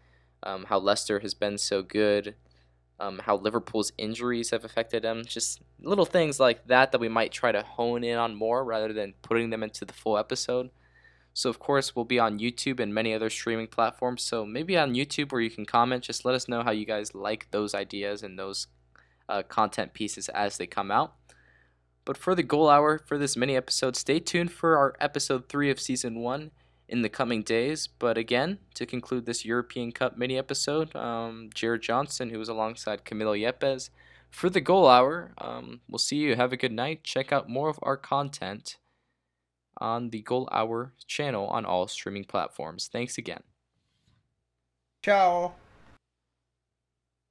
um, 0.44 0.66
how 0.66 0.80
Leicester 0.80 1.20
has 1.20 1.34
been 1.34 1.58
so 1.58 1.84
good, 1.84 2.36
um, 3.00 3.20
how 3.26 3.38
Liverpool's 3.38 3.92
injuries 3.98 4.50
have 4.50 4.66
affected 4.66 5.04
them. 5.04 5.24
Just 5.26 5.62
little 5.82 6.06
things 6.06 6.40
like 6.40 6.68
that 6.68 6.92
that 6.92 7.00
we 7.00 7.08
might 7.08 7.32
try 7.32 7.52
to 7.52 7.62
hone 7.62 8.04
in 8.04 8.18
on 8.18 8.36
more 8.36 8.64
rather 8.64 8.92
than 8.92 9.14
putting 9.22 9.52
them 9.52 9.64
into 9.64 9.86
the 9.86 9.94
full 9.94 10.18
episode. 10.18 10.72
So, 11.34 11.50
of 11.50 11.60
course, 11.60 11.96
we'll 11.96 12.06
be 12.06 12.20
on 12.20 12.40
YouTube 12.40 12.80
and 12.80 12.94
many 12.94 13.14
other 13.14 13.30
streaming 13.30 13.68
platforms. 13.68 14.24
So, 14.24 14.46
maybe 14.46 14.76
on 14.76 14.96
YouTube 14.96 15.32
where 15.32 15.40
you 15.40 15.52
can 15.52 15.66
comment, 15.66 16.04
just 16.04 16.26
let 16.26 16.36
us 16.36 16.50
know 16.50 16.64
how 16.64 16.72
you 16.72 16.86
guys 16.86 17.14
like 17.14 17.50
those 17.52 17.76
ideas 17.76 18.24
and 18.24 18.38
those 18.38 18.68
uh, 19.30 19.44
content 19.44 19.94
pieces 19.94 20.28
as 20.30 20.58
they 20.58 20.68
come 20.68 20.92
out. 20.92 21.16
But 22.04 22.18
for 22.18 22.36
the 22.36 22.44
goal 22.44 22.70
hour 22.70 22.98
for 22.98 23.18
this 23.18 23.38
mini 23.38 23.56
episode, 23.56 23.96
stay 23.96 24.20
tuned 24.20 24.52
for 24.52 24.78
our 24.78 24.96
episode 25.00 25.48
three 25.48 25.70
of 25.70 25.80
season 25.80 26.20
one 26.20 26.52
in 26.88 27.04
the 27.04 27.10
coming 27.10 27.44
days. 27.44 27.88
But 27.88 28.18
again, 28.18 28.58
to 28.74 28.86
conclude 28.86 29.26
this 29.26 29.46
European 29.46 29.92
Cup 29.92 30.18
mini 30.18 30.38
episode, 30.38 30.96
um, 30.96 31.50
Jared 31.54 31.84
Johnston, 31.84 32.32
who 32.32 32.40
was 32.40 32.50
alongside 32.50 33.06
Camilo 33.06 33.40
Yepes, 33.40 33.90
for 34.32 34.50
the 34.50 34.62
goal 34.62 34.88
hour. 34.88 35.32
Um, 35.38 35.82
we'll 35.88 36.00
see 36.00 36.18
you. 36.18 36.36
Have 36.36 36.54
a 36.54 36.58
good 36.58 36.72
night. 36.72 37.04
Check 37.04 37.32
out 37.32 37.50
more 37.50 37.70
of 37.70 37.80
our 37.84 37.98
content 37.98 38.78
on 39.78 40.10
the 40.10 40.22
Goal 40.22 40.50
Hour 40.52 40.94
channel 41.08 41.48
on 41.48 41.66
all 41.66 41.88
streaming 41.88 42.26
platforms. 42.26 42.90
Thanks 42.92 43.18
again. 43.18 43.44
Ciao. 45.04 45.54